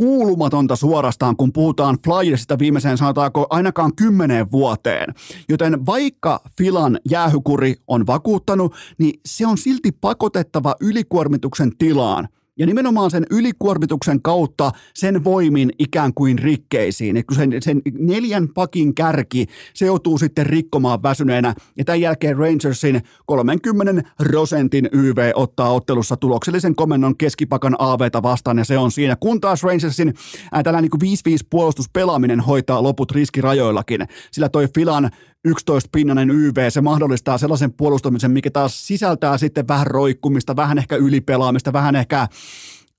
kuulumatonta 0.00 0.76
suorastaan, 0.76 1.36
kun 1.36 1.52
puhutaan 1.52 1.98
Flyersista 2.04 2.58
viimeiseen 2.58 2.98
sanotaanko 2.98 3.46
ainakaan 3.50 3.96
kymmeneen 3.96 4.50
vuoteen. 4.50 5.14
Joten 5.48 5.86
vaikka 5.86 6.40
Filan 6.58 6.98
jäähykuri 7.10 7.74
on 7.86 8.06
vakuuttanut, 8.06 8.74
niin 8.98 9.20
se 9.26 9.46
on 9.46 9.58
silti 9.58 9.92
pakotettava 9.92 10.74
ylikuormituksen 10.80 11.76
tilaan– 11.76 12.28
ja 12.60 12.66
nimenomaan 12.66 13.10
sen 13.10 13.26
ylikuormituksen 13.30 14.22
kautta 14.22 14.70
sen 14.94 15.24
voimin 15.24 15.70
ikään 15.78 16.14
kuin 16.14 16.38
rikkeisiin. 16.38 17.16
Et 17.16 17.26
kun 17.26 17.36
sen, 17.36 17.50
sen 17.60 17.82
neljän 17.98 18.48
pakin 18.54 18.94
kärki, 18.94 19.46
se 19.74 19.86
joutuu 19.86 20.18
sitten 20.18 20.46
rikkomaan 20.46 21.02
väsyneenä. 21.02 21.54
Ja 21.76 21.84
tämän 21.84 22.00
jälkeen 22.00 22.36
Rangersin 22.36 23.02
30 23.26 24.10
prosentin 24.18 24.88
YV 24.92 25.30
ottaa 25.34 25.72
ottelussa 25.72 26.16
tuloksellisen 26.16 26.74
komennon 26.74 27.16
keskipakan 27.16 27.76
AVta 27.78 28.22
vastaan, 28.22 28.58
ja 28.58 28.64
se 28.64 28.78
on 28.78 28.90
siinä. 28.90 29.16
Kun 29.20 29.40
taas 29.40 29.62
Rangersin 29.62 30.14
ää, 30.52 30.62
tällainen 30.62 30.90
niin 31.02 31.38
5-5 31.40 31.46
puolustuspelaaminen 31.50 32.40
hoitaa 32.40 32.82
loput 32.82 33.12
riskirajoillakin, 33.12 34.06
sillä 34.30 34.48
toi 34.48 34.68
Filan 34.74 35.10
11-pinnanen 35.48 36.30
YV, 36.30 36.70
se 36.70 36.80
mahdollistaa 36.80 37.38
sellaisen 37.38 37.72
puolustamisen, 37.72 38.30
mikä 38.30 38.50
taas 38.50 38.86
sisältää 38.86 39.38
sitten 39.38 39.68
vähän 39.68 39.86
roikkumista, 39.86 40.56
vähän 40.56 40.78
ehkä 40.78 40.96
ylipelaamista, 40.96 41.72
vähän 41.72 41.96
ehkä 41.96 42.28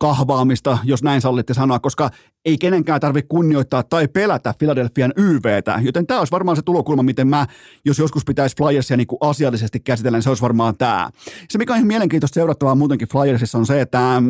kahvaamista, 0.02 0.78
jos 0.84 1.04
näin 1.04 1.22
sallitte 1.22 1.54
sanoa, 1.54 1.80
koska 1.80 2.10
ei 2.46 2.58
kenenkään 2.58 3.00
tarvitse 3.02 3.28
kunnioittaa 3.28 3.84
tai 3.84 4.08
pelätä 4.08 4.54
Philadelphian 4.58 5.14
YVtä, 5.18 5.80
joten 5.82 6.08
tämä 6.08 6.20
olisi 6.20 6.32
varmaan 6.32 6.56
se 6.56 6.62
tulokulma, 6.62 7.04
miten 7.04 7.28
mä, 7.28 7.48
jos 7.86 8.00
joskus 8.00 8.26
pitäisi 8.26 8.56
Flyersia 8.58 8.98
niin 8.98 9.08
asiallisesti 9.20 9.80
käsitellä, 9.80 10.18
niin 10.18 10.24
se 10.24 10.30
olisi 10.30 10.42
varmaan 10.42 10.78
tämä. 10.78 11.10
Se, 11.50 11.58
mikä 11.58 11.74
on 11.74 11.78
ihan 11.78 11.88
mielenkiintoista 11.88 12.36
seurattavaa 12.36 12.76
muutenkin 12.76 13.08
Flyersissa 13.08 13.58
on 13.58 13.66
se, 13.66 13.82
että 13.82 14.22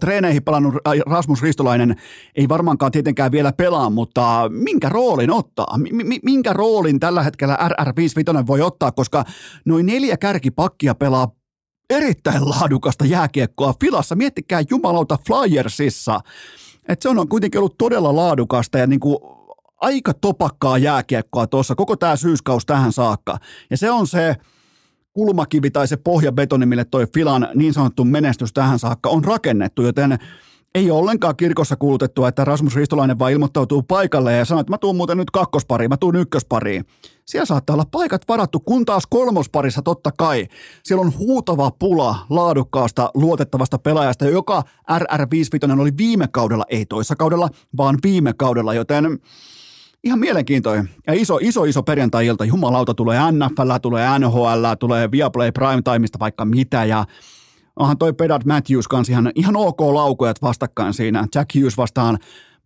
treeneihin 0.00 0.42
palannut 0.42 0.74
Rasmus 1.06 1.42
Ristolainen 1.42 1.96
ei 2.34 2.48
varmaankaan 2.48 2.92
tietenkään 2.92 3.32
vielä 3.32 3.52
pelaa, 3.52 3.90
mutta 3.90 4.50
minkä 4.52 4.88
roolin 4.88 5.30
ottaa? 5.30 5.78
minkä 6.22 6.52
roolin 6.52 7.00
tällä 7.00 7.22
hetkellä 7.22 7.58
RR55 7.68 8.46
voi 8.46 8.60
ottaa, 8.60 8.92
koska 8.92 9.24
noin 9.64 9.86
neljä 9.86 10.16
kärkipakkia 10.16 10.94
pelaa 10.94 11.28
erittäin 11.90 12.48
laadukasta 12.48 13.04
jääkiekkoa 13.04 13.74
Filassa. 13.80 14.14
Miettikää 14.14 14.62
jumalauta 14.70 15.18
Flyersissa. 15.26 16.20
että 16.88 17.02
se 17.02 17.08
on 17.08 17.28
kuitenkin 17.28 17.58
ollut 17.58 17.78
todella 17.78 18.16
laadukasta 18.16 18.78
ja 18.78 18.86
niin 18.86 19.00
kuin 19.00 19.18
aika 19.80 20.14
topakkaa 20.14 20.78
jääkiekkoa 20.78 21.46
tuossa 21.46 21.74
koko 21.74 21.96
tämä 21.96 22.16
syyskaus 22.16 22.66
tähän 22.66 22.92
saakka. 22.92 23.38
Ja 23.70 23.76
se 23.76 23.90
on 23.90 24.06
se, 24.06 24.36
kulmakivi 25.12 25.70
tai 25.70 25.88
se 25.88 25.96
pohjabetoni, 25.96 26.66
mille 26.66 26.84
toi 26.84 27.06
Filan 27.14 27.48
niin 27.54 27.74
sanottu 27.74 28.04
menestys 28.04 28.52
tähän 28.52 28.78
saakka 28.78 29.08
on 29.08 29.24
rakennettu, 29.24 29.82
joten 29.82 30.18
ei 30.74 30.90
ole 30.90 31.00
ollenkaan 31.00 31.36
kirkossa 31.36 31.76
kuulutettua, 31.76 32.28
että 32.28 32.44
Rasmus 32.44 32.76
Ristolainen 32.76 33.18
vaan 33.18 33.32
ilmoittautuu 33.32 33.82
paikalle 33.82 34.32
ja 34.32 34.44
sanoo, 34.44 34.60
että 34.60 34.72
mä 34.72 34.78
tuun 34.78 34.96
muuten 34.96 35.16
nyt 35.16 35.30
kakkospariin, 35.30 35.90
mä 35.90 35.96
tuun 35.96 36.16
ykköspariin. 36.16 36.84
Siellä 37.24 37.46
saattaa 37.46 37.74
olla 37.74 37.86
paikat 37.90 38.22
varattu, 38.28 38.60
kun 38.60 38.84
taas 38.84 39.06
kolmosparissa 39.10 39.82
totta 39.82 40.10
kai. 40.18 40.46
Siellä 40.84 41.04
on 41.04 41.12
huutava 41.18 41.70
pula 41.70 42.16
laadukkaasta, 42.30 43.10
luotettavasta 43.14 43.78
pelaajasta, 43.78 44.24
joka 44.24 44.62
RR55 44.92 45.80
oli 45.80 45.92
viime 45.96 46.28
kaudella, 46.32 46.64
ei 46.68 46.86
toissa 46.86 47.16
kaudella, 47.16 47.48
vaan 47.76 47.98
viime 48.02 48.32
kaudella, 48.32 48.74
joten 48.74 49.18
ihan 50.04 50.18
mielenkiintoinen. 50.18 50.90
Ja 51.06 51.12
iso, 51.12 51.38
iso, 51.40 51.64
iso 51.64 51.82
perjantai-ilta. 51.82 52.44
Jumalauta 52.44 52.94
tulee 52.94 53.18
NFL, 53.32 53.72
tulee 53.82 54.18
NHL, 54.18 54.64
tulee 54.78 55.10
Viaplay 55.10 55.52
Primetimeista 55.52 56.18
vaikka 56.18 56.44
mitä. 56.44 56.84
Ja 56.84 57.04
onhan 57.76 57.98
toi 57.98 58.12
Pedard 58.12 58.42
Matthews 58.46 58.88
kanssa 58.88 59.12
ihan, 59.12 59.32
ihan 59.34 59.56
ok 59.56 59.80
laukojat 59.80 60.42
vastakkain 60.42 60.94
siinä. 60.94 61.26
Jack 61.34 61.54
Hughes 61.54 61.76
vastaan 61.76 62.18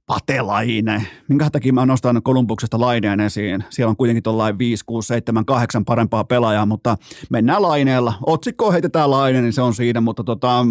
Patelaine. 0.07 1.07
Minkä 1.29 1.51
takia 1.51 1.72
mä 1.72 1.87
nostan 1.87 2.22
Kolumbuksesta 2.22 2.81
Laineen 2.81 3.20
esiin? 3.20 3.64
Siellä 3.70 3.90
on 3.90 3.96
kuitenkin 3.96 4.22
tuollain 4.22 4.59
5, 4.59 4.85
6, 4.85 5.07
7, 5.09 5.44
8 5.44 5.85
parempaa 5.85 6.25
pelaajaa, 6.25 6.66
mutta 6.66 6.96
mennään 7.31 7.62
Laineella. 7.62 8.14
Otsikko 8.27 8.72
heitetään 8.72 9.11
Laine, 9.11 9.42
niin 9.42 9.53
se 9.53 9.62
on 9.62 9.75
siinä, 9.75 10.01
mutta 10.01 10.25
tota, 10.25 10.64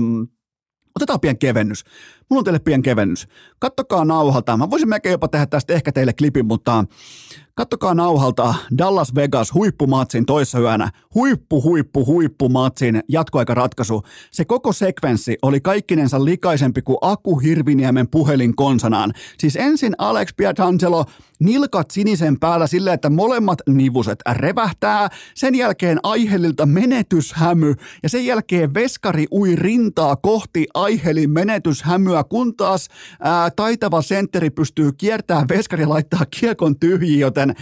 Otetaan 0.95 1.19
pieni 1.19 1.37
kevennys. 1.37 1.83
Mulla 2.29 2.39
on 2.39 2.43
teille 2.43 2.59
pieni 2.59 2.83
kevennys. 2.83 3.27
Kattokaa 3.59 4.05
nauhalta. 4.05 4.57
Mä 4.57 4.69
voisin 4.69 4.89
melkein 4.89 5.11
jopa 5.11 5.27
tehdä 5.27 5.45
tästä 5.45 5.73
ehkä 5.73 5.91
teille 5.91 6.13
klipin, 6.13 6.45
mutta 6.45 6.85
Kattokaa 7.57 7.93
nauhalta 7.93 8.55
Dallas 8.77 9.15
Vegas 9.15 9.53
huippumatsin 9.53 10.25
toissa 10.25 10.59
yönä. 10.59 10.91
Huippu, 11.13 11.63
huippu, 11.63 12.05
huippumatsin 12.05 13.03
jatkoaikaratkaisu. 13.09 14.01
Se 14.31 14.45
koko 14.45 14.73
sekvenssi 14.73 15.37
oli 15.41 15.61
kaikkinensa 15.61 16.25
likaisempi 16.25 16.81
kuin 16.81 16.97
Aku 17.01 17.39
Hirviniemen 17.39 18.07
puhelin 18.07 18.55
konsanaan. 18.55 19.13
Siis 19.37 19.55
ensin 19.55 19.93
Alex 19.97 20.29
Pietrangelo 20.37 21.05
nilkat 21.39 21.91
sinisen 21.91 22.39
päällä 22.39 22.67
sillä, 22.67 22.93
että 22.93 23.09
molemmat 23.09 23.59
nivuset 23.69 24.19
revähtää. 24.31 25.09
Sen 25.35 25.55
jälkeen 25.55 25.99
aiheellilta 26.03 26.65
menetyshämy 26.65 27.73
ja 28.03 28.09
sen 28.09 28.25
jälkeen 28.25 28.73
veskari 28.73 29.25
ui 29.31 29.55
rintaa 29.55 30.15
kohti 30.15 30.67
aihelin 30.73 31.29
menetyshämyä, 32.15 32.23
kun 32.23 32.55
taas 32.55 32.87
ää, 33.19 33.49
taitava 33.55 34.01
sentteri 34.01 34.49
pystyy 34.49 34.91
kiertämään 34.91 35.47
veskari 35.47 35.83
ja 35.83 35.89
laittaa 35.89 36.25
kiekon 36.39 36.79
tyhjiin, 36.79 37.19
joten 37.19 37.55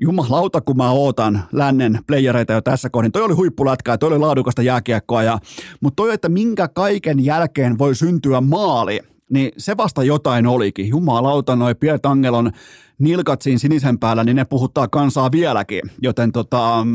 jumalauta, 0.00 0.60
kun 0.60 0.76
mä 0.76 0.90
ootan 0.90 1.44
lännen 1.52 1.98
playereita 2.06 2.52
jo 2.52 2.60
tässä 2.60 2.90
kohdin. 2.90 3.12
Toi 3.12 3.22
oli 3.22 3.34
huippulätkää, 3.34 3.98
toi 3.98 4.06
oli 4.06 4.18
laadukasta 4.18 4.62
jääkiekkoa, 4.62 5.22
ja, 5.22 5.38
mutta 5.80 5.96
toi, 5.96 6.14
että 6.14 6.28
minkä 6.28 6.68
kaiken 6.68 7.24
jälkeen 7.24 7.78
voi 7.78 7.94
syntyä 7.94 8.40
maali, 8.40 9.00
niin 9.30 9.52
se 9.56 9.76
vasta 9.76 10.02
jotain 10.02 10.46
olikin. 10.46 10.88
Jumalauta, 10.88 11.56
noi 11.56 11.74
Pierre 11.74 11.98
Tangelon 11.98 12.52
nilkat 12.98 13.42
siinä 13.42 13.58
sinisen 13.58 13.98
päällä, 13.98 14.24
niin 14.24 14.36
ne 14.36 14.44
puhuttaa 14.44 14.88
kansaa 14.88 15.32
vieläkin. 15.32 15.80
Joten 16.02 16.32
tota, 16.32 16.86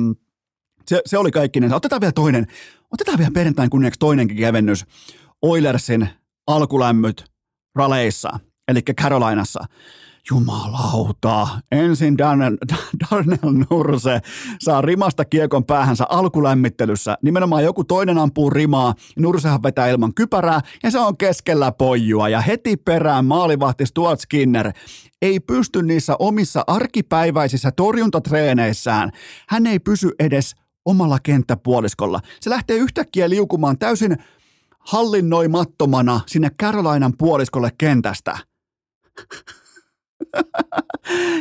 se, 0.87 1.01
se 1.05 1.17
oli 1.17 1.31
kaikki. 1.31 1.59
Otetaan 1.73 2.01
vielä 2.01 2.11
toinen, 2.11 2.47
otetaan 2.91 3.17
vielä 3.17 3.31
perjantain 3.31 3.69
kunniaksi 3.69 3.99
toinenkin 3.99 4.37
kevennys. 4.37 4.85
Oilersin 5.41 6.09
alkulämmöt 6.47 7.25
raleissa. 7.75 8.39
eli 8.67 8.81
Carolinassa. 8.81 9.65
Jumalauta. 10.29 11.47
Ensin 11.71 12.17
Darnell, 12.17 12.57
Darnell 13.01 13.65
Nurse 13.69 14.21
saa 14.59 14.81
rimasta 14.81 15.25
kiekon 15.25 15.65
päähänsä 15.65 16.05
alkulämmittelyssä. 16.09 17.17
Nimenomaan 17.21 17.63
joku 17.63 17.83
toinen 17.83 18.17
ampuu 18.17 18.49
rimaa, 18.49 18.93
Nursehan 19.19 19.63
vetää 19.63 19.89
ilman 19.89 20.13
kypärää 20.13 20.61
ja 20.83 20.91
se 20.91 20.99
on 20.99 21.17
keskellä 21.17 21.71
pojua. 21.71 22.29
Ja 22.29 22.41
heti 22.41 22.77
perään 22.77 23.25
maalivahti 23.25 23.85
Stuart 23.85 24.19
Skinner 24.19 24.71
ei 25.21 25.39
pysty 25.39 25.83
niissä 25.83 26.15
omissa 26.19 26.63
arkipäiväisissä 26.67 27.71
torjuntatreeneissään. 27.71 29.11
Hän 29.49 29.67
ei 29.67 29.79
pysy 29.79 30.11
edes 30.19 30.55
omalla 30.85 31.17
kenttäpuoliskolla. 31.23 32.19
Se 32.41 32.49
lähtee 32.49 32.75
yhtäkkiä 32.77 33.29
liukumaan 33.29 33.77
täysin 33.77 34.17
hallinnoimattomana 34.85 36.21
sinne 36.27 36.49
Carolinan 36.61 37.13
puoliskolle 37.17 37.69
kentästä. 37.77 38.37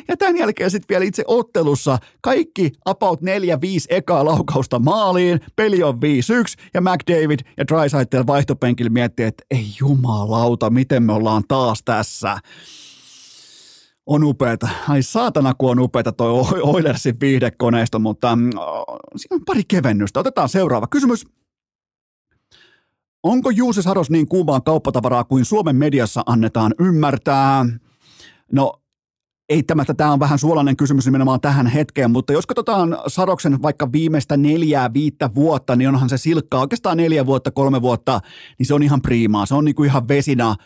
ja 0.09 0.17
tämän 0.17 0.37
jälkeen 0.37 0.71
sitten 0.71 0.89
vielä 0.89 1.05
itse 1.05 1.25
ottelussa 1.27 1.99
kaikki 2.21 2.73
about 2.85 3.21
4-5 3.21 3.25
ekaa 3.89 4.25
laukausta 4.25 4.79
maaliin, 4.79 5.41
peli 5.57 5.83
on 5.83 5.95
5-1 5.95 5.99
ja 6.75 6.81
McDavid 6.81 7.41
ja 7.57 7.67
Drysaitel 7.67 8.27
vaihtopenkillä 8.27 8.91
miettii, 8.91 9.27
että 9.27 9.45
ei 9.51 9.67
jumalauta, 9.81 10.71
miten 10.71 11.03
me 11.03 11.13
ollaan 11.13 11.43
taas 11.49 11.83
tässä. 11.85 12.39
On 14.07 14.25
upeeta. 14.25 14.69
Ai 14.89 15.03
saatana, 15.03 15.55
kun 15.55 15.71
on 15.71 15.79
upeeta 15.79 16.13
toi 16.13 16.45
Oilersin 16.63 17.21
viihdekoneisto, 17.21 17.99
mutta 17.99 18.37
mm, 18.37 18.51
siinä 19.17 19.35
on 19.35 19.45
pari 19.47 19.63
kevennystä. 19.69 20.21
Otetaan 20.21 20.49
seuraava 20.49 20.87
kysymys. 20.87 21.27
Onko 23.25 23.51
Juuse 23.51 23.83
Saros 23.83 24.11
niin 24.11 24.29
kuumaan 24.29 24.63
kauppatavaraa 24.63 25.25
kuin 25.25 25.45
Suomen 25.45 25.77
mediassa 25.77 26.23
annetaan 26.27 26.75
ymmärtää? 26.79 27.67
No 28.53 28.73
eittämättä 29.49 29.95
tämä 29.95 30.13
on 30.13 30.21
vähän 30.21 30.39
suolainen 30.39 30.77
kysymys 30.77 31.05
nimenomaan 31.05 31.41
tähän 31.41 31.67
hetkeen, 31.67 32.11
mutta 32.11 32.33
jos 32.33 32.47
katsotaan 32.47 32.99
Saroksen 33.07 33.63
vaikka 33.63 33.93
viimeistä 33.93 34.37
neljää, 34.37 34.93
viittä 34.93 35.31
vuotta, 35.35 35.77
niin 35.77 35.89
onhan 35.89 36.09
se 36.09 36.19
silkkaa 36.19 36.61
oikeastaan 36.61 36.97
neljä 36.97 37.27
vuotta, 37.27 37.51
kolme 37.51 37.83
vuotta, 37.83 38.21
niin 38.59 38.67
se 38.67 38.75
on 38.75 38.83
ihan 38.83 39.03
priimaa. 39.03 39.47
Se 39.47 39.55
on 39.55 39.65
niinku 39.65 39.85
ihan 39.85 40.09
vesina 40.09 40.57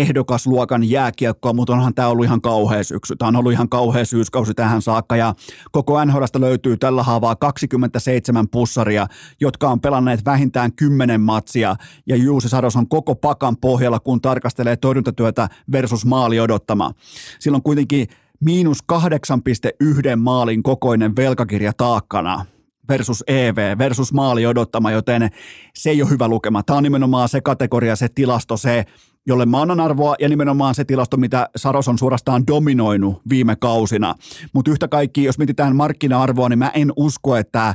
ehdokasluokan 0.00 0.90
jääkiekkoa, 0.90 1.52
mutta 1.52 1.72
onhan 1.72 1.94
tämä 1.94 2.08
ollut 2.08 2.24
ihan 2.24 2.40
kauhea 2.40 2.84
syksy. 2.84 3.16
Tämä 3.16 3.28
on 3.28 3.36
ollut 3.36 3.52
ihan 3.52 3.68
kauhea 3.68 4.04
syyskausi 4.04 4.54
tähän 4.54 4.82
saakka 4.82 5.16
ja 5.16 5.34
koko 5.72 6.04
NHLstä 6.04 6.40
löytyy 6.40 6.76
tällä 6.76 7.02
haavaa 7.02 7.36
27 7.36 8.48
pussaria, 8.48 9.06
jotka 9.40 9.68
on 9.68 9.80
pelanneet 9.80 10.24
vähintään 10.24 10.72
10 10.72 11.20
matsia 11.20 11.76
ja 12.06 12.16
Juuse 12.16 12.48
Sados 12.48 12.76
on 12.76 12.88
koko 12.88 13.14
pakan 13.14 13.56
pohjalla, 13.56 14.00
kun 14.00 14.20
tarkastelee 14.20 14.76
torjuntatyötä 14.76 15.48
versus 15.72 16.04
maali 16.04 16.40
odottama. 16.40 16.92
Silloin 17.38 17.62
kuitenkin 17.62 18.06
miinus 18.40 18.78
8,1 18.92 20.16
maalin 20.16 20.62
kokoinen 20.62 21.16
velkakirja 21.16 21.72
taakkana 21.72 22.46
versus 22.88 23.24
EV, 23.26 23.78
versus 23.78 24.12
maali 24.12 24.46
odottama, 24.46 24.90
joten 24.90 25.30
se 25.74 25.90
ei 25.90 26.02
ole 26.02 26.10
hyvä 26.10 26.28
lukema. 26.28 26.62
Tämä 26.62 26.76
on 26.76 26.82
nimenomaan 26.82 27.28
se 27.28 27.40
kategoria, 27.40 27.96
se 27.96 28.08
tilasto, 28.08 28.56
se, 28.56 28.84
jolle 29.28 29.46
mä 29.46 29.62
annan 29.62 29.80
arvoa, 29.80 30.14
ja 30.18 30.28
nimenomaan 30.28 30.74
se 30.74 30.84
tilasto, 30.84 31.16
mitä 31.16 31.48
Saros 31.56 31.88
on 31.88 31.98
suorastaan 31.98 32.46
dominoinut 32.46 33.22
viime 33.28 33.56
kausina. 33.56 34.14
Mutta 34.52 34.70
yhtä 34.70 34.88
kaikki, 34.88 35.24
jos 35.24 35.38
mietitään 35.38 35.76
markkina-arvoa, 35.76 36.48
niin 36.48 36.58
mä 36.58 36.70
en 36.74 36.92
usko, 36.96 37.36
että 37.36 37.74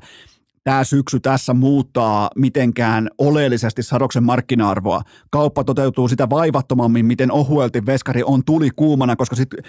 tämä 0.64 0.84
syksy 0.84 1.20
tässä 1.20 1.54
muuttaa 1.54 2.30
mitenkään 2.36 3.10
oleellisesti 3.18 3.84
Saroksen 3.84 4.24
markkina-arvoa. 4.24 5.02
Kauppa 5.32 5.64
toteutuu 5.64 6.08
sitä 6.08 6.30
vaivattomammin, 6.30 7.06
miten 7.06 7.32
ohuelti 7.32 7.86
veskari 7.86 8.24
on 8.24 8.44
tuli 8.46 8.70
kuumana, 8.76 9.16
koska 9.16 9.36
sitten 9.36 9.64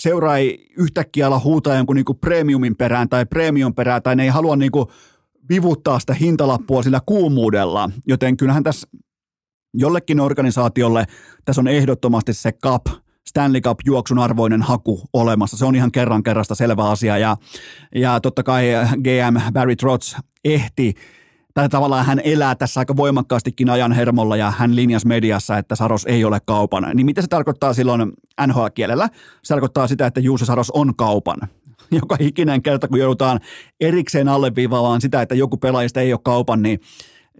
seuraa 0.00 0.36
ei 0.36 0.66
yhtäkkiä 0.78 1.26
ala 1.26 1.38
huutaa 1.38 1.76
jonkun 1.76 1.96
niinku 1.96 2.14
premiumin 2.14 2.76
perään 2.76 3.08
tai 3.08 3.26
premium 3.26 3.74
perään, 3.74 4.02
tai 4.02 4.16
ne 4.16 4.22
ei 4.22 4.28
halua 4.28 4.56
niinku 4.56 4.90
vivuttaa 5.48 5.98
sitä 5.98 6.14
hintalappua 6.14 6.82
sillä 6.82 7.00
kuumuudella, 7.06 7.90
joten 8.06 8.36
kyllähän 8.36 8.62
tässä 8.62 8.88
jollekin 9.76 10.20
organisaatiolle 10.20 11.04
tässä 11.44 11.60
on 11.60 11.68
ehdottomasti 11.68 12.32
se 12.32 12.52
cup 12.52 12.86
Stanley 13.28 13.60
Cup-juoksun 13.60 14.18
arvoinen 14.18 14.62
haku 14.62 15.00
olemassa. 15.12 15.56
Se 15.56 15.64
on 15.64 15.74
ihan 15.74 15.92
kerran 15.92 16.22
kerrasta 16.22 16.54
selvä 16.54 16.90
asia 16.90 17.18
ja, 17.18 17.36
ja 17.94 18.20
totta 18.20 18.42
kai 18.42 18.66
GM 19.02 19.52
Barry 19.52 19.76
Trotz 19.76 20.14
ehti 20.44 20.94
tai 21.54 21.68
tavallaan 21.68 22.06
hän 22.06 22.20
elää 22.24 22.54
tässä 22.54 22.80
aika 22.80 22.96
voimakkaastikin 22.96 23.70
ajan 23.70 23.92
hermolla 23.92 24.36
ja 24.36 24.50
hän 24.50 24.76
linjas 24.76 25.04
mediassa, 25.04 25.58
että 25.58 25.76
Saros 25.76 26.04
ei 26.04 26.24
ole 26.24 26.40
kaupan. 26.46 26.90
Niin 26.94 27.06
mitä 27.06 27.22
se 27.22 27.28
tarkoittaa 27.28 27.74
silloin 27.74 28.12
NHL-kielellä? 28.46 29.08
Se 29.42 29.54
tarkoittaa 29.54 29.86
sitä, 29.86 30.06
että 30.06 30.20
Juuse 30.20 30.44
Saros 30.44 30.70
on 30.70 30.96
kaupan. 30.96 31.38
Joka 32.00 32.16
ikinen 32.20 32.62
kerta, 32.62 32.88
kun 32.88 32.98
joudutaan 32.98 33.40
erikseen 33.80 34.28
alleviivaamaan 34.28 35.00
sitä, 35.00 35.22
että 35.22 35.34
joku 35.34 35.56
pelaajista 35.56 36.00
ei 36.00 36.12
ole 36.12 36.20
kaupan, 36.24 36.62
niin 36.62 36.80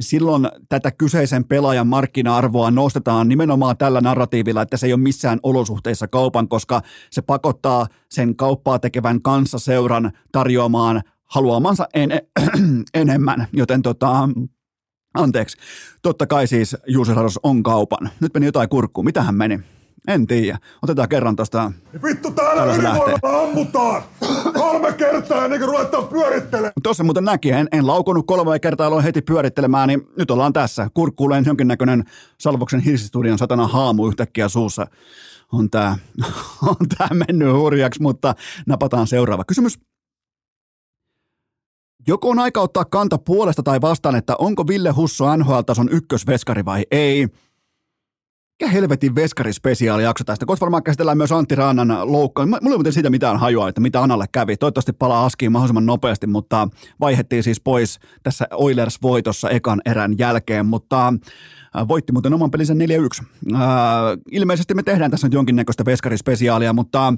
silloin 0.00 0.48
tätä 0.68 0.90
kyseisen 0.90 1.44
pelaajan 1.44 1.86
markkina-arvoa 1.86 2.70
nostetaan 2.70 3.28
nimenomaan 3.28 3.76
tällä 3.76 4.00
narratiivilla, 4.00 4.62
että 4.62 4.76
se 4.76 4.86
ei 4.86 4.92
ole 4.92 5.00
missään 5.00 5.38
olosuhteissa 5.42 6.08
kaupan, 6.08 6.48
koska 6.48 6.82
se 7.10 7.22
pakottaa 7.22 7.86
sen 8.10 8.36
kauppaa 8.36 8.78
tekevän 8.78 9.22
kanssa 9.22 9.58
seuran 9.58 10.12
tarjoamaan 10.32 11.02
haluamansa 11.24 11.88
en, 11.94 12.10
enemmän, 12.94 13.46
joten 13.52 13.82
tota, 13.82 14.28
anteeksi, 15.14 15.56
totta 16.02 16.26
kai 16.26 16.46
siis 16.46 16.76
Juuse 16.86 17.12
on 17.42 17.62
kaupan. 17.62 18.10
Nyt 18.20 18.34
meni 18.34 18.46
jotain 18.46 18.68
kurkkuun, 18.68 19.04
mitä 19.04 19.22
hän 19.22 19.34
meni? 19.34 19.60
En 20.06 20.26
tiedä. 20.26 20.58
Otetaan 20.82 21.08
kerran 21.08 21.36
tuosta. 21.36 21.72
Vittu, 22.02 22.30
täällä 22.30 22.74
ylivoimalla 22.74 23.42
ammutaan! 23.42 24.02
Kolme 24.54 24.92
kertaa 24.92 25.44
ennen 25.44 25.60
kuin 25.60 25.68
ruvetaan 25.68 26.08
pyörittelemään. 26.08 26.72
Tuossa 26.82 27.04
muuten 27.04 27.24
näki, 27.24 27.50
en, 27.50 27.68
en 27.72 27.86
laukonut 27.86 28.26
kolme 28.26 28.58
kertaa, 28.58 28.86
aloin 28.86 29.04
heti 29.04 29.22
pyörittelemään, 29.22 29.88
niin 29.88 30.08
nyt 30.18 30.30
ollaan 30.30 30.52
tässä. 30.52 30.88
Kurkkuuleen 30.94 31.44
jonkinnäköinen 31.46 32.04
Salvoksen 32.40 32.80
Hirsistudion 32.80 33.38
satana 33.38 33.66
haamu 33.66 34.08
yhtäkkiä 34.08 34.48
suussa. 34.48 34.86
On 35.52 35.70
tää, 35.70 35.98
on 36.68 36.88
tää 36.98 37.08
mennyt 37.26 37.52
hurjaksi, 37.52 38.02
mutta 38.02 38.34
napataan 38.66 39.06
seuraava 39.06 39.44
kysymys. 39.44 39.78
Joko 42.08 42.30
on 42.30 42.38
aika 42.38 42.60
ottaa 42.60 42.84
kanta 42.84 43.18
puolesta 43.18 43.62
tai 43.62 43.80
vastaan, 43.80 44.16
että 44.16 44.34
onko 44.38 44.66
Ville 44.68 44.90
Husso 44.90 45.36
NHL-tason 45.36 45.88
ykkösveskari 45.92 46.64
vai 46.64 46.84
ei– 46.90 47.28
mikä 48.60 48.72
helvetin 48.72 49.14
veskarispesiaali-jakso 49.14 50.24
tästä? 50.24 50.46
Koska 50.46 50.64
varmaan 50.64 50.82
käsitellään 50.82 51.16
myös 51.16 51.32
Antti 51.32 51.54
Raanan 51.54 52.12
loukkaan. 52.12 52.48
Mulla 52.48 52.60
ei 52.62 52.76
muuten 52.76 52.92
siitä 52.92 53.10
mitään 53.10 53.36
hajua, 53.36 53.68
että 53.68 53.80
mitä 53.80 54.02
Analle 54.02 54.24
kävi. 54.32 54.56
Toivottavasti 54.56 54.92
palaa 54.92 55.24
askiin 55.24 55.52
mahdollisimman 55.52 55.86
nopeasti, 55.86 56.26
mutta 56.26 56.68
vaihettiin 57.00 57.42
siis 57.42 57.60
pois 57.60 57.98
tässä 58.22 58.46
Oilers-voitossa 58.54 59.50
ekan 59.50 59.80
erän 59.84 60.18
jälkeen, 60.18 60.66
mutta 60.66 61.08
äh, 61.08 61.88
voitti 61.88 62.12
muuten 62.12 62.34
oman 62.34 62.50
pelinsä 62.50 62.74
4-1. 62.74 62.76
Äh, 63.54 63.60
ilmeisesti 64.32 64.74
me 64.74 64.82
tehdään 64.82 65.10
tässä 65.10 65.26
nyt 65.26 65.34
jonkinnäköistä 65.34 65.84
veskarispesiaalia, 65.84 66.72
mutta 66.72 67.14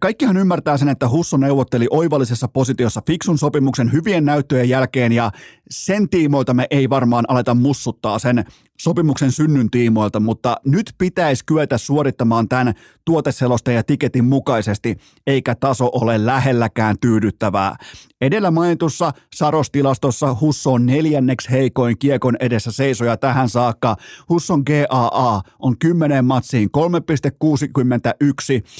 Kaikkihan 0.00 0.36
ymmärtää 0.36 0.76
sen, 0.76 0.88
että 0.88 1.08
Husso 1.08 1.36
neuvotteli 1.36 1.86
oivallisessa 1.90 2.48
positiossa 2.48 3.02
fiksun 3.06 3.38
sopimuksen 3.38 3.92
hyvien 3.92 4.24
näyttöjen 4.24 4.68
jälkeen 4.68 5.12
ja 5.12 5.30
sen 5.70 6.08
tiimoilta 6.08 6.54
me 6.54 6.66
ei 6.70 6.90
varmaan 6.90 7.24
aleta 7.28 7.54
mussuttaa 7.54 8.18
sen 8.18 8.44
sopimuksen 8.80 9.32
synnyn 9.32 9.70
tiimoilta, 9.70 10.20
mutta 10.20 10.56
nyt 10.64 10.92
pitäisi 10.98 11.44
kyetä 11.46 11.78
suorittamaan 11.78 12.48
tämän 12.48 12.74
tuoteselosta 13.04 13.72
ja 13.72 13.82
tiketin 13.82 14.24
mukaisesti, 14.24 14.96
eikä 15.26 15.54
taso 15.54 15.90
ole 15.92 16.26
lähelläkään 16.26 16.96
tyydyttävää. 17.00 17.76
Edellä 18.20 18.50
mainitussa 18.50 19.12
Saros-tilastossa 19.34 20.36
Husso 20.40 20.72
on 20.72 20.86
neljänneksi 20.86 21.50
heikoin 21.50 21.98
kiekon 21.98 22.36
edessä 22.40 22.72
seisoja 22.72 23.16
tähän 23.16 23.48
saakka. 23.48 23.96
Husson 24.28 24.62
GAA 24.66 25.42
on 25.58 25.78
10 25.78 26.24
matsiin 26.24 26.68
3,61 26.78 26.82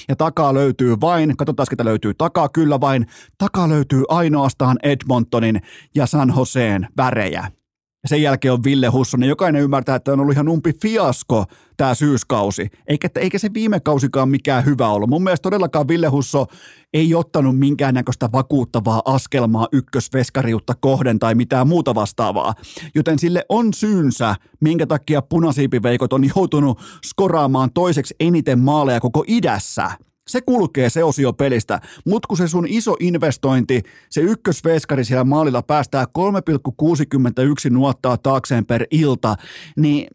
ja 0.09 0.17
takaa 0.17 0.55
löytyy 0.55 0.97
vain, 1.01 1.37
katsotaan 1.37 1.67
ketä 1.71 1.85
löytyy 1.85 2.15
takaa, 2.15 2.49
kyllä 2.49 2.81
vain, 2.81 3.07
takaa 3.39 3.69
löytyy 3.69 4.03
ainoastaan 4.09 4.77
Edmontonin 4.83 5.61
ja 5.95 6.07
San 6.07 6.33
Joseen 6.37 6.89
värejä. 6.97 7.58
Ja 8.03 8.09
sen 8.09 8.23
jälkeen 8.23 8.53
on 8.53 8.65
Ville 8.65 8.87
Hussonen. 8.89 9.29
Jokainen 9.29 9.63
ymmärtää, 9.63 9.97
että 9.97 10.13
on 10.13 10.21
ollut 10.21 10.33
ihan 10.33 10.49
umpi 10.49 10.73
fiasko 10.83 11.45
tämä 11.77 11.95
syyskausi. 11.95 12.69
Eikä, 12.87 13.09
eikä 13.15 13.39
se 13.39 13.55
viime 13.55 13.81
kausikaan 13.81 14.29
mikään 14.29 14.65
hyvä 14.65 14.89
ollut. 14.89 15.11
Mun 15.11 15.23
mielestä 15.23 15.43
todellakaan 15.43 15.89
Ville 15.89 16.09
Husso 16.09 16.47
ei 16.95 17.15
ottanut 17.15 17.59
minkäännäköistä 17.59 18.29
vakuuttavaa 18.33 19.03
askelmaa 19.05 19.69
ykkösveskariutta 19.73 20.75
kohden 20.81 21.19
tai 21.19 21.35
mitään 21.35 21.69
muuta 21.69 21.95
vastaavaa. 21.95 22.55
Joten 22.95 23.19
sille 23.19 23.45
on 23.49 23.75
syynsä, 23.75 24.35
minkä 24.61 24.87
takia 24.87 25.23
punasiipiveikot 25.23 26.13
on 26.13 26.25
joutunut 26.37 26.81
skoraamaan 27.05 27.73
toiseksi 27.73 28.15
eniten 28.21 28.59
maaleja 28.59 29.01
koko 29.01 29.25
idässä– 29.27 29.91
se 30.29 30.41
kulkee 30.41 30.91
se 30.91 31.05
osio 31.05 31.33
pelistä, 31.33 31.81
mutta 32.07 32.27
kun 32.29 32.37
se 32.37 32.49
sun 32.49 32.67
iso 32.69 32.97
investointi, 33.01 33.83
se 34.11 34.21
ykkösveskari 34.21 35.05
siellä 35.05 35.25
maalilla 35.25 35.63
päästää 35.63 36.05
3,61 36.05 37.71
nuottaa 37.71 38.17
taakseen 38.17 38.67
per 38.67 38.87
ilta, 38.91 39.37
niin 39.77 40.07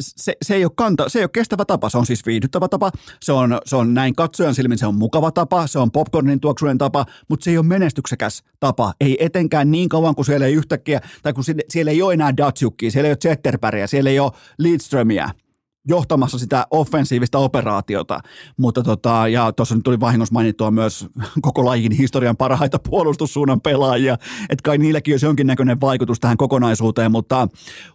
se, 0.00 0.32
se, 0.42 0.54
ei 0.54 0.64
ole 0.64 0.72
kanta, 0.76 1.08
se 1.08 1.18
ei 1.18 1.22
ole 1.24 1.30
kestävä 1.32 1.64
tapa, 1.64 1.88
se 1.88 1.98
on 1.98 2.06
siis 2.06 2.26
viihdyttävä 2.26 2.68
tapa, 2.68 2.90
se 3.20 3.32
on, 3.32 3.58
se 3.64 3.76
on 3.76 3.94
näin 3.94 4.14
katsojan 4.14 4.54
silmin, 4.54 4.78
se 4.78 4.86
on 4.86 4.94
mukava 4.94 5.30
tapa, 5.30 5.66
se 5.66 5.78
on 5.78 5.90
popcornin 5.90 6.40
tuoksujen 6.40 6.78
tapa, 6.78 7.06
mutta 7.28 7.44
se 7.44 7.50
ei 7.50 7.58
ole 7.58 7.66
menestyksekäs 7.66 8.42
tapa, 8.60 8.94
ei 9.00 9.24
etenkään 9.24 9.70
niin 9.70 9.88
kauan 9.88 10.14
kuin 10.14 10.26
siellä 10.26 10.46
ei 10.46 10.54
yhtäkkiä, 10.54 11.00
tai 11.22 11.32
kun 11.32 11.44
siellä 11.68 11.90
ei 11.90 12.02
ole 12.02 12.14
enää 12.14 12.36
Datsukkia, 12.36 12.90
siellä 12.90 13.08
ei 13.08 13.12
ole 13.12 13.16
Zetterbergia, 13.16 13.86
siellä 13.86 14.10
ei 14.10 14.18
ole 14.18 14.32
Lidströmiä, 14.58 15.30
johtamassa 15.88 16.38
sitä 16.38 16.66
offensiivista 16.70 17.38
operaatiota, 17.38 18.20
mutta 18.56 18.82
tota, 18.82 19.28
ja 19.28 19.52
tuossa 19.52 19.74
nyt 19.74 19.84
tuli 19.84 20.00
vahingossa 20.00 20.32
mainittua 20.32 20.70
myös 20.70 21.06
koko 21.42 21.64
lajin 21.64 21.92
historian 21.92 22.36
parhaita 22.36 22.78
puolustussuunnan 22.78 23.60
pelaajia, 23.60 24.14
että 24.42 24.62
kai 24.62 24.78
niilläkin 24.78 25.14
olisi 25.14 25.26
jonkinnäköinen 25.26 25.80
vaikutus 25.80 26.20
tähän 26.20 26.36
kokonaisuuteen, 26.36 27.12
mutta 27.12 27.48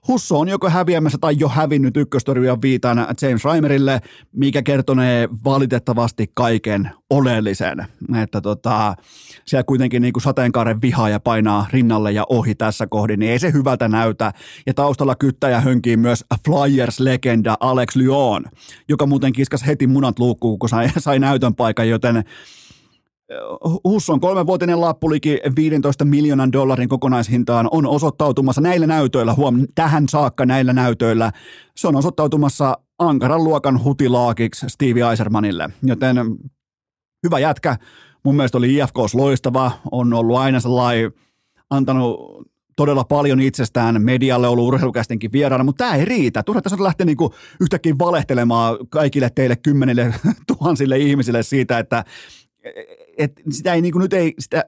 Husso 0.07 0.39
on 0.39 0.47
joko 0.47 0.69
häviämässä 0.69 1.17
tai 1.21 1.35
jo 1.39 1.49
hävinnyt 1.49 1.97
ykköstorjujan 1.97 2.61
viitan 2.61 3.07
James 3.21 3.45
Reimerille, 3.45 4.01
mikä 4.33 4.61
kertonee 4.63 5.29
valitettavasti 5.45 6.31
kaiken 6.33 6.91
oleellisen, 7.09 7.87
että 8.21 8.41
tota, 8.41 8.95
siellä 9.45 9.63
kuitenkin 9.63 10.01
niin 10.01 10.13
kuin 10.13 10.23
sateenkaaren 10.23 10.79
ja 11.11 11.19
painaa 11.19 11.67
rinnalle 11.73 12.11
ja 12.11 12.23
ohi 12.29 12.55
tässä 12.55 12.87
kohdin, 12.87 13.19
niin 13.19 13.31
ei 13.31 13.39
se 13.39 13.53
hyvältä 13.53 13.87
näytä. 13.87 14.33
Ja 14.65 14.73
taustalla 14.73 15.15
kyttäjä 15.15 15.61
hönkii 15.61 15.97
myös 15.97 16.25
Flyers-legenda 16.47 17.57
Alex 17.77 17.95
Lyon, 17.95 18.45
joka 18.89 19.05
muuten 19.05 19.33
kiskas 19.33 19.67
heti 19.67 19.87
munat 19.87 20.19
luukkuun, 20.19 20.59
kun 20.59 20.69
sai, 20.69 20.89
sai 20.97 21.19
näytön 21.19 21.55
paikan, 21.55 21.89
joten 21.89 22.23
Husson 23.83 24.19
kolmenvuotinen 24.19 24.81
lappuliki 24.81 25.39
15 25.55 26.05
miljoonan 26.05 26.51
dollarin 26.51 26.89
kokonaishintaan 26.89 27.67
on 27.71 27.85
osoittautumassa 27.85 28.61
näillä 28.61 28.87
näytöillä, 28.87 29.33
huom, 29.33 29.67
tähän 29.75 30.09
saakka 30.09 30.45
näillä 30.45 30.73
näytöillä, 30.73 31.31
se 31.75 31.87
on 31.87 31.95
osoittautumassa 31.95 32.77
ankaran 32.99 33.43
luokan 33.43 33.83
hutilaakiksi 33.83 34.69
Stevie 34.69 35.09
Eisermanille, 35.09 35.69
joten 35.83 36.17
hyvä 37.23 37.39
jätkä. 37.39 37.77
Mun 38.23 38.35
mielestä 38.35 38.57
oli 38.57 38.75
IFKs 38.75 39.15
loistava, 39.15 39.71
on 39.91 40.13
ollut 40.13 40.37
aina 40.37 40.59
sellainen, 40.59 41.11
antanut 41.69 42.19
todella 42.77 43.03
paljon 43.03 43.41
itsestään 43.41 44.01
medialle, 44.01 44.47
ollut 44.47 44.67
urheilukästinkin 44.67 45.31
vieraana, 45.31 45.63
mutta 45.63 45.83
tämä 45.83 45.95
ei 45.95 46.05
riitä. 46.05 46.43
Turha 46.43 46.61
tässä 46.61 46.83
lähteä 46.83 47.05
niinku 47.05 47.33
yhtäkkiä 47.61 47.95
valehtelemaan 47.99 48.77
kaikille 48.89 49.29
teille 49.29 49.55
kymmenille 49.55 50.13
tuhansille 50.57 50.97
ihmisille 50.97 51.43
siitä, 51.43 51.79
että 51.79 52.03
et 53.17 53.41
sitä 53.49 53.73
ei 53.73 53.81
niinku 53.81 53.99
nyt 53.99 54.13
ei, 54.13 54.33
sitä 54.39 54.63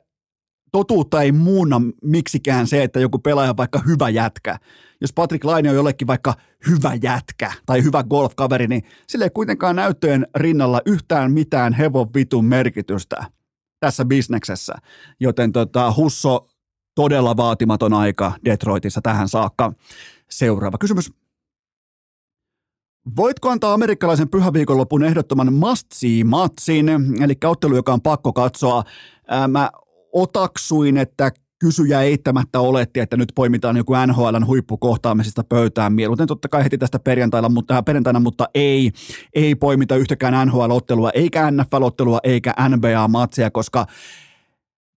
totuutta 0.72 1.22
ei 1.22 1.32
muunna 1.32 1.82
miksikään 2.04 2.68
se, 2.68 2.84
että 2.84 3.00
joku 3.00 3.20
pelaaja 3.20 3.50
on 3.50 3.58
vaikka 3.58 3.82
hyvä 3.88 4.10
jätkä. 4.10 4.58
Jos 5.02 5.14
Patrick 5.14 5.46
Laine 5.46 5.70
on 5.70 5.76
jollekin 5.76 6.08
vaikka 6.08 6.34
hyvä 6.68 6.98
jätkä 7.04 7.52
tai 7.66 7.84
hyvä 7.84 8.04
golfkaveri, 8.04 8.68
niin 8.68 8.84
sille 9.08 9.26
ei 9.26 9.30
kuitenkaan 9.30 9.76
näyttöjen 9.76 10.28
rinnalla 10.36 10.82
yhtään 10.86 11.32
mitään 11.32 11.74
hevon 11.74 12.08
vitun 12.16 12.46
merkitystä 12.46 13.26
tässä 13.80 14.06
bisneksessä. 14.06 14.76
Joten 15.20 15.52
tota, 15.52 15.94
Husso 15.98 16.49
todella 17.00 17.38
vaatimaton 17.38 17.94
aika 17.94 18.32
Detroitissa 18.46 19.02
tähän 19.02 19.28
saakka. 19.30 19.74
Seuraava 20.30 20.78
kysymys. 20.78 21.12
Voitko 23.16 23.50
antaa 23.50 23.74
amerikkalaisen 23.74 24.30
pyhäviikonlopun 24.30 25.04
ehdottoman 25.04 25.54
must-see-matsin, 25.54 26.90
eli 27.24 27.34
ottelu, 27.46 27.76
joka 27.76 27.94
on 27.94 28.02
pakko 28.02 28.34
katsoa? 28.34 28.84
Mä 29.48 29.70
otaksuin, 30.14 30.98
että 30.98 31.32
kysyjä 31.60 32.02
eittämättä 32.02 32.60
oletti, 32.60 33.00
että 33.00 33.18
nyt 33.18 33.32
poimitaan 33.36 33.78
joku 33.78 33.94
NHLn 34.08 34.48
huippukohtaamisesta 34.48 35.44
pöytään 35.44 35.94
mieluiten 35.94 36.28
totta 36.28 36.48
kai 36.48 36.64
heti 36.64 36.78
tästä 36.78 37.00
perjantaina, 37.00 37.50
mutta, 37.50 37.78
äh, 37.78 37.86
perjantaina, 37.86 38.20
mutta 38.20 38.46
ei, 38.54 38.92
ei 39.34 39.56
poimita 39.56 39.96
yhtäkään 39.96 40.48
NHL-ottelua, 40.48 41.10
eikä 41.14 41.52
NFL-ottelua, 41.52 42.20
eikä 42.24 42.54
NBA-matseja, 42.70 43.52
koska 43.52 43.86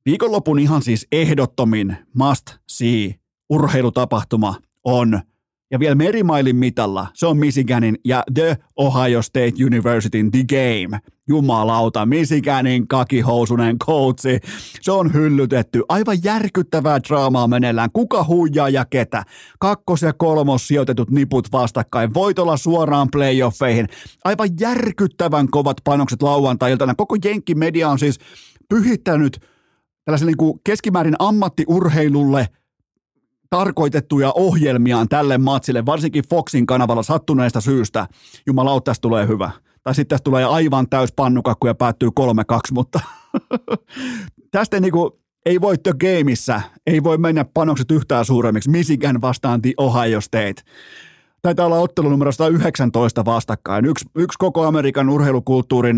viikonlopun 0.07 0.59
ihan 0.59 0.83
siis 0.83 1.07
ehdottomin 1.13 1.97
must 2.15 2.47
see 2.69 3.15
urheilutapahtuma 3.51 4.55
on– 4.85 5.21
ja 5.73 5.79
vielä 5.79 5.95
merimailin 5.95 6.57
mitalla, 6.57 7.07
se 7.15 7.27
on 7.27 7.37
Michiganin 7.37 7.99
ja 8.05 8.23
The 8.35 8.57
Ohio 8.77 9.23
State 9.23 9.53
Universityn 9.67 10.31
The 10.31 10.45
Game. 10.49 11.01
Jumalauta, 11.29 12.07
Michiganin 12.07 12.89
kakihousunen 12.89 13.79
coachi. 13.79 14.41
Se 14.81 14.93
on 14.93 15.15
hyllytetty. 15.15 15.83
Aivan 15.89 16.19
järkyttävää 16.25 17.01
draamaa 17.09 17.49
meneillään. 17.49 17.91
Kuka 17.93 18.25
huijaa 18.25 18.69
ja 18.69 18.85
ketä? 18.91 19.25
Kakkos- 19.59 20.03
ja 20.03 20.13
kolmos 20.13 20.69
sijoitetut 20.69 21.11
niput 21.11 21.53
vastakkain. 21.53 22.15
Voitolla 22.15 22.57
suoraan 22.57 23.09
playoffeihin. 23.13 23.87
Aivan 24.25 24.49
järkyttävän 24.61 25.49
kovat 25.51 25.77
panokset 25.85 26.23
lauantai-iltana. 26.23 26.95
Koko 26.95 27.17
Jenkki-media 27.25 27.89
on 27.89 27.99
siis 27.99 28.19
pyhittänyt 28.69 29.39
tällaisen 30.05 30.27
niin 30.27 30.37
kuin 30.37 30.61
keskimäärin 30.65 31.17
ammattiurheilulle– 31.19 32.49
tarkoitettuja 33.53 34.33
ohjelmiaan 34.35 35.09
tälle 35.09 35.39
matsille, 35.39 35.87
varsinkin 35.87 36.25
Foxin 36.31 36.67
kanavalla 36.67 37.03
sattuneesta 37.03 37.61
syystä. 37.61 38.07
Jumalauta, 38.47 38.85
tästä 38.85 39.03
tulee 39.03 39.29
hyvä. 39.29 39.51
Tai 39.83 39.95
sitten 39.95 40.15
tästä 40.15 40.25
tulee 40.25 40.45
aivan 40.45 40.89
täys 40.89 41.13
pannukakku 41.13 41.67
ja 41.67 41.75
päättyy 41.75 42.09
3-2, 42.09 42.13
mutta 42.73 43.01
tästä 44.51 44.77
ei, 44.77 44.81
niinku, 44.81 45.21
ei 45.47 45.61
voi 45.61 45.79
The 45.79 45.93
Gameissa, 46.01 46.61
ei 46.87 47.03
voi 47.03 47.19
mennä 47.19 47.45
panokset 47.55 47.91
yhtään 47.91 48.25
suuremmiksi. 48.25 48.71
Michigan 48.71 49.21
vastaan 49.21 49.63
The 49.63 49.73
Ohio 49.77 50.21
State. 50.21 50.63
Taitaa 51.43 51.67
olla 51.67 51.79
ottelu 51.79 52.09
numero 52.09 52.33
119 52.33 53.25
vastakkain. 53.25 53.85
Yksi, 53.85 54.05
yksi 54.15 54.39
koko 54.39 54.67
Amerikan 54.67 55.09
urheilukulttuurin 55.09 55.97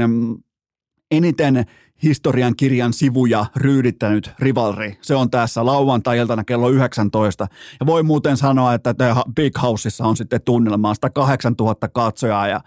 eniten 1.11 1.65
historian 2.03 2.57
kirjan 2.57 2.93
sivuja 2.93 3.47
ryydittänyt 3.57 4.31
rivalri. 4.39 4.99
Se 5.03 5.15
on 5.15 5.31
tässä 5.31 5.67
lauantai-iltana 5.67 6.45
kello 6.45 6.69
19. 6.69 7.47
Ja 7.81 7.87
voi 7.87 8.03
muuten 8.03 8.37
sanoa, 8.37 8.75
että 8.75 8.95
The 8.95 9.15
Big 9.35 9.63
Houseissa 9.63 10.05
on 10.05 10.17
sitten 10.17 10.41
tunnelmaa 10.45 10.95
8000 11.15 11.89
katsojaa 11.89 12.49
ja 12.49 12.61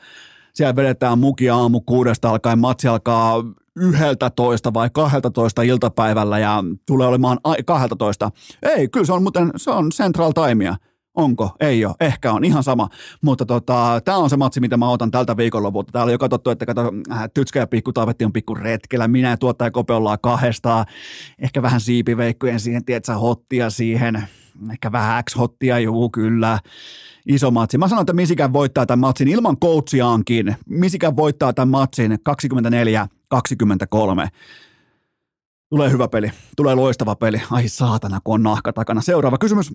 siellä 0.53 0.75
vedetään 0.75 1.19
muki 1.19 1.49
aamu 1.49 1.81
kuudesta 1.81 2.29
alkaen. 2.29 2.59
Matsi 2.59 2.87
alkaa 2.87 3.43
11 3.75 4.73
vai 4.73 4.89
12 4.93 5.61
iltapäivällä 5.61 6.39
ja 6.39 6.63
tulee 6.87 7.07
olemaan 7.07 7.37
12. 7.65 8.31
Ei, 8.63 8.87
kyllä 8.87 9.05
se 9.05 9.13
on 9.13 9.23
muuten, 9.23 9.51
se 9.55 9.71
on 9.71 9.89
Central 9.89 10.31
Timea. 10.31 10.75
Onko? 11.17 11.55
Ei 11.59 11.85
ole. 11.85 11.95
Ehkä 11.99 12.33
on. 12.33 12.45
Ihan 12.45 12.63
sama. 12.63 12.89
Mutta 13.21 13.45
tota, 13.45 14.01
tämä 14.05 14.17
on 14.17 14.29
se 14.29 14.37
matsi, 14.37 14.59
mitä 14.59 14.77
mä 14.77 14.89
otan 14.89 15.11
tältä 15.11 15.37
viikonlopulta. 15.37 15.91
Täällä 15.91 16.09
on 16.09 16.11
jo 16.11 16.17
katsottu, 16.17 16.49
että 16.49 16.65
kato, 16.65 16.91
äh, 17.11 17.29
Tytskä 17.33 17.59
ja 17.59 17.67
Pikku 17.67 17.93
Taavetti 17.93 18.25
on 18.25 18.33
pikku 18.33 18.55
retkellä. 18.55 19.07
Minä 19.07 19.29
ja 19.29 19.37
tuottaja 19.37 19.71
Kope 19.71 19.93
ollaan 19.93 20.17
kahdestaan. 20.21 20.85
Ehkä 21.39 21.61
vähän 21.61 21.81
siipiveikkojen 21.81 22.59
siihen, 22.59 22.85
tiedätkö, 22.85 23.13
hottia 23.13 23.69
siihen. 23.69 24.27
Ehkä 24.71 24.91
vähän 24.91 25.23
X-hottia, 25.23 25.79
juu, 25.79 26.09
kyllä. 26.09 26.59
Iso 27.27 27.51
matsi. 27.51 27.77
Mä 27.77 27.87
sanon, 27.87 28.01
että 28.01 28.13
Misikän 28.13 28.53
voittaa 28.53 28.85
tämän 28.85 28.99
matsin 28.99 29.27
ilman 29.27 29.57
coachiaankin. 29.57 30.55
Misikän 30.69 31.15
voittaa 31.15 31.53
tämän 31.53 31.69
matsin 31.69 32.11
24-23. 32.11 32.15
Tulee 35.69 35.91
hyvä 35.91 36.07
peli. 36.07 36.31
Tulee 36.57 36.75
loistava 36.75 37.15
peli. 37.15 37.41
Ai 37.51 37.67
saatana, 37.67 38.19
kun 38.23 38.33
on 38.33 38.43
nahka 38.43 38.73
takana. 38.73 39.01
Seuraava 39.01 39.37
kysymys. 39.37 39.73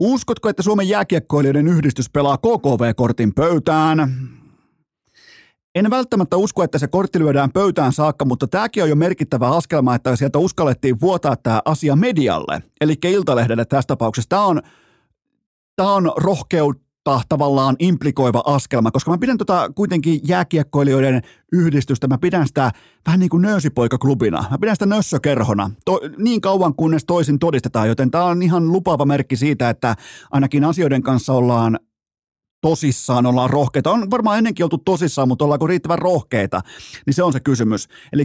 Uskotko, 0.00 0.48
että 0.48 0.62
Suomen 0.62 0.88
jääkiekkoilijoiden 0.88 1.68
yhdistys 1.68 2.10
pelaa 2.10 2.38
KKV-kortin 2.38 3.34
pöytään? 3.34 4.28
En 5.74 5.90
välttämättä 5.90 6.36
usko, 6.36 6.62
että 6.62 6.78
se 6.78 6.88
kortti 6.88 7.18
lyödään 7.18 7.52
pöytään 7.52 7.92
saakka, 7.92 8.24
mutta 8.24 8.46
tämäkin 8.48 8.82
on 8.82 8.88
jo 8.88 8.96
merkittävä 8.96 9.48
askelma, 9.48 9.94
että 9.94 10.16
sieltä 10.16 10.38
uskallettiin 10.38 11.00
vuotaa 11.00 11.36
tämä 11.36 11.62
asia 11.64 11.96
medialle, 11.96 12.62
eli 12.80 12.94
Iltalehdelle 13.04 13.64
tässä 13.64 13.86
tapauksessa. 13.86 14.28
Tämä 14.28 14.44
on, 14.44 14.62
tämä 15.76 15.92
on 15.92 16.12
rohkeut, 16.16 16.83
tavallaan 17.28 17.76
implikoiva 17.78 18.42
askelma, 18.46 18.90
koska 18.90 19.10
mä 19.10 19.18
pidän 19.18 19.38
tota 19.38 19.70
kuitenkin 19.74 20.20
jääkiekkoilijoiden 20.28 21.22
yhdistystä, 21.52 22.08
mä 22.08 22.18
pidän 22.18 22.46
sitä 22.46 22.70
vähän 23.06 23.20
niin 23.20 23.30
kuin 23.30 23.42
nöösipoikaklubina, 23.42 24.44
mä 24.50 24.58
pidän 24.58 24.76
sitä 24.76 24.86
nössökerhona, 24.86 25.70
to, 25.84 26.00
niin 26.18 26.40
kauan 26.40 26.74
kunnes 26.74 27.04
toisin 27.04 27.38
todistetaan, 27.38 27.88
joten 27.88 28.10
tämä 28.10 28.24
on 28.24 28.42
ihan 28.42 28.72
lupaava 28.72 29.04
merkki 29.04 29.36
siitä, 29.36 29.70
että 29.70 29.96
ainakin 30.30 30.64
asioiden 30.64 31.02
kanssa 31.02 31.32
ollaan 31.32 31.78
tosissaan, 32.64 33.26
ollaan 33.26 33.50
rohkeita. 33.50 33.90
On 33.90 34.10
varmaan 34.10 34.38
ennenkin 34.38 34.64
oltu 34.64 34.78
tosissaan, 34.78 35.28
mutta 35.28 35.44
ollaanko 35.44 35.66
riittävän 35.66 35.98
rohkeita? 35.98 36.60
Niin 37.06 37.14
se 37.14 37.22
on 37.22 37.32
se 37.32 37.40
kysymys. 37.40 37.88
Eli 38.12 38.24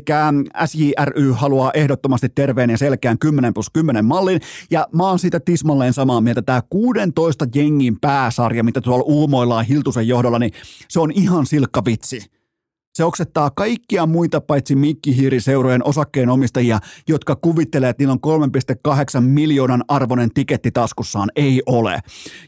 SJRY 0.65 1.31
haluaa 1.31 1.71
ehdottomasti 1.73 2.29
terveen 2.29 2.69
ja 2.69 2.77
selkeän 2.77 3.19
10 3.19 3.53
plus 3.53 3.69
10 3.69 4.05
mallin, 4.05 4.41
ja 4.71 4.87
mä 4.93 5.03
oon 5.03 5.19
siitä 5.19 5.39
tismalleen 5.39 5.93
samaa 5.93 6.21
mieltä. 6.21 6.41
Tämä 6.41 6.61
16 6.69 7.45
jengin 7.55 7.99
pääsarja, 7.99 8.63
mitä 8.63 8.81
tuolla 8.81 9.03
uumoillaan 9.07 9.65
Hiltusen 9.65 10.07
johdolla, 10.07 10.39
niin 10.39 10.51
se 10.87 10.99
on 10.99 11.11
ihan 11.11 11.45
silkka 11.45 11.85
vitsi 11.85 12.38
Se 12.93 13.03
oksettaa 13.03 13.49
kaikkia 13.49 14.05
muita 14.05 14.41
paitsi 14.41 14.75
mikkihiiriseurojen 14.75 15.87
osakkeenomistajia, 15.87 16.79
jotka 17.07 17.35
kuvittelee, 17.35 17.89
että 17.89 18.01
niillä 18.01 18.17
on 18.23 18.49
3,8 19.17 19.21
miljoonan 19.21 19.83
arvoinen 19.87 20.29
tiketti 20.33 20.71
taskussaan. 20.71 21.29
Ei 21.35 21.61
ole. 21.65 21.99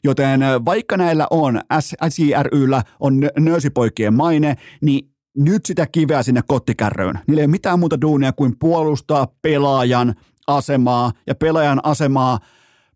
Joten 0.03 0.41
vaikka 0.65 0.97
näillä 0.97 1.27
on, 1.31 1.61
SIRYllä 2.09 2.83
on 2.99 3.29
nöösipoikien 3.39 4.13
maine, 4.13 4.55
niin 4.81 5.11
nyt 5.37 5.65
sitä 5.65 5.87
kiveä 5.87 6.23
sinne 6.23 6.41
kottikärryyn. 6.47 7.19
Niillä 7.27 7.41
ei 7.41 7.45
ole 7.45 7.51
mitään 7.51 7.79
muuta 7.79 8.01
duunia 8.01 8.33
kuin 8.33 8.59
puolustaa 8.59 9.27
pelaajan 9.41 10.15
asemaa 10.47 11.11
ja 11.27 11.35
pelaajan 11.35 11.79
asemaa 11.83 12.39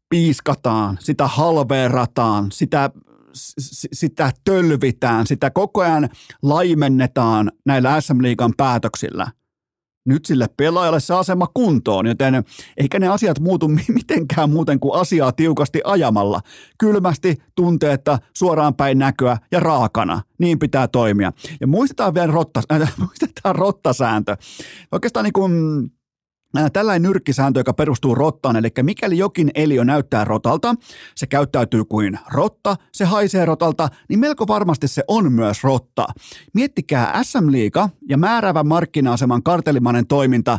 piiskataan, 0.09 0.97
sitä 0.99 1.27
halveerataan, 1.27 2.51
sitä 2.51 2.89
sitä 3.93 4.31
tölvitään, 4.43 5.27
sitä 5.27 5.49
koko 5.49 5.81
ajan 5.81 6.09
laimennetaan 6.41 7.51
näillä 7.65 8.01
SM 8.01 8.21
Liigan 8.21 8.53
päätöksillä. 8.57 9.27
Nyt 10.05 10.25
sille 10.25 10.47
pelaajalle 10.57 10.99
se 10.99 11.13
asema 11.13 11.47
kuntoon, 11.53 12.05
joten 12.05 12.43
eikä 12.77 12.99
ne 12.99 13.07
asiat 13.07 13.39
muutu 13.39 13.67
mitenkään 13.93 14.49
muuten 14.49 14.79
kuin 14.79 14.99
asiaa 14.99 15.31
tiukasti 15.31 15.81
ajamalla. 15.83 16.41
Kylmästi, 16.77 17.37
tunteetta, 17.55 18.19
suoraan 18.37 18.75
päin 18.75 18.97
näköä 18.99 19.37
ja 19.51 19.59
raakana. 19.59 20.21
Niin 20.39 20.59
pitää 20.59 20.87
toimia. 20.87 21.31
Ja 21.61 21.67
muistetaan 21.67 22.13
vielä 22.13 22.31
rotta, 22.31 22.61
äh, 22.71 22.93
muistetaan 23.05 23.55
rottasääntö. 23.55 24.37
Oikeastaan 24.91 25.23
niin 25.23 25.33
kuin 25.33 25.51
tällainen 26.73 27.01
nyrkkisääntö, 27.01 27.59
joka 27.59 27.73
perustuu 27.73 28.15
rottaan, 28.15 28.55
eli 28.55 28.69
mikäli 28.81 29.17
jokin 29.17 29.51
eliö 29.55 29.83
näyttää 29.83 30.25
rotalta, 30.25 30.75
se 31.15 31.27
käyttäytyy 31.27 31.85
kuin 31.85 32.19
rotta, 32.31 32.75
se 32.91 33.05
haisee 33.05 33.45
rotalta, 33.45 33.89
niin 34.09 34.19
melko 34.19 34.47
varmasti 34.47 34.87
se 34.87 35.03
on 35.07 35.31
myös 35.31 35.63
rotta. 35.63 36.07
Miettikää 36.53 37.23
SM 37.23 37.51
Liiga 37.51 37.89
ja 38.09 38.17
määräävä 38.17 38.63
markkina-aseman 38.63 39.43
kartelimainen 39.43 40.07
toiminta, 40.07 40.57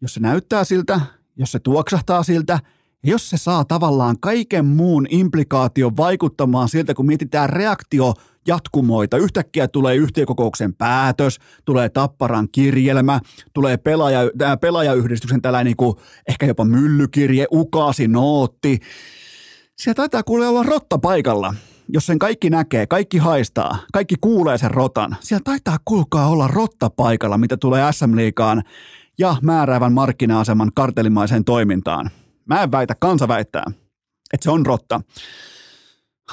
jos 0.00 0.14
se 0.14 0.20
näyttää 0.20 0.64
siltä, 0.64 1.00
jos 1.36 1.52
se 1.52 1.58
tuoksahtaa 1.58 2.22
siltä, 2.22 2.58
jos 3.04 3.30
se 3.30 3.36
saa 3.36 3.64
tavallaan 3.64 4.16
kaiken 4.20 4.64
muun 4.64 5.06
implikaation 5.10 5.96
vaikuttamaan 5.96 6.68
siltä, 6.68 6.94
kun 6.94 7.06
mietitään 7.06 7.50
reaktio 7.50 8.14
jatkumoita. 8.46 9.16
Yhtäkkiä 9.16 9.68
tulee 9.68 9.96
yhtiökokouksen 9.96 10.74
päätös, 10.74 11.38
tulee 11.64 11.88
tapparan 11.88 12.48
kirjelmä, 12.52 13.20
tulee 13.52 13.76
pelaaja, 13.76 14.20
äh, 14.42 14.60
pelaajayhdistyksen 14.60 15.42
tällainen 15.42 15.66
niin 15.66 15.76
kuin, 15.76 15.96
ehkä 16.28 16.46
jopa 16.46 16.64
myllykirje, 16.64 17.46
ukasi, 17.52 18.08
nootti. 18.08 18.78
Siellä 19.78 19.94
taitaa 19.94 20.22
kuule 20.22 20.46
olla 20.46 20.62
rotta 20.62 20.98
paikalla. 20.98 21.54
Jos 21.88 22.06
sen 22.06 22.18
kaikki 22.18 22.50
näkee, 22.50 22.86
kaikki 22.86 23.18
haistaa, 23.18 23.78
kaikki 23.92 24.14
kuulee 24.20 24.58
sen 24.58 24.70
rotan. 24.70 25.16
Siellä 25.20 25.42
taitaa 25.44 25.76
kulkaa 25.84 26.28
olla 26.28 26.48
rotta 26.48 26.90
paikalla, 26.90 27.38
mitä 27.38 27.56
tulee 27.56 27.92
SM-liikaan 27.92 28.62
ja 29.18 29.36
määräävän 29.42 29.92
markkina-aseman 29.92 30.70
kartelimaiseen 30.74 31.44
toimintaan. 31.44 32.10
Mä 32.46 32.62
en 32.62 32.72
väitä, 32.72 32.94
kansa 33.00 33.28
väittää, 33.28 33.64
että 34.32 34.44
se 34.44 34.50
on 34.50 34.66
rotta. 34.66 35.00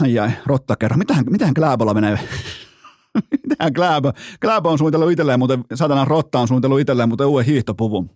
Ai 0.01 0.19
ai, 0.19 0.31
rotta 0.45 0.75
kerro. 0.75 0.97
Mitähän, 0.97 1.25
mitähän 1.29 1.53
Kläbolla 1.53 1.93
menee? 1.93 2.19
mitähän 3.49 3.73
Kläbo? 3.73 4.11
Kläbo 4.39 4.69
on 4.69 4.77
suunnitellut 4.77 5.11
itselleen, 5.11 5.39
mutta 5.39 5.59
satana 5.75 6.05
rotta 6.05 6.39
on 6.39 6.47
suunnitellut 6.47 6.79
itselleen, 6.79 7.09
mutta 7.09 7.27
uuden 7.27 7.45
hiihtopuvun. 7.45 8.09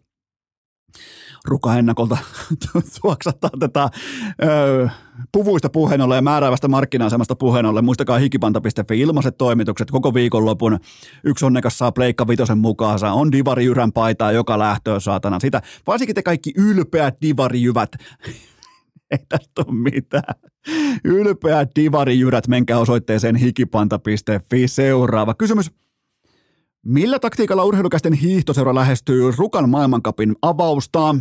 Ruka 1.45 1.75
ennakolta 1.75 2.17
tuoksattaa 3.01 3.49
tätä 3.59 3.89
ö, 4.43 4.89
puvuista 5.31 5.69
puheen 5.69 6.01
ollen 6.01 6.15
ja 6.15 6.21
määräävästä 6.21 6.67
markkina-asemasta 6.67 7.35
puheen. 7.35 7.65
Muistakaa 7.85 8.17
hikipanta.fi 8.17 8.99
ilmaiset 8.99 9.37
toimitukset 9.37 9.91
koko 9.91 10.13
viikonlopun. 10.13 10.79
Yksi 11.23 11.45
onnekas 11.45 11.77
saa 11.77 11.91
Pleikka 11.91 12.27
Vitosen 12.27 12.57
mukaansa. 12.57 13.11
On 13.11 13.31
Divari 13.31 13.65
paitaa 13.93 14.31
joka 14.31 14.59
lähtöön 14.59 15.01
saatana. 15.01 15.39
Sitä, 15.39 15.61
varsinkin 15.87 16.15
te 16.15 16.23
kaikki 16.23 16.53
ylpeät 16.57 17.15
Divari-jyvät 17.21 17.91
ei 19.19 19.25
tästä 19.29 19.61
ole 19.67 19.75
mitään. 19.75 20.35
Ylpeät 21.03 21.69
divarijyrät, 21.75 22.47
menkää 22.47 22.79
osoitteeseen 22.79 23.35
hikipanta.fi. 23.35 24.67
Seuraava 24.67 25.33
kysymys. 25.33 25.71
Millä 26.85 27.19
taktiikalla 27.19 27.63
urheilukästen 27.63 28.13
hiihtoseura 28.13 28.75
lähestyy 28.75 29.31
Rukan 29.37 29.69
maailmankapin 29.69 30.35
avausta? 30.41 31.15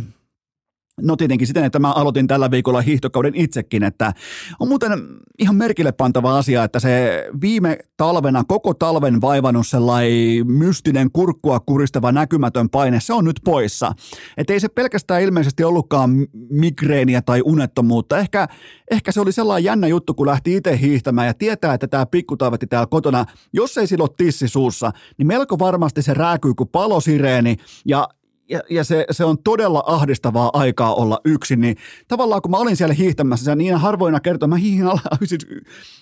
No 1.01 1.15
tietenkin 1.15 1.47
siten, 1.47 1.63
että 1.63 1.79
mä 1.79 1.91
aloitin 1.91 2.27
tällä 2.27 2.51
viikolla 2.51 2.81
hiihtokauden 2.81 3.35
itsekin, 3.35 3.83
että 3.83 4.13
on 4.59 4.67
muuten 4.67 4.91
ihan 5.39 5.55
merkille 5.55 5.91
pantava 5.91 6.37
asia, 6.37 6.63
että 6.63 6.79
se 6.79 7.25
viime 7.41 7.77
talvena, 7.97 8.43
koko 8.43 8.73
talven 8.73 9.21
vaivannut 9.21 9.67
sellainen 9.67 10.47
mystinen 10.47 11.11
kurkkua 11.11 11.59
kuristava 11.59 12.11
näkymätön 12.11 12.69
paine, 12.69 12.99
se 12.99 13.13
on 13.13 13.25
nyt 13.25 13.39
poissa. 13.45 13.93
Että 14.37 14.53
ei 14.53 14.59
se 14.59 14.67
pelkästään 14.67 15.21
ilmeisesti 15.21 15.63
ollutkaan 15.63 16.27
migreeniä 16.49 17.21
tai 17.21 17.41
unettomuutta. 17.45 18.17
Ehkä, 18.17 18.47
ehkä 18.91 19.11
se 19.11 19.21
oli 19.21 19.31
sellainen 19.31 19.63
jännä 19.63 19.87
juttu, 19.87 20.13
kun 20.13 20.27
lähti 20.27 20.55
itse 20.55 20.79
hiihtämään 20.79 21.27
ja 21.27 21.33
tietää, 21.33 21.73
että 21.73 21.87
tämä 21.87 22.05
pikkutaivetti 22.05 22.67
täällä 22.67 22.87
kotona, 22.87 23.25
jos 23.53 23.77
ei 23.77 23.87
sillä 23.87 24.03
ole 24.03 24.09
tissi 24.17 24.47
suussa, 24.47 24.91
niin 25.17 25.27
melko 25.27 25.59
varmasti 25.59 26.01
se 26.01 26.13
rääkyy 26.13 26.53
kuin 26.53 26.69
palosireeni 26.69 27.55
ja 27.85 28.07
ja, 28.49 28.61
ja 28.69 28.83
se, 28.83 29.05
se, 29.11 29.25
on 29.25 29.37
todella 29.43 29.83
ahdistavaa 29.85 30.49
aikaa 30.53 30.93
olla 30.95 31.19
yksin, 31.25 31.61
niin 31.61 31.75
tavallaan 32.07 32.41
kun 32.41 32.51
mä 32.51 32.57
olin 32.57 32.77
siellä 32.77 32.93
hiihtämässä, 32.93 33.55
niin 33.55 33.75
harvoina 33.75 34.19
kertoina, 34.19 34.55
mä 34.55 34.61
hiihin 34.61 34.87
alle, 34.87 35.01
siis 35.25 35.47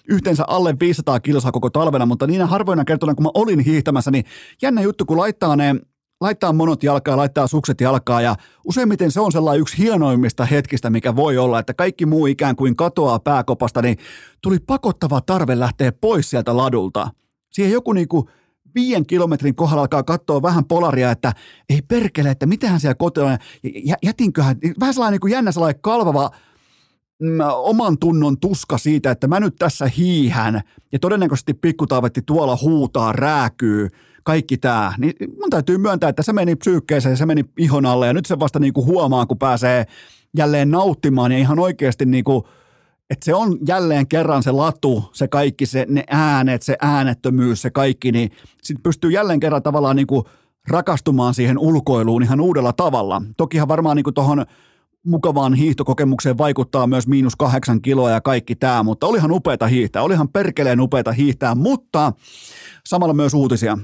yhteensä 0.07 0.43
alle 0.47 0.75
500 0.79 1.19
kilsaa 1.19 1.51
koko 1.51 1.69
talvena, 1.69 2.05
mutta 2.05 2.27
niinä 2.27 2.45
harvoina 2.45 2.85
kertoina, 2.85 3.15
kun 3.15 3.23
mä 3.23 3.29
olin 3.33 3.59
hiihtämässä, 3.59 4.11
niin 4.11 4.25
jännä 4.61 4.81
juttu, 4.81 5.05
kun 5.05 5.17
laittaa 5.17 5.55
ne 5.55 5.75
laittaa 6.21 6.53
monot 6.53 6.83
jalkaa, 6.83 7.17
laittaa 7.17 7.47
sukset 7.47 7.81
jalkaa 7.81 8.21
ja 8.21 8.35
useimmiten 8.67 9.11
se 9.11 9.19
on 9.19 9.31
sellainen 9.31 9.61
yksi 9.61 9.77
hienoimmista 9.77 10.45
hetkistä, 10.45 10.89
mikä 10.89 11.15
voi 11.15 11.37
olla, 11.37 11.59
että 11.59 11.73
kaikki 11.73 12.05
muu 12.05 12.25
ikään 12.25 12.55
kuin 12.55 12.75
katoaa 12.75 13.19
pääkopasta, 13.19 13.81
niin 13.81 13.97
tuli 14.41 14.59
pakottava 14.59 15.21
tarve 15.21 15.59
lähteä 15.59 15.91
pois 15.91 16.29
sieltä 16.29 16.57
ladulta. 16.57 17.09
Siihen 17.51 17.73
joku 17.73 17.93
niinku 17.93 18.29
viien 18.75 19.05
kilometrin 19.05 19.55
kohdalla 19.55 19.81
alkaa 19.81 20.03
katsoa 20.03 20.41
vähän 20.41 20.65
polaria, 20.65 21.11
että 21.11 21.33
ei 21.69 21.81
perkele, 21.87 22.29
että 22.29 22.45
mitähän 22.45 22.79
siellä 22.79 22.95
kotona, 22.95 23.37
jätinköhän, 24.03 24.57
vähän 24.79 24.93
sellainen 24.93 25.19
niin 25.23 25.31
jännä 25.31 25.51
sellainen 25.51 25.81
kalvava 25.81 26.31
mm, 27.21 27.39
oman 27.55 27.97
tunnon 27.97 28.39
tuska 28.39 28.77
siitä, 28.77 29.11
että 29.11 29.27
mä 29.27 29.39
nyt 29.39 29.55
tässä 29.55 29.87
hiihän 29.97 30.61
ja 30.91 30.99
todennäköisesti 30.99 31.53
pikkutaavetti 31.53 32.21
tuolla 32.25 32.57
huutaa, 32.61 33.13
rääkyy, 33.13 33.89
kaikki 34.23 34.57
tämä, 34.57 34.93
niin 34.97 35.13
mun 35.39 35.49
täytyy 35.49 35.77
myöntää, 35.77 36.09
että 36.09 36.23
se 36.23 36.33
meni 36.33 36.55
psyykkeeseen, 36.55 37.17
se 37.17 37.25
meni 37.25 37.45
ihon 37.57 37.85
alle 37.85 38.07
ja 38.07 38.13
nyt 38.13 38.25
se 38.25 38.39
vasta 38.39 38.59
niin 38.59 38.73
kuin 38.73 38.85
huomaa, 38.85 39.25
kun 39.25 39.37
pääsee 39.37 39.85
jälleen 40.37 40.71
nauttimaan 40.71 41.31
ja 41.31 41.37
ihan 41.37 41.59
oikeasti 41.59 42.05
niin 42.05 42.23
kuin– 42.23 42.43
että 43.11 43.25
se 43.25 43.35
on 43.35 43.57
jälleen 43.67 44.07
kerran 44.07 44.43
se 44.43 44.51
latu, 44.51 45.09
se 45.13 45.27
kaikki, 45.27 45.65
se, 45.65 45.85
ne 45.89 46.03
äänet, 46.09 46.61
se 46.61 46.77
äänettömyys, 46.81 47.61
se 47.61 47.69
kaikki, 47.69 48.11
niin 48.11 48.31
sitten 48.63 48.83
pystyy 48.83 49.11
jälleen 49.11 49.39
kerran 49.39 49.63
tavallaan 49.63 49.95
niin 49.95 50.07
kuin 50.07 50.23
rakastumaan 50.67 51.33
siihen 51.33 51.57
ulkoiluun 51.57 52.23
ihan 52.23 52.41
uudella 52.41 52.73
tavalla. 52.73 53.21
Tokihan 53.37 53.67
varmaan 53.67 53.97
niin 53.97 54.13
tuohon 54.13 54.45
mukavaan 55.05 55.53
hiihtokokemukseen 55.53 56.37
vaikuttaa 56.37 56.87
myös 56.87 57.07
miinus 57.07 57.35
kahdeksan 57.35 57.81
kiloa 57.81 58.09
ja 58.09 58.21
kaikki 58.21 58.55
tämä, 58.55 58.83
mutta 58.83 59.07
olihan 59.07 59.31
upeata 59.31 59.67
hiihtää, 59.67 60.03
olihan 60.03 60.29
perkeleen 60.29 60.81
upeata 60.81 61.11
hiihtää, 61.11 61.55
mutta 61.55 62.13
samalla 62.85 63.13
myös 63.13 63.33
uutisia. 63.33 63.77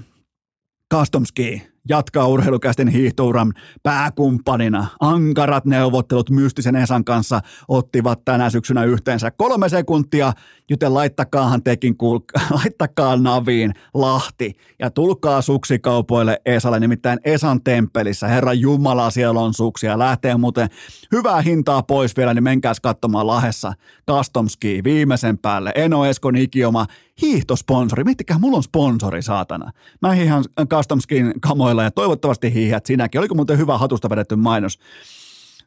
Custom 0.93 1.25
Ski 1.25 1.67
jatkaa 1.89 2.27
urheilukäisten 2.27 2.87
hiihtouran 2.87 3.53
pääkumppanina. 3.83 4.87
Ankarat 4.99 5.65
neuvottelut 5.65 6.29
mystisen 6.29 6.75
Esan 6.75 7.05
kanssa 7.05 7.41
ottivat 7.67 8.25
tänä 8.25 8.49
syksynä 8.49 8.83
yhteensä 8.83 9.31
kolme 9.31 9.69
sekuntia, 9.69 10.33
joten 10.69 10.93
laittakaahan 10.93 11.63
tekin 11.63 11.93
kuul- 11.93 12.41
laittakaa 12.63 13.15
naviin 13.15 13.73
Lahti 13.93 14.53
ja 14.79 14.89
tulkaa 14.91 15.41
suksikaupoille 15.41 16.41
Esalle, 16.45 16.79
nimittäin 16.79 17.19
Esan 17.23 17.63
temppelissä. 17.63 18.27
Herra 18.27 18.53
Jumala, 18.53 19.09
siellä 19.09 19.39
on 19.39 19.53
suksia. 19.53 19.99
Lähtee 19.99 20.37
muuten 20.37 20.69
hyvää 21.11 21.41
hintaa 21.41 21.83
pois 21.83 22.17
vielä, 22.17 22.33
niin 22.33 22.43
menkääs 22.43 22.79
katsomaan 22.79 23.27
Lahessa 23.27 23.73
Custom 24.11 24.47
Ski 24.47 24.81
viimeisen 24.83 25.37
päälle. 25.37 25.71
Eno 25.75 26.05
Eskon 26.05 26.35
ikioma 26.35 26.85
hiihtosponsori. 27.21 28.03
Miettikää, 28.03 28.39
mulla 28.39 28.57
on 28.57 28.63
sponsori, 28.63 29.21
saatana. 29.21 29.71
Mä 30.01 30.11
hiihan 30.11 30.43
Custom 30.69 30.99
Skin 30.99 31.33
kamoilla 31.77 31.83
ja 31.83 31.91
toivottavasti 31.91 32.53
hiihät 32.53 32.85
sinäkin. 32.85 33.19
Oliko 33.19 33.35
muuten 33.35 33.57
hyvä 33.57 33.77
hatusta 33.77 34.09
vedetty 34.09 34.35
mainos? 34.35 34.79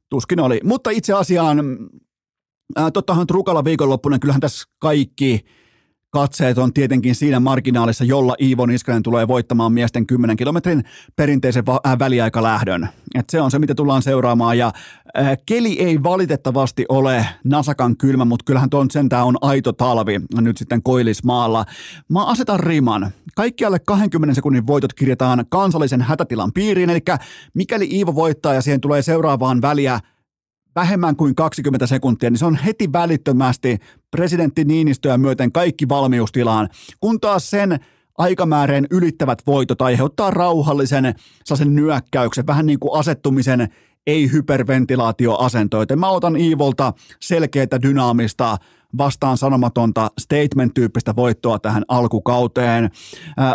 Tuskin 0.08 0.40
oli. 0.40 0.60
Mutta 0.64 0.90
itse 0.90 1.12
asiaan, 1.12 1.58
äh, 2.78 2.92
tottahan 2.92 3.26
Trukalla 3.26 3.64
viikonloppuna, 3.64 4.18
kyllähän 4.18 4.40
tässä 4.40 4.68
kaikki, 4.78 5.44
katseet 6.10 6.58
on 6.58 6.72
tietenkin 6.72 7.14
siinä 7.14 7.40
marginaalissa, 7.40 8.04
jolla 8.04 8.34
Iivo 8.40 8.66
Niskanen 8.66 9.02
tulee 9.02 9.28
voittamaan 9.28 9.72
miesten 9.72 10.06
10 10.06 10.36
kilometrin 10.36 10.84
perinteisen 11.16 11.66
va- 11.66 11.80
äh, 11.86 11.98
väliaikalähdön. 11.98 12.88
Et 13.14 13.30
se 13.30 13.40
on 13.40 13.50
se, 13.50 13.58
mitä 13.58 13.74
tullaan 13.74 14.02
seuraamaan 14.02 14.58
ja 14.58 14.72
äh, 15.18 15.36
keli 15.46 15.80
ei 15.80 16.02
valitettavasti 16.02 16.86
ole 16.88 17.26
nasakan 17.44 17.96
kylmä, 17.96 18.24
mutta 18.24 18.44
kyllähän 18.44 18.70
tuon 18.70 18.90
sentään 18.90 19.26
on 19.26 19.36
aito 19.40 19.72
talvi 19.72 20.20
nyt 20.40 20.56
sitten 20.56 20.82
Koillismaalla. 20.82 21.64
Mä 22.08 22.26
asetan 22.26 22.60
riman. 22.60 23.10
Kaikki 23.36 23.64
alle 23.64 23.78
20 23.78 24.34
sekunnin 24.34 24.66
voitot 24.66 24.94
kirjataan 24.94 25.44
kansallisen 25.48 26.02
hätätilan 26.02 26.52
piiriin, 26.52 26.90
eli 26.90 27.00
mikäli 27.54 27.88
Iivo 27.92 28.14
voittaa 28.14 28.54
ja 28.54 28.62
siihen 28.62 28.80
tulee 28.80 29.02
seuraavaan 29.02 29.62
väliä 29.62 30.00
vähemmän 30.76 31.16
kuin 31.16 31.34
20 31.34 31.86
sekuntia, 31.86 32.30
niin 32.30 32.38
se 32.38 32.46
on 32.46 32.56
heti 32.56 32.92
välittömästi 32.92 33.78
presidentti 34.10 34.64
Niinistöä 34.64 35.18
myöten 35.18 35.52
kaikki 35.52 35.88
valmiustilaan, 35.88 36.68
kun 37.00 37.20
taas 37.20 37.50
sen 37.50 37.78
aikamääreen 38.18 38.86
ylittävät 38.90 39.38
voitot 39.46 39.82
aiheuttaa 39.82 40.30
rauhallisen 40.30 41.14
sen 41.44 41.76
nyökkäyksen, 41.76 42.46
vähän 42.46 42.66
niin 42.66 42.78
kuin 42.78 42.98
asettumisen 42.98 43.68
ei 44.06 44.32
hyperventilaatioasentoita. 44.32 45.96
Mä 45.96 46.08
otan 46.08 46.36
Iivolta 46.36 46.92
selkeää 47.20 47.82
dynaamista 47.82 48.56
vastaan 48.98 49.38
sanomatonta 49.38 50.10
statement-tyyppistä 50.20 51.16
voittoa 51.16 51.58
tähän 51.58 51.84
alkukauteen. 51.88 52.90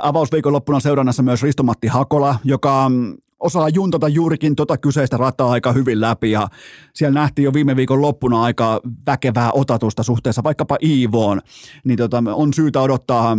Avausviikon 0.01 0.53
loppuna 0.53 0.79
seurannassa 0.79 1.23
myös 1.23 1.43
Ristomatti 1.43 1.87
Hakola, 1.87 2.39
joka 2.43 2.89
mm, 2.89 3.13
osaa 3.45 3.69
juntata 3.69 4.07
juurikin 4.07 4.55
tota 4.55 4.77
kyseistä 4.77 5.17
rataa 5.17 5.51
aika 5.51 5.71
hyvin 5.71 6.01
läpi 6.01 6.31
ja 6.31 6.47
siellä 6.93 7.19
nähtiin 7.19 7.43
jo 7.43 7.53
viime 7.53 7.75
viikon 7.75 8.01
loppuna 8.01 8.43
aika 8.43 8.81
väkevää 9.07 9.51
otatusta 9.51 10.03
suhteessa 10.03 10.43
vaikkapa 10.43 10.77
Iivoon, 10.83 11.41
niin 11.83 11.97
tota, 11.97 12.23
on 12.33 12.53
syytä 12.53 12.81
odottaa 12.81 13.37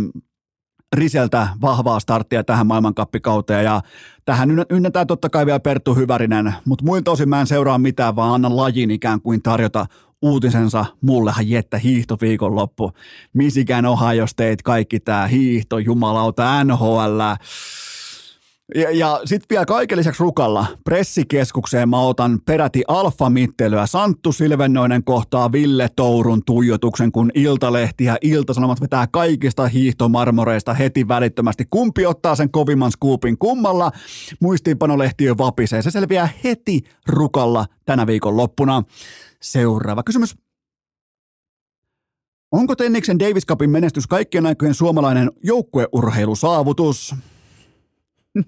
Riseltä 0.95 1.47
vahvaa 1.61 1.99
starttia 1.99 2.43
tähän 2.43 2.67
maailmankappikauteen 2.67 3.63
ja 3.63 3.81
tähän 4.25 4.49
ynnätään 4.69 5.07
totta 5.07 5.29
kai 5.29 5.45
vielä 5.45 5.59
Perttu 5.59 5.95
Hyvärinen, 5.95 6.53
mutta 6.65 6.85
muilta 6.85 7.11
osin 7.11 7.29
mä 7.29 7.41
en 7.41 7.47
seuraa 7.47 7.77
mitään, 7.77 8.15
vaan 8.15 8.33
annan 8.33 8.57
lajin 8.57 8.91
ikään 8.91 9.21
kuin 9.21 9.41
tarjota 9.41 9.85
uutisensa 10.21 10.85
mullehan 11.01 11.49
jettä 11.49 11.77
hiihto 11.77 12.17
viikonloppu. 12.21 12.91
Misikään 13.33 13.85
Ohio 13.85 14.27
State, 14.27 14.57
kaikki 14.63 14.99
tämä 14.99 15.27
hiihto, 15.27 15.79
jumalauta, 15.79 16.63
NHL, 16.63 17.21
ja, 18.75 18.91
ja 18.91 19.21
sitten 19.25 19.45
vielä 19.49 19.65
kaiken 19.65 19.97
lisäksi 19.97 20.23
rukalla 20.23 20.65
pressikeskukseen 20.83 21.89
mä 21.89 22.01
otan 22.01 22.39
peräti 22.45 22.83
alfamittelyä. 22.87 23.87
Santtu 23.87 24.31
Silvennoinen 24.31 25.03
kohtaa 25.03 25.51
Ville 25.51 25.89
Tourun 25.95 26.41
tuijotuksen, 26.45 27.11
kun 27.11 27.31
Iltalehti 27.33 28.03
ja 28.03 28.17
Iltasanomat 28.21 28.81
vetää 28.81 29.07
kaikista 29.07 29.67
hiihtomarmoreista 29.67 30.73
heti 30.73 31.07
välittömästi. 31.07 31.65
Kumpi 31.69 32.05
ottaa 32.05 32.35
sen 32.35 32.51
kovimman 32.51 32.91
skuupin 32.91 33.37
kummalla? 33.37 33.91
Muistiinpanolehti 34.39 35.23
jo 35.23 35.37
vapisee. 35.37 35.81
Se 35.81 35.91
selviää 35.91 36.29
heti 36.43 36.81
rukalla 37.07 37.65
tänä 37.85 38.07
viikon 38.07 38.37
loppuna. 38.37 38.83
Seuraava 39.41 40.03
kysymys. 40.03 40.35
Onko 42.51 42.75
Tenniksen 42.75 43.19
Davis 43.19 43.45
Cupin 43.45 43.69
menestys 43.69 44.07
kaikkien 44.07 44.45
aikojen 44.45 44.73
suomalainen 44.73 45.31
joukkueurheilusaavutus? 45.43 47.15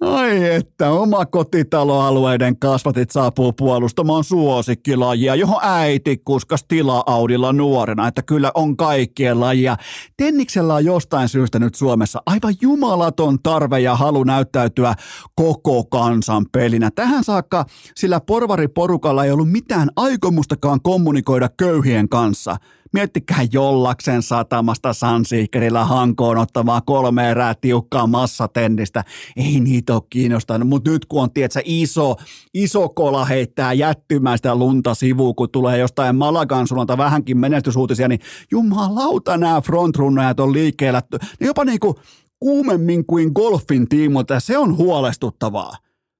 Ai 0.00 0.54
että, 0.54 0.90
oma 0.90 1.26
kotitaloalueiden 1.26 2.58
kasvatit 2.58 3.10
saapuu 3.10 3.52
puolustamaan 3.52 4.24
suosikkilajia, 4.24 5.34
johon 5.34 5.60
äiti 5.62 6.16
kuskas 6.24 6.64
tila-audilla 6.68 7.52
nuorena, 7.52 8.08
että 8.08 8.22
kyllä 8.22 8.50
on 8.54 8.76
kaikkien 8.76 9.40
lajia. 9.40 9.76
Tenniksellä 10.16 10.74
on 10.74 10.84
jostain 10.84 11.28
syystä 11.28 11.58
nyt 11.58 11.74
Suomessa 11.74 12.22
aivan 12.26 12.54
jumalaton 12.60 13.42
tarve 13.42 13.80
ja 13.80 13.96
halu 13.96 14.24
näyttäytyä 14.24 14.94
koko 15.34 15.84
kansan 15.84 16.46
pelinä. 16.52 16.90
Tähän 16.94 17.24
saakka 17.24 17.64
sillä 17.96 18.20
porvariporukalla 18.20 19.24
ei 19.24 19.30
ollut 19.30 19.50
mitään 19.50 19.88
aikomustakaan 19.96 20.80
kommunikoida 20.82 21.48
köyhien 21.56 22.08
kanssa– 22.08 22.56
Miettikää 22.92 23.46
jollaksen 23.52 24.22
satamasta 24.22 24.92
Sansiikerillä 24.92 25.84
hankoon 25.84 26.38
ottamaan 26.38 26.82
kolme 26.86 27.30
erää 27.30 27.54
tiukkaa 27.60 28.06
massatennistä. 28.06 29.04
Ei 29.36 29.60
niitä 29.60 29.94
ole 29.94 30.02
kiinnostanut, 30.10 30.68
mutta 30.68 30.90
nyt 30.90 31.06
kun 31.06 31.22
on 31.22 31.32
tietsä, 31.32 31.60
iso, 31.64 32.16
iso 32.54 32.88
kola 32.88 33.24
heittää 33.24 33.72
jättymäistä 33.72 34.54
lunta 34.54 34.94
sivuun, 34.94 35.34
kun 35.34 35.50
tulee 35.50 35.78
jostain 35.78 36.16
Malagan 36.16 36.66
suunnalta 36.66 36.98
vähänkin 36.98 37.38
menestysuutisia, 37.38 38.08
niin 38.08 38.20
jumalauta 38.50 39.36
nämä 39.36 39.60
frontrunnajat 39.60 40.40
on 40.40 40.52
liikkeellä. 40.52 41.02
Ne 41.40 41.46
jopa 41.46 41.64
niinku 41.64 41.94
kuumemmin 42.40 43.06
kuin 43.06 43.30
golfin 43.34 43.88
tiimolta, 43.88 44.40
se 44.40 44.58
on 44.58 44.76
huolestuttavaa. 44.76 45.76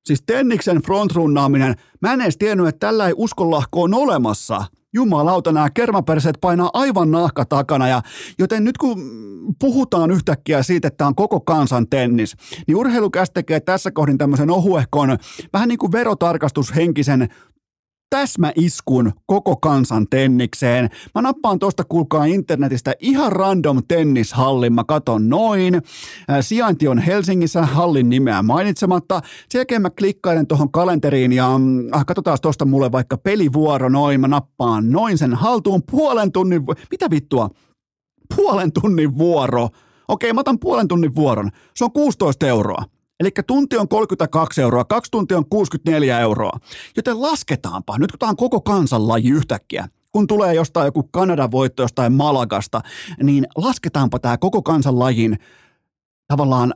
Siis 0.07 0.23
Tenniksen 0.27 0.83
frontrunnaaminen, 0.83 1.75
mä 2.03 2.13
en 2.13 2.21
edes 2.21 2.37
tiennyt, 2.37 2.69
että 2.69 2.87
tällä 2.87 3.07
ei 3.07 3.15
uskonlahko 3.17 3.83
on 3.83 3.95
olemassa– 3.95 4.65
jumalauta, 4.95 5.53
nämä 5.53 5.71
kermaperseet 5.71 6.37
painaa 6.41 6.71
aivan 6.73 7.11
nahka 7.11 7.45
takana. 7.45 7.89
Ja, 7.89 8.03
joten 8.39 8.65
nyt 8.65 8.79
kun 8.79 9.03
puhutaan 9.59 10.11
yhtäkkiä 10.11 10.63
siitä, 10.63 10.89
että 10.89 10.99
tämä 10.99 11.09
on 11.09 11.15
koko 11.15 11.41
kansan 11.41 11.89
tennis, 11.89 12.37
niin 12.67 12.77
urheilukäs 12.77 13.31
tekee 13.31 13.61
tässä 13.61 13.91
kohdin 13.91 14.19
tämmöisen 14.19 14.51
ohuehkon, 14.51 15.19
vähän 15.53 15.69
niin 15.69 15.79
kuin 15.79 15.93
verotarkastushenkisen 15.93 17.29
täsmäiskun 18.11 19.13
koko 19.27 19.57
kansan 19.57 20.07
tennikseen. 20.11 20.91
Mä 21.15 21.23
nappaan 21.23 21.59
tuosta 21.59 21.85
kuulkaa 21.85 22.25
internetistä 22.25 22.95
ihan 23.01 23.33
random 23.33 23.83
tennishallin. 23.89 24.73
Mä 24.73 24.85
katon 24.85 25.29
noin. 25.29 25.75
Äh, 25.75 25.83
sijainti 26.41 26.89
on 26.89 26.99
Helsingissä, 26.99 27.63
hallin 27.63 28.09
nimeä 28.09 28.43
mainitsematta. 28.43 29.21
Sen 29.49 29.59
jälkeen 29.59 29.83
mä 29.83 29.91
klikkailen 29.91 30.47
tuohon 30.47 30.73
kalenteriin 30.73 31.33
ja 31.33 31.59
mm, 31.59 31.95
äh, 31.95 32.07
katsotaan 32.07 32.39
tuosta 32.43 32.65
mulle 32.65 32.93
vaikka 32.93 33.19
pelivuoro 33.19 33.89
noin. 33.89 34.21
Mä 34.21 34.29
nappaan 34.29 34.91
noin 34.91 35.19
sen 35.19 35.35
haltuun 35.35 35.83
puolen 35.91 36.33
tunnin. 36.33 36.63
Mitä 36.91 37.11
vittua? 37.11 37.51
Puolen 38.37 38.73
tunnin 38.73 39.19
vuoro. 39.19 39.69
Okei, 40.09 40.33
mä 40.33 40.41
otan 40.41 40.59
puolen 40.59 40.89
tunnin 40.89 41.15
vuoron. 41.15 41.51
Se 41.75 41.85
on 41.85 41.93
16 41.93 42.47
euroa. 42.47 42.85
Eli 43.21 43.31
tunti 43.47 43.77
on 43.77 43.89
32 43.89 44.63
euroa, 44.63 44.85
kaksi 44.85 45.11
tuntia 45.11 45.39
on 45.39 45.49
64 45.51 46.21
euroa. 46.21 46.59
Joten 46.97 47.23
lasketaanpa, 47.23 47.99
nyt 47.99 48.13
kun 48.13 48.19
tämä 48.19 48.31
on 48.31 48.37
koko 48.37 48.61
kansanlaji 48.61 49.31
yhtäkkiä, 49.31 49.89
kun 50.13 50.27
tulee 50.27 50.55
jostain 50.55 50.85
joku 50.85 51.03
Kanadan 51.03 51.51
voitto 51.51 51.83
jostain 51.83 52.13
Malagasta, 52.13 52.81
niin 53.23 53.47
lasketaanpa 53.57 54.19
tämä 54.19 54.39
koko 54.39 54.63
kansanlajin 54.63 55.39
tavallaan 56.29 56.75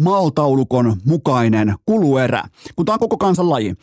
maaltaulukon 0.00 0.96
mukainen 1.04 1.74
kuluerä, 1.86 2.44
kun 2.76 2.86
tämä 2.86 2.94
on 2.94 3.00
koko 3.00 3.16
kansanlaji. 3.16 3.74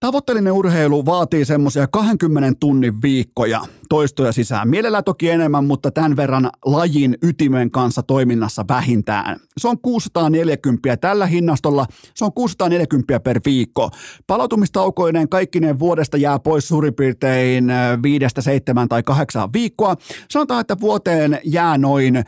Tavoitteellinen 0.00 0.52
urheilu 0.52 1.06
vaatii 1.06 1.44
semmoisia 1.44 1.86
20 1.86 2.52
tunnin 2.60 3.02
viikkoja 3.02 3.60
toistoja 3.88 4.32
sisään. 4.32 4.68
Mielellä 4.68 5.02
toki 5.02 5.30
enemmän, 5.30 5.64
mutta 5.64 5.90
tämän 5.90 6.16
verran 6.16 6.50
lajin 6.64 7.18
ytimen 7.22 7.70
kanssa 7.70 8.02
toiminnassa 8.02 8.64
vähintään. 8.68 9.40
Se 9.58 9.68
on 9.68 9.78
640 9.78 10.96
tällä 10.96 11.26
hinnastolla, 11.26 11.86
se 12.14 12.24
on 12.24 12.32
640 12.32 13.20
per 13.20 13.40
viikko. 13.44 13.90
Palautumistaukoinen 14.26 15.28
kaikkinen 15.28 15.78
vuodesta 15.78 16.16
jää 16.16 16.38
pois 16.38 16.68
suurin 16.68 16.94
piirtein 16.94 17.64
viidestä, 18.02 18.42
seitsemän 18.42 18.88
tai 18.88 19.02
kahdeksaan 19.02 19.52
viikkoa. 19.52 19.96
Sanotaan, 20.30 20.60
että 20.60 20.76
vuoteen 20.80 21.40
jää 21.44 21.78
noin 21.78 22.24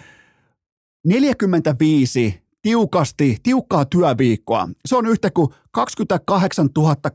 45 1.06 2.45
tiukasti, 2.66 3.36
tiukkaa 3.42 3.84
työviikkoa. 3.84 4.68
Se 4.86 4.96
on 4.96 5.06
yhtä 5.06 5.30
kuin 5.30 5.48
28 5.70 6.68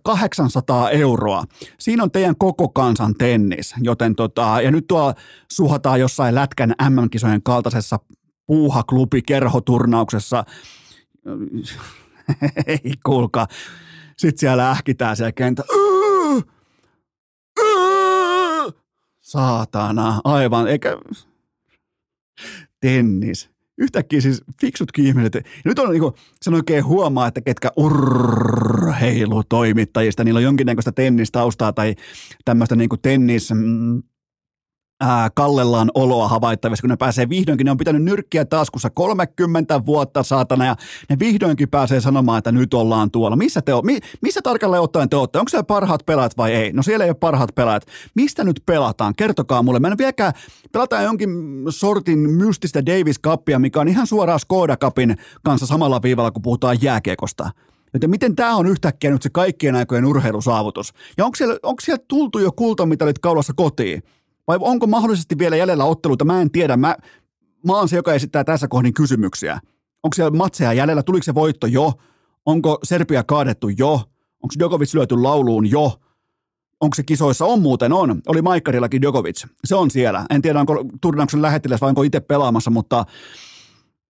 800 0.03 0.89
euroa. 0.89 1.43
Siinä 1.79 2.03
on 2.03 2.11
teidän 2.11 2.35
koko 2.37 2.69
kansan 2.69 3.15
tennis. 3.15 3.75
Joten 3.81 4.15
tota, 4.15 4.61
ja 4.63 4.71
nyt 4.71 4.87
tuo 4.87 5.13
suhataan 5.51 5.99
jossain 5.99 6.35
Lätkän 6.35 6.73
MM-kisojen 6.89 7.43
kaltaisessa 7.43 7.99
puuhaklubi 8.47 9.21
kerhoturnauksessa. 9.21 10.43
Ei 12.67 12.93
kuulkaa. 13.05 13.47
Sitten 14.17 14.39
siellä 14.39 14.71
ähkitään 14.71 15.15
siellä 15.15 15.31
kentä. 15.31 15.63
Saatana, 19.19 20.21
aivan, 20.23 20.67
eikä 20.67 20.97
tennis 22.79 23.50
yhtäkkiä 23.81 24.21
siis 24.21 24.41
fiksutkin 24.61 25.05
ihmiset, 25.05 25.33
nyt 25.65 25.79
on 25.79 25.89
niin 25.89 26.01
kuin, 26.01 26.13
sen 26.41 26.53
oikein 26.53 26.85
huomaa, 26.85 27.27
että 27.27 27.41
ketkä 27.41 27.71
urheilutoimittajista, 27.75 30.23
niillä 30.23 30.37
on 30.37 30.43
jonkinnäköistä 30.43 30.91
tennistaustaa 30.91 31.73
tai 31.73 31.95
tämmöistä 32.45 32.75
niin 32.75 32.89
kuin 32.89 33.01
tennis, 33.01 33.51
mm, 33.51 34.03
ää, 35.01 35.29
kallellaan 35.29 35.91
oloa 35.95 36.27
havaittavissa, 36.27 36.81
kun 36.81 36.89
ne 36.89 36.95
pääsee 36.95 37.29
vihdoinkin, 37.29 37.65
ne 37.65 37.71
on 37.71 37.77
pitänyt 37.77 38.03
nyrkkiä 38.03 38.45
taskussa 38.45 38.89
30 38.89 39.85
vuotta 39.85 40.23
saatana 40.23 40.65
ja 40.65 40.75
ne 41.09 41.19
vihdoinkin 41.19 41.69
pääsee 41.69 42.01
sanomaan, 42.01 42.37
että 42.37 42.51
nyt 42.51 42.73
ollaan 42.73 43.11
tuolla. 43.11 43.35
Missä 43.35 43.61
te 43.61 43.73
o, 43.73 43.81
mi, 43.81 43.99
missä 44.21 44.41
tarkalleen 44.43 44.81
ottaen 44.81 45.09
te 45.09 45.15
olette? 45.15 45.39
Onko 45.39 45.49
siellä 45.49 45.63
parhaat 45.63 46.05
pelaat 46.05 46.37
vai 46.37 46.53
ei? 46.53 46.73
No 46.73 46.83
siellä 46.83 47.05
ei 47.05 47.11
ole 47.11 47.17
parhaat 47.19 47.55
pelaat. 47.55 47.85
Mistä 48.15 48.43
nyt 48.43 48.63
pelataan? 48.65 49.13
Kertokaa 49.17 49.63
mulle. 49.63 49.79
Mä 49.79 49.87
en 49.87 49.97
vieläkään, 49.97 50.33
pelataan 50.71 51.03
jonkin 51.03 51.29
sortin 51.69 52.19
mystistä 52.19 52.85
Davis 52.85 53.21
Cupia, 53.21 53.59
mikä 53.59 53.81
on 53.81 53.87
ihan 53.87 54.07
suoraan 54.07 54.39
Skoda 54.39 54.77
Cupin 54.77 55.17
kanssa 55.43 55.65
samalla 55.65 56.01
viivalla, 56.01 56.31
kun 56.31 56.41
puhutaan 56.41 56.77
jääkiekosta. 56.81 57.49
Joten 57.93 58.09
miten 58.09 58.35
tämä 58.35 58.55
on 58.55 58.67
yhtäkkiä 58.67 59.11
nyt 59.11 59.21
se 59.21 59.29
kaikkien 59.29 59.75
aikojen 59.75 60.05
urheilusaavutus? 60.05 60.93
Ja 61.17 61.25
onko 61.25 61.35
siellä, 61.35 61.57
onko 61.63 61.81
siellä 61.81 62.03
tultu 62.07 62.39
jo 62.39 62.51
kultamitalit 62.51 63.19
kaulassa 63.19 63.53
kotiin? 63.55 64.03
Vai 64.51 64.57
onko 64.61 64.87
mahdollisesti 64.87 65.37
vielä 65.37 65.55
jäljellä 65.55 65.85
otteluita? 65.85 66.25
Mä 66.25 66.41
en 66.41 66.51
tiedä. 66.51 66.77
Mä, 66.77 66.95
mä 67.67 67.73
oon 67.73 67.89
se, 67.89 67.95
joka 67.95 68.13
esittää 68.13 68.43
tässä 68.43 68.67
kohdin 68.67 68.93
kysymyksiä. 68.93 69.59
Onko 70.03 70.15
siellä 70.15 70.37
matseja 70.37 70.73
jäljellä? 70.73 71.03
Tuliko 71.03 71.23
se 71.23 71.33
voitto 71.33 71.67
jo? 71.67 71.93
Onko 72.45 72.79
Serbia 72.83 73.23
kaadettu 73.23 73.69
jo? 73.69 73.91
Onko 74.43 74.53
Djokovic 74.59 74.93
lyöty 74.93 75.15
lauluun 75.15 75.71
jo? 75.71 75.99
Onko 76.81 76.95
se 76.95 77.03
kisoissa? 77.03 77.45
On 77.45 77.61
muuten, 77.61 77.93
on. 77.93 78.21
Oli 78.27 78.41
Maikkarillakin 78.41 79.01
Djokovic. 79.01 79.45
Se 79.65 79.75
on 79.75 79.91
siellä. 79.91 80.25
En 80.29 80.41
tiedä, 80.41 80.59
onko 80.59 80.85
turnauksen 81.01 81.41
lähettiläs 81.41 81.81
vai 81.81 81.89
onko 81.89 82.03
itse 82.03 82.19
pelaamassa, 82.19 82.71
mutta 82.71 83.05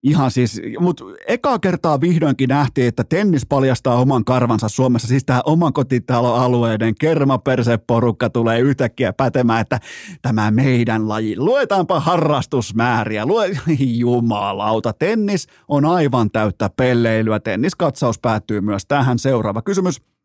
Ihan 0.03 0.31
siis, 0.31 0.61
mutta 0.81 1.05
eka 1.29 1.59
kertaa 1.59 2.01
vihdoinkin 2.01 2.49
nähtiin, 2.49 2.89
että 2.89 3.05
tennis 3.05 3.47
paljastaa 3.47 4.01
oman 4.01 4.25
karvansa 4.25 4.69
Suomessa. 4.69 5.09
Siis 5.09 5.25
tämä 5.25 5.41
oman 5.45 5.73
kotitaloalueiden 5.73 6.95
kermaperseporukka 7.01 8.31
tulee 8.31 8.61
yhtäkkiä 8.61 9.13
pätemään, 9.13 9.61
että 9.61 9.81
tämä 10.23 10.51
meidän 10.51 11.09
laji. 11.09 11.37
Luetaanpa 11.37 12.01
harrastusmääriä. 12.01 13.27
Lue, 13.27 13.51
jumalauta, 13.99 14.93
tennis 14.93 15.47
on 15.69 15.85
aivan 15.85 16.31
täyttä 16.31 16.71
pelleilyä. 16.77 17.41
Tenniskatsaus 17.41 18.19
päättyy 18.19 18.61
myös 18.61 18.87
tähän. 18.87 19.19
Seuraava 19.19 19.63
kysymys. 19.63 20.18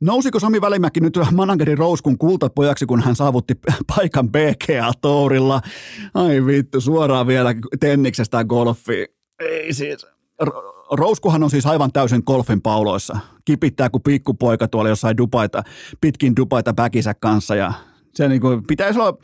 Nousiko 0.00 0.40
Sami 0.40 0.60
Välimäki 0.60 1.00
nyt 1.00 1.18
manageri 1.32 1.74
Rouskun 1.74 2.18
kultapojaksi, 2.18 2.86
kun 2.86 3.02
hän 3.02 3.16
saavutti 3.16 3.54
paikan 3.96 4.28
BGA-tourilla? 4.28 5.60
Ai 6.14 6.46
vittu, 6.46 6.80
suoraan 6.80 7.26
vielä 7.26 7.54
tenniksestä 7.80 8.44
golfi. 8.44 9.06
Ei 9.38 9.72
siis. 9.72 10.06
Rouskuhan 10.92 11.42
on 11.42 11.50
siis 11.50 11.66
aivan 11.66 11.92
täysin 11.92 12.22
golfin 12.26 12.62
pauloissa. 12.62 13.18
Kipittää 13.44 13.90
kuin 13.90 14.02
pikkupoika 14.02 14.68
tuolla 14.68 14.88
jossain 14.88 15.16
Dubaita, 15.16 15.62
pitkin 16.00 16.36
Dubaita 16.36 16.74
päkisä 16.74 17.14
kanssa 17.14 17.54
ja 17.54 17.72
se 18.14 18.28
niin 18.28 18.40
kuin 18.40 18.62
pitäisi 18.66 19.00
olla, 19.00 19.18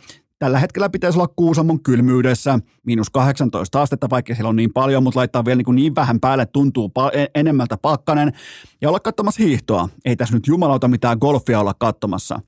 Tällä 0.44 0.58
hetkellä 0.58 0.90
pitäisi 0.90 1.18
olla 1.18 1.32
Kuusamon 1.36 1.80
kylmyydessä 1.80 2.58
miinus 2.86 3.10
18 3.10 3.82
astetta, 3.82 4.10
vaikka 4.10 4.34
siellä 4.34 4.48
on 4.48 4.56
niin 4.56 4.72
paljon, 4.72 5.02
mutta 5.02 5.18
laittaa 5.18 5.44
vielä 5.44 5.62
niin, 5.66 5.74
niin 5.74 5.94
vähän 5.94 6.20
päälle, 6.20 6.46
tuntuu 6.46 6.88
pa- 6.88 7.30
enemmältä 7.34 7.76
pakkanen 7.76 8.32
ja 8.80 8.88
olla 8.88 9.00
katsomassa 9.00 9.42
hiihtoa. 9.42 9.88
Ei 10.04 10.16
tässä 10.16 10.34
nyt 10.34 10.46
jumalauta 10.46 10.88
mitään 10.88 11.18
golfia 11.20 11.60
olla 11.60 11.74
katsomassa. 11.74 12.40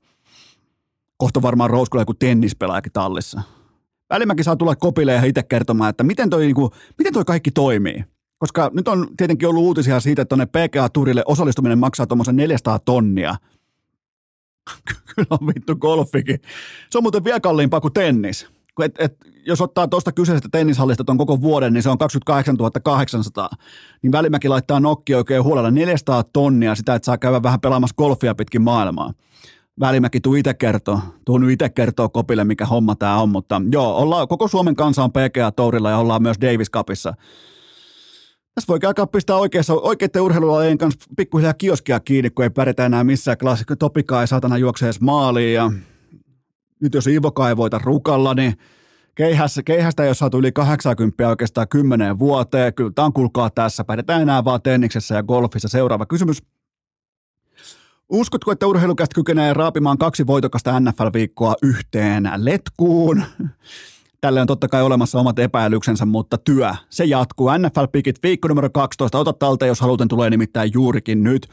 Kohta 1.17 1.41
varmaan 1.41 1.69
Rouskulla 1.69 2.01
joku 2.01 2.13
tennispelaajakin 2.13 2.91
tallissa. 2.91 3.41
Välimäki 4.09 4.43
saa 4.43 4.55
tulla 4.55 4.75
kopille 4.75 5.13
ja 5.13 5.25
itse 5.25 5.43
kertomaan, 5.43 5.89
että 5.89 6.03
miten 6.03 6.29
toi, 6.29 6.41
niin 6.41 6.55
kuin, 6.55 6.71
miten 6.97 7.13
toi 7.13 7.25
kaikki 7.25 7.51
toimii. 7.51 8.03
Koska 8.37 8.71
nyt 8.73 8.87
on 8.87 9.07
tietenkin 9.17 9.49
ollut 9.49 9.63
uutisia 9.63 9.99
siitä, 9.99 10.21
että 10.21 10.35
tuonne 10.35 10.45
PGA-turille 10.45 11.23
osallistuminen 11.25 11.79
maksaa 11.79 12.07
tuommoisen 12.07 12.35
400 12.35 12.79
tonnia– 12.79 13.35
Kyllä 15.15 15.27
on 15.29 15.47
vittu 15.47 15.75
golfikin. 15.75 16.39
Se 16.89 16.97
on 16.97 17.03
muuten 17.03 17.23
vielä 17.23 17.39
kalliimpaa 17.39 17.81
kuin 17.81 17.93
tennis. 17.93 18.47
Et, 18.83 18.95
et, 18.99 19.17
jos 19.45 19.61
ottaa 19.61 19.87
tuosta 19.87 20.11
kyseisestä 20.11 20.49
tennishallista 20.51 21.03
tuon 21.03 21.17
koko 21.17 21.41
vuoden, 21.41 21.73
niin 21.73 21.83
se 21.83 21.89
on 21.89 21.97
28 21.97 22.57
800. 22.83 23.49
Niin 24.01 24.11
Välimäki 24.11 24.49
laittaa 24.49 24.79
nokki 24.79 25.15
oikein 25.15 25.43
huolella 25.43 25.71
400 25.71 26.23
tonnia 26.23 26.75
sitä, 26.75 26.95
että 26.95 27.05
saa 27.05 27.17
käydä 27.17 27.43
vähän 27.43 27.61
pelaamassa 27.61 27.95
golfia 27.97 28.35
pitkin 28.35 28.61
maailmaa. 28.61 29.13
Välimäki, 29.79 30.19
tuu 30.19 30.35
itse 30.35 30.53
kertoo. 30.53 30.99
Tuu 31.25 31.37
nyt 31.37 31.51
itse 31.51 31.69
kertoo 31.69 32.09
kopille, 32.09 32.43
mikä 32.43 32.65
homma 32.65 32.95
tämä 32.95 33.21
on. 33.21 33.29
Mutta 33.29 33.61
joo, 33.71 33.95
ollaan, 33.95 34.27
koko 34.27 34.47
Suomen 34.47 34.75
kansa 34.75 35.03
on 35.03 35.11
PGA-tourilla 35.11 35.89
ja 35.89 35.97
ollaan 35.97 36.21
myös 36.21 36.37
Davis 36.41 36.71
Cupissa. 36.71 37.13
Tässä 38.57 38.67
voi 38.67 38.79
alkaa 38.85 39.07
pistää 39.07 39.35
oikeassa, 39.35 39.73
oikeiden 39.73 40.21
urheilulajien 40.21 40.77
kanssa 40.77 41.09
pikkuhiljaa 41.17 41.53
kioskia 41.53 41.99
kiinni, 41.99 42.29
kun 42.29 42.43
ei 42.43 42.49
pärjätä 42.49 42.85
enää 42.85 43.03
missään 43.03 43.37
klassikko. 43.37 43.75
Topikaa 43.75 44.21
ei 44.21 44.27
saatana 44.27 44.57
juokse 44.57 44.85
edes 44.85 45.01
maaliin. 45.01 45.53
Ja 45.53 45.71
nyt 46.81 46.93
jos 46.93 47.07
Ivoka 47.07 47.49
ei 47.49 47.57
voita 47.57 47.79
rukalla, 47.83 48.33
niin 48.33 48.53
keihässä, 49.15 49.63
keihästä 49.63 50.03
ei 50.03 50.09
ole 50.09 50.15
saatu 50.15 50.37
yli 50.37 50.51
80 50.51 51.29
oikeastaan 51.29 51.67
10 51.67 52.19
vuoteen. 52.19 52.73
Kyllä 52.73 52.91
tämä 52.95 53.05
on 53.05 53.13
kulkaa 53.13 53.49
tässä. 53.49 53.83
Pärjätään 53.83 54.21
enää 54.21 54.43
vaan 54.45 54.61
tenniksessä 54.61 55.15
ja 55.15 55.23
golfissa. 55.23 55.67
Seuraava 55.67 56.05
kysymys. 56.05 56.43
Uskotko, 58.09 58.51
että 58.51 58.67
urheilukästä 58.67 59.15
kykenee 59.15 59.53
raapimaan 59.53 59.97
kaksi 59.97 60.27
voitokasta 60.27 60.79
NFL-viikkoa 60.79 61.55
yhteen 61.63 62.29
letkuun? 62.35 63.23
Tälle 64.21 64.41
on 64.41 64.47
totta 64.47 64.67
kai 64.67 64.83
olemassa 64.83 65.19
omat 65.19 65.39
epäilyksensä, 65.39 66.05
mutta 66.05 66.37
työ, 66.37 66.71
se 66.89 67.05
jatkuu. 67.05 67.47
NFL-pikit 67.47 68.15
viikko 68.23 68.47
numero 68.47 68.69
12, 68.69 69.19
ota 69.19 69.33
talteen, 69.33 69.67
jos 69.67 69.81
haluten 69.81 70.07
tulee 70.07 70.29
nimittäin 70.29 70.71
juurikin 70.73 71.23
nyt. 71.23 71.47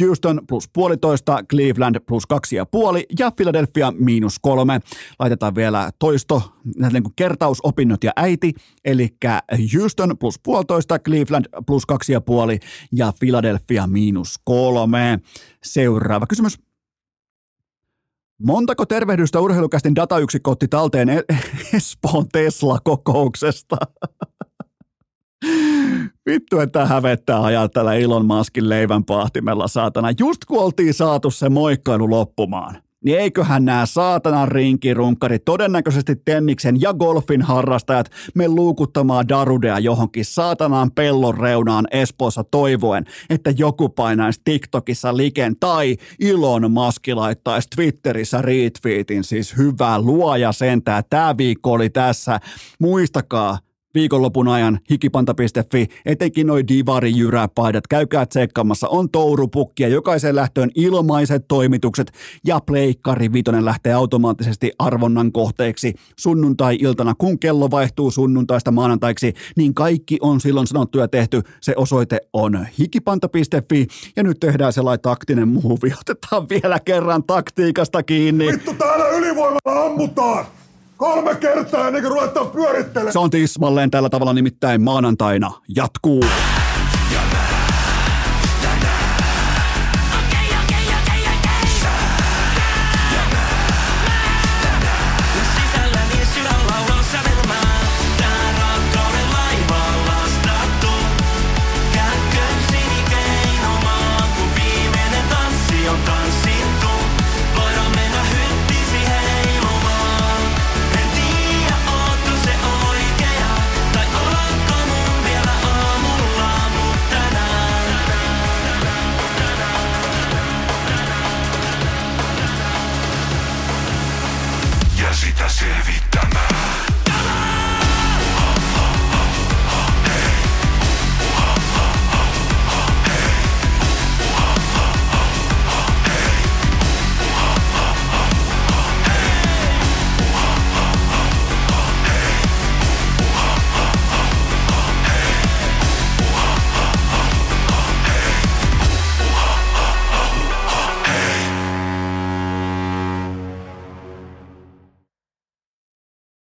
Houston 0.00 0.40
plus 0.48 0.68
puolitoista, 0.72 1.38
Cleveland 1.50 2.00
plus 2.00 2.26
kaksi 2.26 2.56
ja 2.56 2.66
puoli 2.66 3.06
ja 3.18 3.30
Philadelphia 3.30 3.92
miinus 3.98 4.38
kolme. 4.38 4.80
Laitetaan 5.18 5.54
vielä 5.54 5.90
toisto, 5.98 6.52
niin 6.92 7.02
kuin 7.02 7.12
kertausopinnot 7.16 8.04
ja 8.04 8.12
äiti, 8.16 8.52
eli 8.84 9.08
Houston 9.74 10.18
plus 10.18 10.40
puolitoista, 10.42 10.98
Cleveland 10.98 11.44
plus 11.66 11.86
kaksi 11.86 12.12
ja 12.12 12.20
puoli 12.20 12.58
ja 12.92 13.12
Philadelphia 13.20 13.86
miinus 13.86 14.40
kolme. 14.44 15.18
Seuraava 15.64 16.26
kysymys. 16.26 16.71
Montako 18.44 18.86
tervehdystä 18.86 19.40
urheilukästin 19.40 19.96
datayksikkö 19.96 20.50
otti 20.50 20.68
talteen 20.68 21.08
e- 21.08 21.22
Espoon 21.76 22.26
Tesla-kokouksesta? 22.32 23.76
Vittu, 26.26 26.60
että 26.60 26.86
hävettää 26.86 27.42
ajaa 27.42 27.68
tällä 27.68 27.94
Elon 27.94 28.26
Muskin 28.26 28.68
leivän 28.68 29.04
pahtimella, 29.04 29.68
saatana. 29.68 30.08
Just 30.18 30.44
kun 30.44 30.58
oltiin 30.58 30.94
saatu 30.94 31.30
se 31.30 31.48
moikkailu 31.48 32.10
loppumaan 32.10 32.81
niin 33.04 33.18
eiköhän 33.18 33.64
nämä 33.64 33.86
saatanan 33.86 34.48
rinkirunkkarit, 34.48 35.44
todennäköisesti 35.44 36.16
tenniksen 36.16 36.80
ja 36.80 36.94
golfin 36.94 37.42
harrastajat, 37.42 38.10
me 38.34 38.48
luukuttamaan 38.48 39.28
Darudea 39.28 39.78
johonkin 39.78 40.24
saatanan 40.24 40.90
pellon 40.90 41.38
reunaan 41.38 41.86
Espoossa 41.90 42.44
toivoen, 42.44 43.04
että 43.30 43.54
joku 43.56 43.88
painaisi 43.88 44.40
TikTokissa 44.44 45.16
liken 45.16 45.56
tai 45.60 45.96
Ilon 46.20 46.70
maski 46.70 47.14
laittaisi 47.14 47.68
Twitterissä 47.76 48.42
retweetin, 48.42 49.24
siis 49.24 49.56
hyvä 49.56 49.98
luoja 49.98 50.52
sentää. 50.52 51.02
Tämä 51.10 51.36
viikko 51.36 51.72
oli 51.72 51.90
tässä. 51.90 52.40
Muistakaa, 52.78 53.58
viikonlopun 53.94 54.48
ajan 54.48 54.78
hikipanta.fi, 54.90 55.86
etenkin 56.06 56.46
noi 56.46 56.68
divari 56.68 57.16
jyräpaidat, 57.16 57.86
käykää 57.86 58.26
tsekkaamassa, 58.26 58.88
on 58.88 59.10
tourupukkia, 59.10 59.88
jokaisen 59.88 60.36
lähtöön 60.36 60.70
ilmaiset 60.74 61.48
toimitukset 61.48 62.12
ja 62.46 62.60
pleikkari 62.66 63.32
vitonen 63.32 63.64
lähtee 63.64 63.92
automaattisesti 63.92 64.72
arvonnan 64.78 65.32
kohteeksi. 65.32 65.94
Sunnuntai-iltana, 66.18 67.14
kun 67.18 67.38
kello 67.38 67.70
vaihtuu 67.70 68.10
sunnuntaista 68.10 68.70
maanantaiksi, 68.70 69.34
niin 69.56 69.74
kaikki 69.74 70.18
on 70.20 70.40
silloin 70.40 70.66
sanottu 70.66 70.98
ja 70.98 71.08
tehty, 71.08 71.42
se 71.60 71.72
osoite 71.76 72.20
on 72.32 72.66
hikipanta.fi 72.78 73.86
ja 74.16 74.22
nyt 74.22 74.40
tehdään 74.40 74.72
sellainen 74.72 75.02
taktinen 75.02 75.48
muuvi, 75.48 75.92
otetaan 76.00 76.48
vielä 76.48 76.80
kerran 76.84 77.24
taktiikasta 77.24 78.02
kiinni. 78.02 78.46
Vittu 78.46 78.74
täällä 78.74 79.08
ylivoimalla 79.08 79.84
ammutaan! 79.84 80.61
Kolme 81.02 81.34
kertaa 81.34 81.86
ennen 81.86 82.02
kuin 82.02 82.12
ruvetaan 82.12 82.50
pyörittelemään. 82.50 83.12
Se 83.12 83.18
on 83.18 83.30
tismalleen 83.30 83.90
tällä 83.90 84.08
tavalla 84.10 84.32
nimittäin 84.32 84.82
maanantaina 84.82 85.52
jatkuu. 85.76 86.24